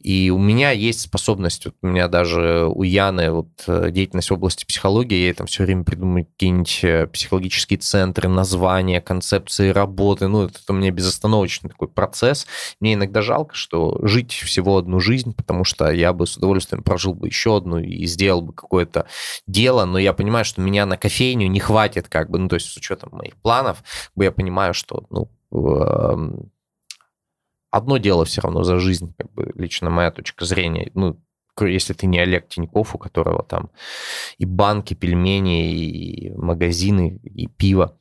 [0.00, 4.34] И у меня есть способность, вот у меня даже у Яны вот э, деятельность в
[4.34, 10.44] области психологии, ей там все время придумываю какие-нибудь э, психологические центры, названия, концепции работы, ну,
[10.44, 12.46] это у меня безостановочный такой процесс.
[12.80, 17.14] Мне иногда жалко, что жить всего одну жизнь, потому что я бы с удовольствием прожил
[17.14, 19.06] бы еще одну и сделал бы какое-то
[19.48, 22.68] дело, но я понимаю, что меня на кофейню не хватит, как бы, ну, то есть
[22.68, 23.82] с учетом моих планов,
[24.16, 26.52] я понимаю, что, ну, эм,
[27.70, 30.90] одно дело все равно за жизнь, как бы лично моя точка зрения.
[30.94, 31.20] Ну,
[31.66, 33.70] если ты не Олег Тиньков, у которого там
[34.38, 37.98] и банки, пельмени, и магазины, и пиво.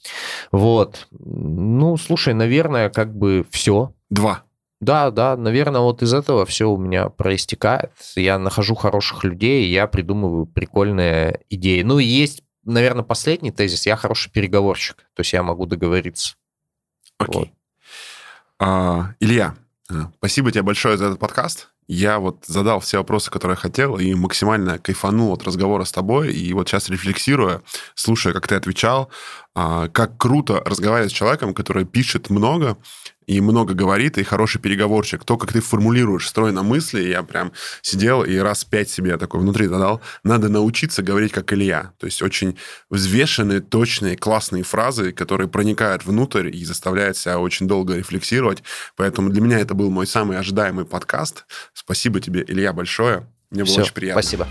[0.51, 1.07] Вот.
[1.11, 3.93] Ну, слушай, наверное, как бы все.
[4.09, 4.43] Два.
[4.79, 7.91] Да, да, наверное, вот из этого все у меня проистекает.
[8.15, 11.81] Я нахожу хороших людей, я придумываю прикольные идеи.
[11.81, 13.87] Ну и есть, наверное, последний тезис.
[13.87, 16.35] Я хороший переговорщик, то есть я могу договориться.
[17.17, 17.39] Окей.
[17.39, 17.49] Вот.
[18.59, 19.55] А, Илья,
[20.17, 21.69] спасибо тебе большое за этот подкаст.
[21.87, 26.33] Я вот задал все вопросы, которые хотел, и максимально кайфанул от разговора с тобой.
[26.33, 27.61] И вот сейчас рефлексируя,
[27.95, 29.09] слушая, как ты отвечал,
[29.55, 32.77] а, как круто разговаривать с человеком, который пишет много,
[33.27, 35.23] и много говорит, и хороший переговорщик.
[35.23, 37.51] То, как ты формулируешь стройно мысли, я прям
[37.81, 41.91] сидел и раз пять себе такой внутри задал, надо научиться говорить как Илья.
[41.99, 42.57] То есть очень
[42.89, 48.63] взвешенные, точные, классные фразы, которые проникают внутрь и заставляют себя очень долго рефлексировать.
[48.95, 51.45] Поэтому для меня это был мой самый ожидаемый подкаст.
[51.73, 53.27] Спасибо тебе, Илья, большое.
[53.51, 54.21] Мне было Все, очень приятно.
[54.21, 54.47] Спасибо.